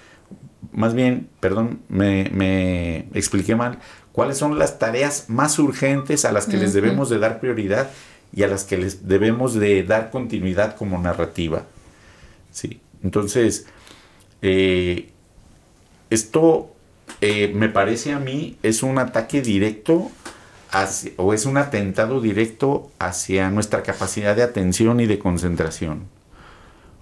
más 0.71 0.93
bien, 0.93 1.29
perdón, 1.39 1.81
me, 1.89 2.29
me 2.33 3.09
expliqué 3.13 3.55
mal, 3.55 3.79
cuáles 4.11 4.37
son 4.37 4.57
las 4.57 4.79
tareas 4.79 5.29
más 5.29 5.59
urgentes 5.59 6.23
a 6.23 6.31
las 6.31 6.45
que 6.45 6.57
les 6.57 6.73
debemos 6.73 7.09
de 7.09 7.19
dar 7.19 7.39
prioridad 7.39 7.89
y 8.33 8.43
a 8.43 8.47
las 8.47 8.63
que 8.63 8.77
les 8.77 9.07
debemos 9.07 9.53
de 9.55 9.83
dar 9.83 10.09
continuidad 10.11 10.75
como 10.75 10.99
narrativa. 10.99 11.63
¿sí? 12.51 12.79
Entonces, 13.03 13.65
eh, 14.41 15.09
esto 16.09 16.73
eh, 17.21 17.51
me 17.53 17.69
parece 17.69 18.13
a 18.13 18.19
mí 18.19 18.57
es 18.63 18.83
un 18.83 18.97
ataque 18.97 19.41
directo 19.41 20.11
hacia, 20.73 21.11
o 21.17 21.33
es 21.33 21.45
un 21.45 21.57
atentado 21.57 22.19
directo 22.19 22.91
hacia 22.99 23.49
nuestra 23.51 23.83
capacidad 23.83 24.35
de 24.35 24.43
atención 24.43 24.99
y 24.99 25.05
de 25.05 25.19
concentración. 25.19 26.07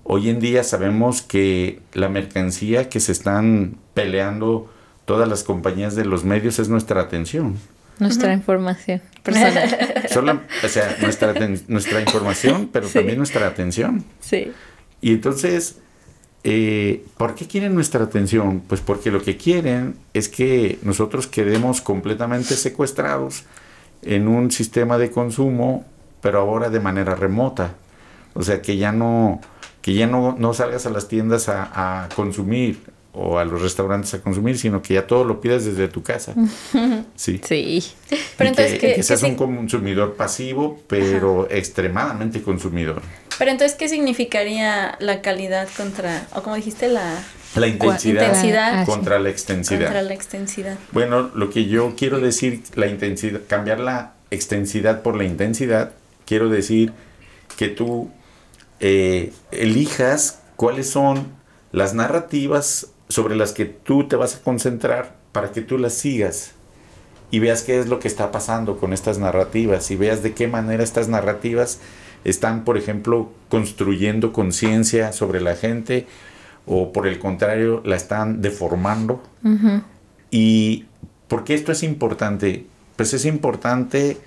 Hoy 0.03 0.29
en 0.29 0.39
día 0.41 0.63
sabemos 0.63 1.21
que 1.21 1.79
la 1.93 2.09
mercancía 2.09 2.89
que 2.89 2.99
se 2.99 3.13
están 3.13 3.77
peleando 3.93 4.69
todas 5.05 5.27
las 5.27 5.43
compañías 5.43 5.95
de 5.95 6.03
los 6.03 6.25
medios 6.25 6.59
es 6.59 6.67
nuestra 6.67 7.01
atención. 7.01 7.57
Nuestra 7.97 8.33
información 8.33 9.01
personal. 9.23 10.45
o 10.63 10.67
sea, 10.67 10.97
nuestra, 11.01 11.33
nuestra 11.67 12.01
información, 12.01 12.69
pero 12.73 12.89
también 12.89 13.17
nuestra 13.19 13.47
atención. 13.47 14.03
Sí. 14.19 14.51
Y 14.99 15.13
entonces, 15.13 15.77
eh, 16.43 17.05
¿por 17.15 17.35
qué 17.35 17.47
quieren 17.47 17.73
nuestra 17.73 18.03
atención? 18.03 18.61
Pues 18.67 18.81
porque 18.81 19.11
lo 19.11 19.21
que 19.21 19.37
quieren 19.37 19.95
es 20.13 20.27
que 20.27 20.77
nosotros 20.83 21.27
quedemos 21.27 21.79
completamente 21.79 22.55
secuestrados 22.55 23.45
en 24.01 24.27
un 24.27 24.51
sistema 24.51 24.97
de 24.97 25.11
consumo, 25.11 25.85
pero 26.21 26.39
ahora 26.39 26.69
de 26.69 26.79
manera 26.79 27.15
remota. 27.15 27.75
O 28.33 28.43
sea, 28.43 28.61
que 28.61 28.77
ya 28.77 28.91
no, 28.91 29.41
que 29.81 29.93
ya 29.93 30.07
no, 30.07 30.35
no 30.37 30.53
salgas 30.53 30.85
a 30.85 30.89
las 30.89 31.07
tiendas 31.07 31.49
a, 31.49 32.03
a 32.03 32.09
consumir 32.09 32.79
o 33.13 33.37
a 33.37 33.45
los 33.45 33.61
restaurantes 33.61 34.13
a 34.13 34.21
consumir, 34.21 34.57
sino 34.57 34.81
que 34.81 34.93
ya 34.93 35.05
todo 35.05 35.25
lo 35.25 35.41
pidas 35.41 35.65
desde 35.65 35.87
tu 35.87 36.03
casa. 36.03 36.33
Sí. 37.15 37.39
Sí. 37.43 37.83
Pero 38.37 38.49
entonces 38.49 38.79
que, 38.79 38.95
que, 38.95 39.03
seas 39.03 39.21
un 39.21 39.35
consumidor 39.35 40.15
pasivo, 40.15 40.79
pero 40.87 41.47
extremadamente 41.51 42.41
consumidor. 42.41 43.01
Pero 43.37 43.51
entonces, 43.51 43.77
¿qué 43.77 43.89
significaría 43.89 44.97
la 44.99 45.21
calidad 45.21 45.69
contra, 45.77 46.25
o 46.35 46.41
como 46.41 46.55
dijiste, 46.55 46.87
la... 46.87 47.23
La 47.55 47.67
intensidad, 47.67 48.85
contra 48.85 49.19
la 49.19 49.29
extensidad. 49.29 49.87
Contra 49.87 50.01
la 50.01 50.13
extensidad. 50.13 50.77
Bueno, 50.91 51.31
lo 51.33 51.49
que 51.49 51.65
yo 51.65 51.93
quiero 51.97 52.19
decir, 52.19 52.63
la 52.75 52.87
intensidad, 52.87 53.41
cambiar 53.47 53.79
la 53.79 54.13
extensidad 54.29 55.01
por 55.01 55.17
la 55.17 55.25
intensidad, 55.25 55.91
quiero 56.25 56.49
decir 56.49 56.93
que 57.57 57.67
tú 57.67 58.09
eh, 58.79 59.33
elijas 59.51 60.39
cuáles 60.55 60.89
son 60.89 61.27
las 61.71 61.93
narrativas 61.93 62.87
sobre 63.09 63.35
las 63.35 63.51
que 63.51 63.65
tú 63.65 64.07
te 64.07 64.15
vas 64.15 64.37
a 64.37 64.41
concentrar 64.41 65.15
para 65.33 65.51
que 65.51 65.61
tú 65.61 65.77
las 65.77 65.93
sigas 65.93 66.51
y 67.31 67.39
veas 67.39 67.63
qué 67.63 67.79
es 67.79 67.87
lo 67.87 67.99
que 67.99 68.07
está 68.07 68.31
pasando 68.31 68.77
con 68.77 68.93
estas 68.93 69.17
narrativas 69.17 69.91
y 69.91 69.95
veas 69.95 70.23
de 70.23 70.33
qué 70.33 70.47
manera 70.47 70.83
estas 70.83 71.09
narrativas 71.09 71.79
están, 72.23 72.63
por 72.63 72.77
ejemplo, 72.77 73.31
construyendo 73.49 74.31
conciencia 74.31 75.11
sobre 75.11 75.41
la 75.41 75.55
gente 75.55 76.07
o 76.65 76.91
por 76.91 77.07
el 77.07 77.19
contrario 77.19 77.81
la 77.85 77.95
están 77.95 78.41
deformando. 78.41 79.21
Y 80.29 80.85
¿por 81.27 81.43
qué 81.43 81.53
esto 81.53 81.71
es 81.71 81.83
importante? 81.83 82.65
Pues 82.95 83.13
es 83.13 83.25
importante 83.25 84.17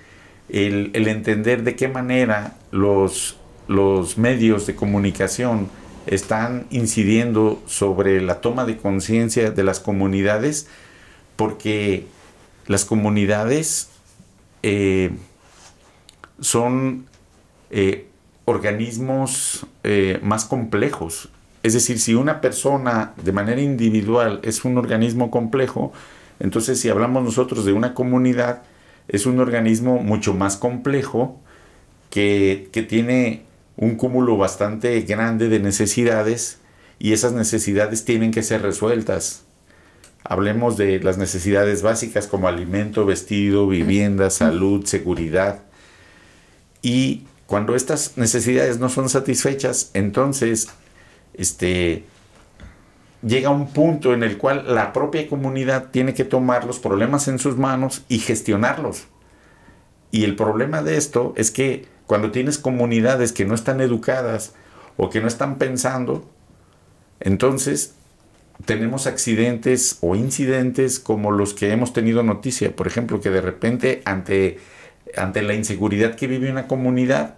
el, 0.49 0.91
el 0.93 1.07
entender 1.07 1.63
de 1.63 1.75
qué 1.75 1.87
manera 1.87 2.55
los, 2.71 3.37
los 3.67 4.17
medios 4.17 4.67
de 4.67 4.75
comunicación 4.75 5.69
están 6.07 6.67
incidiendo 6.69 7.61
sobre 7.65 8.21
la 8.21 8.41
toma 8.41 8.65
de 8.65 8.77
conciencia 8.77 9.51
de 9.51 9.63
las 9.63 9.79
comunidades, 9.79 10.67
porque 11.35 12.05
las 12.67 12.85
comunidades 12.85 13.89
eh, 14.63 15.11
son 16.39 17.05
eh, 17.71 18.07
organismos 18.45 19.65
eh, 19.83 20.19
más 20.21 20.45
complejos. 20.45 21.29
Es 21.65 21.73
decir, 21.73 21.99
si 21.99 22.13
una 22.13 22.41
persona 22.41 23.15
de 23.23 23.31
manera 23.31 23.59
individual 23.59 24.39
es 24.43 24.65
un 24.65 24.77
organismo 24.77 25.31
complejo, 25.31 25.93
entonces 26.39 26.79
si 26.79 26.89
hablamos 26.89 27.23
nosotros 27.23 27.65
de 27.65 27.73
una 27.73 27.95
comunidad, 27.95 28.61
es 29.07 29.25
un 29.25 29.39
organismo 29.39 29.97
mucho 29.97 30.35
más 30.35 30.57
complejo 30.57 31.41
que, 32.11 32.69
que 32.71 32.83
tiene 32.83 33.45
un 33.77 33.95
cúmulo 33.95 34.37
bastante 34.37 35.01
grande 35.01 35.49
de 35.49 35.59
necesidades 35.59 36.59
y 36.99 37.13
esas 37.13 37.33
necesidades 37.33 38.05
tienen 38.05 38.29
que 38.29 38.43
ser 38.43 38.61
resueltas. 38.61 39.41
Hablemos 40.23 40.77
de 40.77 40.99
las 40.99 41.17
necesidades 41.17 41.81
básicas 41.81 42.27
como 42.27 42.47
alimento, 42.47 43.07
vestido, 43.07 43.65
vivienda, 43.67 44.29
salud, 44.29 44.85
seguridad. 44.85 45.63
Y 46.83 47.23
cuando 47.47 47.75
estas 47.75 48.19
necesidades 48.19 48.77
no 48.77 48.89
son 48.89 49.09
satisfechas, 49.09 49.89
entonces 49.95 50.67
este, 51.37 52.05
llega 53.25 53.49
un 53.49 53.67
punto 53.67 54.13
en 54.13 54.23
el 54.23 54.37
cual 54.37 54.73
la 54.73 54.93
propia 54.93 55.27
comunidad 55.27 55.89
tiene 55.91 56.13
que 56.13 56.25
tomar 56.25 56.65
los 56.65 56.79
problemas 56.79 57.27
en 57.27 57.39
sus 57.39 57.57
manos 57.57 58.03
y 58.07 58.19
gestionarlos. 58.19 59.07
Y 60.11 60.23
el 60.23 60.35
problema 60.35 60.81
de 60.81 60.97
esto 60.97 61.33
es 61.35 61.51
que 61.51 61.87
cuando 62.05 62.31
tienes 62.31 62.57
comunidades 62.57 63.31
que 63.31 63.45
no 63.45 63.55
están 63.55 63.81
educadas 63.81 64.53
o 64.95 65.09
que 65.09 65.21
no 65.21 65.27
están 65.27 65.57
pensando, 65.57 66.29
entonces 67.19 67.95
tenemos 68.63 69.07
accidentes 69.07 69.97
o 70.01 70.15
incidentes 70.15 70.99
como 70.99 71.31
los 71.31 71.53
que 71.53 71.71
hemos 71.71 71.91
tenido 71.91 72.23
noticia. 72.23 72.75
Por 72.75 72.87
ejemplo, 72.87 73.19
que 73.19 73.29
de 73.29 73.41
repente 73.41 74.01
ante, 74.05 74.59
ante 75.17 75.41
la 75.41 75.55
inseguridad 75.55 76.15
que 76.15 76.27
vive 76.27 76.49
una 76.49 76.67
comunidad, 76.67 77.35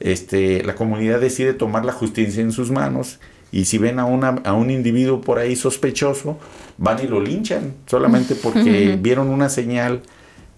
este, 0.00 0.62
la 0.62 0.74
comunidad 0.74 1.20
decide 1.20 1.54
tomar 1.54 1.84
la 1.84 1.92
justicia 1.92 2.42
en 2.42 2.52
sus 2.52 2.70
manos 2.70 3.18
y 3.52 3.64
si 3.64 3.78
ven 3.78 3.98
a, 3.98 4.04
una, 4.04 4.40
a 4.44 4.52
un 4.54 4.70
individuo 4.70 5.20
por 5.20 5.38
ahí 5.38 5.56
sospechoso, 5.56 6.38
van 6.78 7.02
y 7.02 7.06
lo 7.06 7.20
linchan 7.20 7.74
solamente 7.86 8.34
porque 8.34 8.98
vieron 9.00 9.28
una 9.28 9.48
señal 9.48 10.02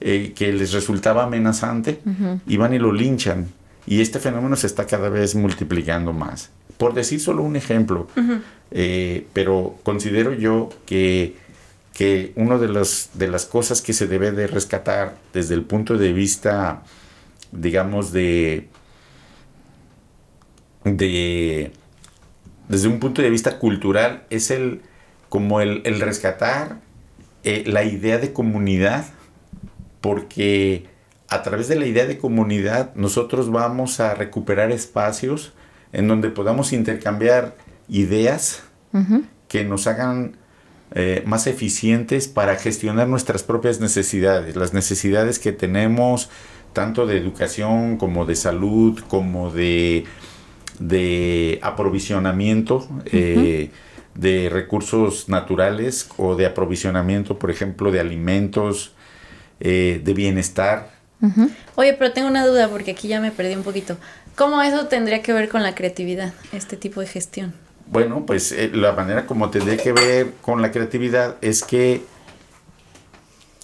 eh, 0.00 0.32
que 0.34 0.52
les 0.52 0.72
resultaba 0.72 1.24
amenazante 1.24 2.00
y 2.46 2.56
van 2.56 2.74
y 2.74 2.78
lo 2.78 2.92
linchan. 2.92 3.48
Y 3.86 4.00
este 4.00 4.18
fenómeno 4.18 4.56
se 4.56 4.66
está 4.66 4.86
cada 4.86 5.08
vez 5.08 5.34
multiplicando 5.34 6.12
más. 6.12 6.50
Por 6.76 6.94
decir 6.94 7.20
solo 7.20 7.42
un 7.42 7.56
ejemplo, 7.56 8.08
eh, 8.70 9.26
pero 9.32 9.76
considero 9.82 10.32
yo 10.34 10.68
que, 10.86 11.36
que 11.94 12.32
una 12.36 12.58
de, 12.58 12.68
las 12.68 13.10
de 13.14 13.28
las 13.28 13.46
cosas 13.46 13.82
que 13.82 13.92
se 13.92 14.06
debe 14.06 14.32
de 14.32 14.46
rescatar 14.46 15.16
desde 15.32 15.54
el 15.54 15.62
punto 15.62 15.96
de 15.98 16.12
vista, 16.12 16.82
digamos, 17.52 18.12
de, 18.12 18.68
de 20.96 21.72
desde 22.68 22.88
un 22.88 23.00
punto 23.00 23.22
de 23.22 23.30
vista 23.30 23.58
cultural 23.58 24.24
es 24.30 24.50
el 24.50 24.82
como 25.28 25.60
el, 25.60 25.82
rescatar 26.00 26.80
eh, 27.44 27.64
la 27.66 27.84
idea 27.84 28.18
de 28.18 28.32
comunidad 28.32 29.06
porque 30.00 30.86
a 31.28 31.42
través 31.42 31.68
de 31.68 31.76
la 31.76 31.86
idea 31.86 32.06
de 32.06 32.18
comunidad 32.18 32.94
nosotros 32.94 33.50
vamos 33.50 34.00
a 34.00 34.14
recuperar 34.14 34.70
espacios 34.70 35.52
en 35.92 36.08
donde 36.08 36.30
podamos 36.30 36.72
intercambiar 36.72 37.54
ideas 37.88 38.62
que 39.48 39.64
nos 39.64 39.86
hagan 39.86 40.36
eh, 40.94 41.22
más 41.26 41.46
eficientes 41.46 42.28
para 42.28 42.56
gestionar 42.56 43.08
nuestras 43.08 43.42
propias 43.42 43.80
necesidades, 43.80 44.56
las 44.56 44.72
necesidades 44.72 45.38
que 45.38 45.52
tenemos 45.52 46.30
tanto 46.72 47.06
de 47.06 47.18
educación 47.18 47.96
como 47.96 48.24
de 48.24 48.36
salud, 48.36 48.98
como 49.08 49.50
de, 49.50 50.04
de 50.78 51.58
aprovisionamiento. 51.62 52.86
Eh, 53.06 53.70
de 54.18 54.48
recursos 54.50 55.28
naturales 55.28 56.08
o 56.16 56.34
de 56.34 56.44
aprovisionamiento, 56.44 57.38
por 57.38 57.52
ejemplo, 57.52 57.92
de 57.92 58.00
alimentos, 58.00 58.92
eh, 59.60 60.00
de 60.04 60.12
bienestar. 60.12 60.90
Oye, 61.76 61.94
pero 61.94 62.12
tengo 62.12 62.28
una 62.28 62.44
duda 62.44 62.68
porque 62.68 62.92
aquí 62.92 63.08
ya 63.08 63.20
me 63.20 63.30
perdí 63.30 63.54
un 63.54 63.62
poquito. 63.62 63.96
¿Cómo 64.34 64.60
eso 64.62 64.86
tendría 64.86 65.22
que 65.22 65.32
ver 65.32 65.48
con 65.48 65.62
la 65.62 65.74
creatividad, 65.74 66.32
este 66.52 66.76
tipo 66.76 67.00
de 67.00 67.06
gestión? 67.06 67.54
Bueno, 67.86 68.26
pues 68.26 68.52
eh, 68.52 68.70
la 68.72 68.92
manera 68.92 69.24
como 69.24 69.50
tendría 69.50 69.76
que 69.76 69.92
ver 69.92 70.32
con 70.42 70.62
la 70.62 70.72
creatividad 70.72 71.36
es 71.40 71.62
que 71.62 72.02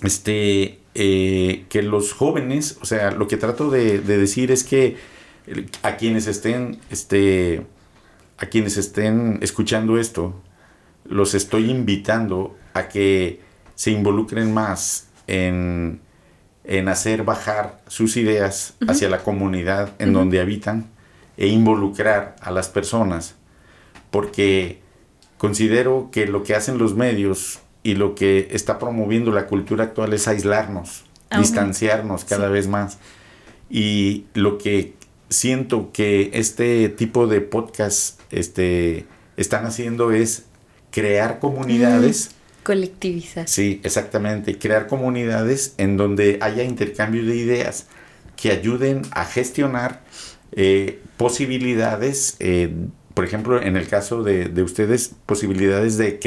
este 0.03 0.79
eh, 0.95 1.65
que 1.69 1.83
los 1.83 2.13
jóvenes, 2.13 2.79
o 2.81 2.87
sea, 2.87 3.11
lo 3.11 3.27
que 3.27 3.37
trato 3.37 3.71
de, 3.71 3.99
de, 3.99 4.19
decir 4.19 4.53
es 4.53 4.63
que 4.63 4.97
a 5.83 5.97
quienes 5.97 6.27
estén, 6.27 6.81
este, 6.91 7.67
a 8.39 8.47
quienes 8.47 8.77
estén 8.77 9.39
escuchando 9.43 9.99
esto, 9.99 10.35
los 11.05 11.35
estoy 11.35 11.71
invitando 11.71 12.57
a 12.73 12.89
que 12.89 13.41
se 13.75 13.91
involucren 13.91 14.53
más 14.53 15.09
en, 15.27 16.01
hacer 16.89 17.25
bajar 17.25 17.83
sus 17.89 18.17
ideas 18.17 18.75
hacia 18.89 19.11
la 19.11 19.23
comunidad 19.23 19.93
en 19.99 20.15
donde 20.15 20.41
habitan 20.41 20.87
e 21.37 21.49
involucrar 21.49 22.37
a 22.41 22.51
las 22.51 22.69
personas, 22.69 23.35
porque 24.11 24.81
considero 25.37 26.09
que 26.11 26.27
lo 26.27 26.43
que 26.43 26.55
hacen 26.55 26.79
los 26.79 26.95
medios 26.95 27.61
y 27.83 27.97
lo 27.97 28.15
que 28.15 28.49
está 28.53 28.79
promoviendo 28.79 29.31
la 29.31 29.47
cultura 29.47 29.85
actual 29.85 30.15
es 30.15 30.27
aislarnos, 30.27 31.05
ah, 31.29 31.39
distanciarnos 31.39 32.25
cada 32.25 32.49
vez 32.49 32.67
más. 32.67 32.99
Y 33.69 34.25
lo 34.33 34.57
que 34.57 34.95
siento 35.35 35.91
que 35.93 36.31
este 36.35 36.89
tipo 36.89 37.27
de 37.27 37.41
podcast 37.41 38.21
este, 38.31 39.07
están 39.37 39.67
haciendo 39.67 40.13
es 40.13 40.45
crear 40.91 41.41
comunidades 41.41 42.31
Colectivizar. 42.65 43.47
Sí, 43.47 43.83
exactamente. 43.85 44.59
Crear 44.59 44.87
comunidades 44.87 45.75
en 45.77 45.99
donde 45.99 46.39
haya 46.41 46.65
intercambio 46.65 47.23
de 47.23 47.37
ideas 47.37 47.89
que 48.37 48.51
ayuden 48.51 49.03
a 49.11 49.27
gestionar 49.27 50.03
eh, 50.53 50.99
posibilidades, 51.19 52.37
eh, 52.41 52.75
por 53.13 53.27
ejemplo, 53.27 53.61
en 53.61 53.77
el 53.77 53.87
caso 53.87 54.23
de, 54.23 54.51
ustedes, 54.63 55.15
posibilidades 55.27 55.99
de, 55.99 56.19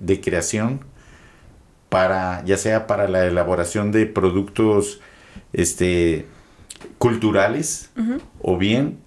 de 0.00 0.20
creación 0.20 0.80
para, 1.90 2.44
ya 2.44 2.56
sea 2.56 2.88
para 2.88 3.06
la 3.06 3.24
elaboración 3.24 3.92
de 3.92 4.06
productos 4.06 5.00
este, 5.52 6.26
culturales 6.98 7.90
o 8.40 8.56
bien 8.56 8.98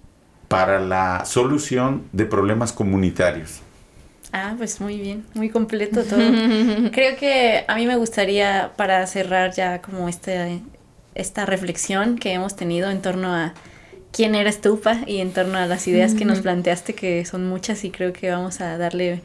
para 0.48 0.80
la 0.80 1.24
solución 1.24 2.04
de 2.12 2.24
problemas 2.24 2.72
comunitarios. 2.72 3.60
Ah, 4.32 4.54
pues 4.58 4.80
muy 4.80 4.98
bien, 4.98 5.24
muy 5.34 5.48
completo 5.48 6.04
todo. 6.04 6.20
Creo 6.92 7.16
que 7.16 7.64
a 7.66 7.74
mí 7.76 7.86
me 7.86 7.96
gustaría, 7.96 8.72
para 8.76 9.06
cerrar 9.06 9.54
ya 9.54 9.80
como 9.80 10.08
este, 10.08 10.60
esta 11.14 11.46
reflexión 11.46 12.16
que 12.16 12.32
hemos 12.32 12.56
tenido 12.56 12.90
en 12.90 13.00
torno 13.00 13.34
a 13.34 13.54
quién 14.12 14.34
era 14.34 14.50
Stupa 14.52 14.98
y 15.06 15.18
en 15.18 15.32
torno 15.32 15.58
a 15.58 15.66
las 15.66 15.86
ideas 15.88 16.14
que 16.14 16.24
nos 16.24 16.40
planteaste, 16.40 16.94
que 16.94 17.24
son 17.24 17.48
muchas 17.48 17.84
y 17.84 17.90
creo 17.90 18.12
que 18.12 18.30
vamos 18.30 18.60
a 18.60 18.76
darle 18.76 19.22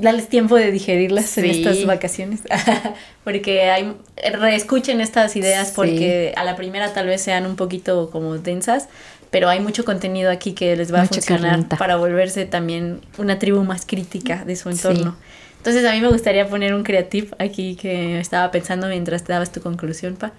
darles 0.00 0.28
tiempo 0.28 0.56
de 0.56 0.72
digerirlas 0.72 1.36
en 1.38 1.46
estas 1.46 1.84
vacaciones. 1.84 2.40
porque 3.24 3.70
hay 3.70 3.94
reescuchen 4.32 5.00
estas 5.00 5.36
ideas 5.36 5.72
porque 5.74 6.32
a 6.36 6.44
la 6.44 6.56
primera 6.56 6.92
tal 6.92 7.06
vez 7.06 7.20
sean 7.20 7.46
un 7.46 7.56
poquito 7.56 8.10
como 8.10 8.38
densas, 8.38 8.88
pero 9.30 9.48
hay 9.48 9.60
mucho 9.60 9.84
contenido 9.84 10.30
aquí 10.30 10.52
que 10.52 10.74
les 10.76 10.92
va 10.92 11.02
a 11.02 11.06
funcionar 11.06 11.68
para 11.68 11.96
volverse 11.96 12.46
también 12.46 13.00
una 13.18 13.38
tribu 13.38 13.62
más 13.64 13.86
crítica 13.86 14.44
de 14.44 14.56
su 14.56 14.70
entorno. 14.70 15.16
Entonces 15.58 15.84
a 15.84 15.92
mí 15.92 16.00
me 16.00 16.08
gustaría 16.08 16.48
poner 16.48 16.72
un 16.72 16.82
creativo 16.82 17.36
aquí 17.38 17.76
que 17.76 18.18
estaba 18.18 18.50
pensando 18.50 18.88
mientras 18.88 19.24
te 19.24 19.32
dabas 19.32 19.52
tu 19.52 19.60
conclusión, 19.60 20.16
Pa, 20.16 20.32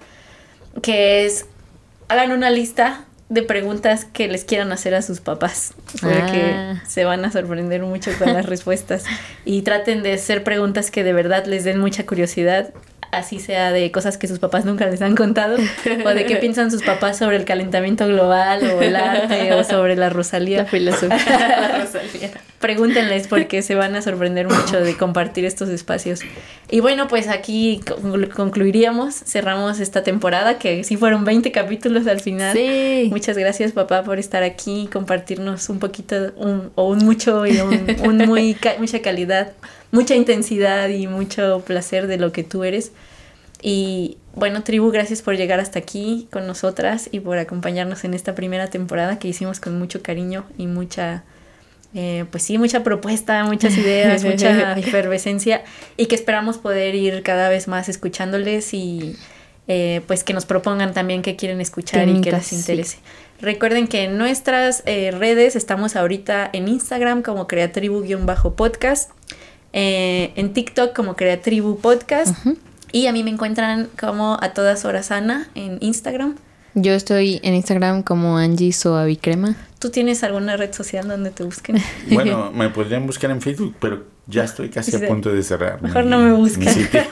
que 0.81 1.25
es, 1.25 1.45
hagan 2.07 2.31
una 2.31 2.49
lista 2.49 3.05
de 3.31 3.43
preguntas 3.43 4.03
que 4.03 4.27
les 4.27 4.43
quieran 4.43 4.73
hacer 4.73 4.93
a 4.93 5.01
sus 5.01 5.21
papás, 5.21 5.73
porque 6.01 6.53
ah. 6.53 6.83
se 6.85 7.05
van 7.05 7.23
a 7.23 7.31
sorprender 7.31 7.81
mucho 7.81 8.11
con 8.19 8.33
las 8.33 8.45
respuestas 8.53 9.05
y 9.45 9.61
traten 9.61 10.03
de 10.03 10.17
ser 10.17 10.43
preguntas 10.43 10.91
que 10.91 11.05
de 11.05 11.13
verdad 11.13 11.45
les 11.45 11.63
den 11.63 11.79
mucha 11.79 12.05
curiosidad 12.05 12.73
así 13.11 13.39
sea 13.39 13.71
de 13.71 13.91
cosas 13.91 14.17
que 14.17 14.27
sus 14.27 14.39
papás 14.39 14.65
nunca 14.65 14.85
les 14.85 15.01
han 15.01 15.15
contado, 15.15 15.57
o 16.05 16.09
de 16.09 16.25
qué 16.25 16.37
piensan 16.37 16.71
sus 16.71 16.81
papás 16.81 17.17
sobre 17.17 17.35
el 17.35 17.45
calentamiento 17.45 18.07
global, 18.07 18.63
o 18.63 18.81
el 18.81 18.95
arte, 18.95 19.53
o 19.53 19.63
sobre 19.65 19.95
la 19.95 20.09
Rosalía. 20.09 20.59
La 20.59 20.65
filosofía. 20.65 21.17
La 21.27 21.77
Rosalía. 21.79 22.31
Pregúntenles 22.61 23.27
porque 23.27 23.61
se 23.61 23.75
van 23.75 23.95
a 23.95 24.01
sorprender 24.01 24.47
mucho 24.47 24.79
de 24.79 24.95
compartir 24.95 25.43
estos 25.45 25.67
espacios. 25.69 26.21
Y 26.69 26.79
bueno, 26.79 27.07
pues 27.07 27.27
aquí 27.27 27.81
conclu- 27.85 28.29
concluiríamos, 28.29 29.15
cerramos 29.15 29.79
esta 29.79 30.03
temporada, 30.03 30.59
que 30.59 30.83
sí 30.83 30.95
fueron 30.95 31.25
20 31.25 31.51
capítulos 31.51 32.07
al 32.07 32.19
final. 32.21 32.55
Sí. 32.55 33.07
Muchas 33.09 33.37
gracias, 33.37 33.71
papá, 33.71 34.03
por 34.03 34.19
estar 34.19 34.43
aquí 34.43 34.83
y 34.83 34.87
compartirnos 34.87 35.69
un 35.69 35.79
poquito, 35.79 36.31
un, 36.37 36.71
o 36.75 36.87
un 36.87 36.99
mucho 36.99 37.45
y 37.45 37.57
un, 37.59 37.87
un 38.05 38.17
muy 38.27 38.53
ca- 38.53 38.75
mucha 38.79 39.01
calidad, 39.01 39.53
mucha 39.91 40.15
intensidad 40.15 40.87
y 40.89 41.07
mucho 41.07 41.63
placer 41.65 42.07
de 42.07 42.17
lo 42.17 42.31
que 42.31 42.43
tú 42.43 42.63
eres. 42.63 42.91
Y 43.63 44.17
bueno, 44.33 44.63
tribu, 44.63 44.91
gracias 44.91 45.21
por 45.21 45.35
llegar 45.35 45.59
hasta 45.59 45.79
aquí 45.79 46.27
con 46.31 46.47
nosotras 46.47 47.09
y 47.11 47.19
por 47.19 47.37
acompañarnos 47.37 48.03
en 48.05 48.13
esta 48.13 48.33
primera 48.33 48.67
temporada 48.69 49.19
que 49.19 49.27
hicimos 49.27 49.59
con 49.59 49.77
mucho 49.77 50.01
cariño 50.01 50.45
y 50.57 50.67
mucha, 50.67 51.23
eh, 51.93 52.25
pues 52.31 52.43
sí, 52.43 52.57
mucha 52.57 52.83
propuesta, 52.83 53.43
muchas 53.43 53.77
ideas, 53.77 54.23
mucha 54.25 54.73
efervescencia 54.77 55.63
y 55.97 56.05
que 56.05 56.15
esperamos 56.15 56.57
poder 56.57 56.95
ir 56.95 57.23
cada 57.23 57.49
vez 57.49 57.67
más 57.67 57.89
escuchándoles 57.89 58.73
y 58.73 59.15
eh, 59.67 60.01
pues 60.07 60.23
que 60.23 60.33
nos 60.33 60.45
propongan 60.45 60.93
también 60.93 61.21
qué 61.21 61.35
quieren 61.35 61.61
escuchar 61.61 62.09
y 62.09 62.19
que 62.21 62.31
les 62.31 62.47
sí. 62.47 62.55
interese. 62.55 62.97
Recuerden 63.39 63.87
que 63.87 64.03
en 64.03 64.17
nuestras 64.17 64.83
eh, 64.85 65.11
redes 65.11 65.55
estamos 65.55 65.95
ahorita 65.95 66.49
en 66.51 66.67
Instagram 66.67 67.21
como 67.21 67.47
creatribu-podcast, 67.47 69.11
eh, 69.73 70.33
en 70.35 70.53
TikTok 70.53 70.93
como 70.93 71.15
creatribu 71.15 71.79
podcast 71.79 72.35
y 72.91 73.07
a 73.07 73.13
mí 73.13 73.23
me 73.23 73.31
encuentran 73.31 73.87
como 73.99 74.37
a 74.41 74.53
todas 74.53 74.83
horas 74.83 75.11
Ana 75.11 75.49
en 75.55 75.77
Instagram. 75.79 76.35
Yo 76.73 76.93
estoy 76.93 77.39
en 77.43 77.53
Instagram 77.55 78.01
como 78.03 78.37
Angie 78.37 78.71
Soavicrema. 78.71 79.55
¿Tú 79.79 79.89
tienes 79.89 80.23
alguna 80.23 80.55
red 80.57 80.71
social 80.73 81.07
donde 81.07 81.31
te 81.31 81.43
busquen? 81.43 81.77
Bueno, 82.09 82.51
me 82.53 82.69
podrían 82.69 83.05
buscar 83.05 83.29
en 83.31 83.41
Facebook, 83.41 83.75
pero 83.79 84.05
ya 84.27 84.43
estoy 84.45 84.69
casi 84.69 84.95
a 84.95 85.07
punto 85.07 85.33
de 85.33 85.43
cerrar. 85.43 85.81
Mejor 85.81 86.05
mi- 86.05 86.11
no 86.11 86.19
me 86.19 86.49
sitio. 86.49 87.01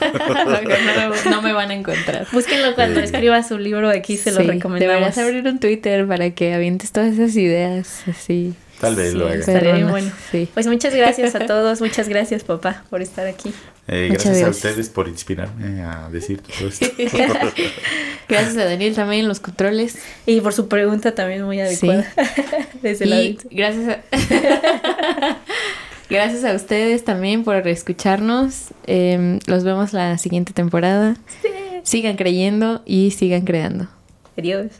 no, 1.24 1.30
no 1.30 1.42
me 1.42 1.52
van 1.52 1.70
a 1.70 1.74
encontrar. 1.74 2.26
Búsquenlo 2.32 2.74
cuando 2.74 3.00
Sí. 3.00 3.04
escriba 3.06 3.42
su 3.42 3.58
libro 3.58 3.90
aquí, 3.90 4.16
se 4.16 4.30
lo 4.32 4.40
Sí, 4.40 4.46
recomendamos. 4.46 4.80
Deberías 4.94 5.18
abrir 5.18 5.46
un 5.46 5.58
Twitter 5.58 6.06
para 6.06 6.30
que 6.30 6.54
avientes 6.54 6.92
todas 6.92 7.12
esas 7.14 7.36
ideas 7.36 8.02
así. 8.08 8.54
Tal 8.80 8.96
vez 8.96 9.12
lo 9.12 9.26
haga. 9.26 9.34
estaría 9.36 9.74
bien 9.74 9.90
bueno. 9.90 10.10
Sí. 10.30 10.48
Pues 10.54 10.66
muchas 10.66 10.94
gracias 10.94 11.34
a 11.34 11.46
todos, 11.46 11.80
muchas 11.80 12.08
gracias 12.08 12.44
papá 12.44 12.84
por 12.88 13.02
estar 13.02 13.26
aquí. 13.26 13.52
Eh, 13.88 14.08
gracias, 14.10 14.42
a 14.42 14.48
ustedes 14.48 14.88
por 14.88 15.08
inspirarme 15.08 15.82
a 15.82 16.08
decir 16.10 16.40
todo 16.40 16.68
esto. 16.68 16.86
Gracias 18.28 18.56
a 18.58 18.64
Daniel 18.64 18.94
también 18.94 19.22
en 19.22 19.28
los 19.28 19.40
controles. 19.40 19.98
Y 20.24 20.40
por 20.40 20.52
su 20.52 20.68
pregunta 20.68 21.16
tamén 21.16 21.42
muy 21.42 21.58
adecuada. 21.58 22.06
Desde 22.82 23.06
la 23.06 23.20
Y 23.20 23.36
gracias 23.50 23.88
a... 23.88 23.98
gracias 26.08 26.44
a 26.44 26.54
ustedes 26.54 27.02
también 27.02 27.42
por 27.42 27.66
escucharnos. 27.66 28.68
Eh, 28.86 29.40
los 29.46 29.64
vemos 29.64 29.92
la 29.92 30.16
siguiente 30.18 30.52
temporada. 30.52 31.16
Sigan 31.82 32.16
creyendo 32.16 32.82
y 32.86 33.10
sigan 33.10 33.42
creando. 33.42 33.88
Adiós. 34.38 34.70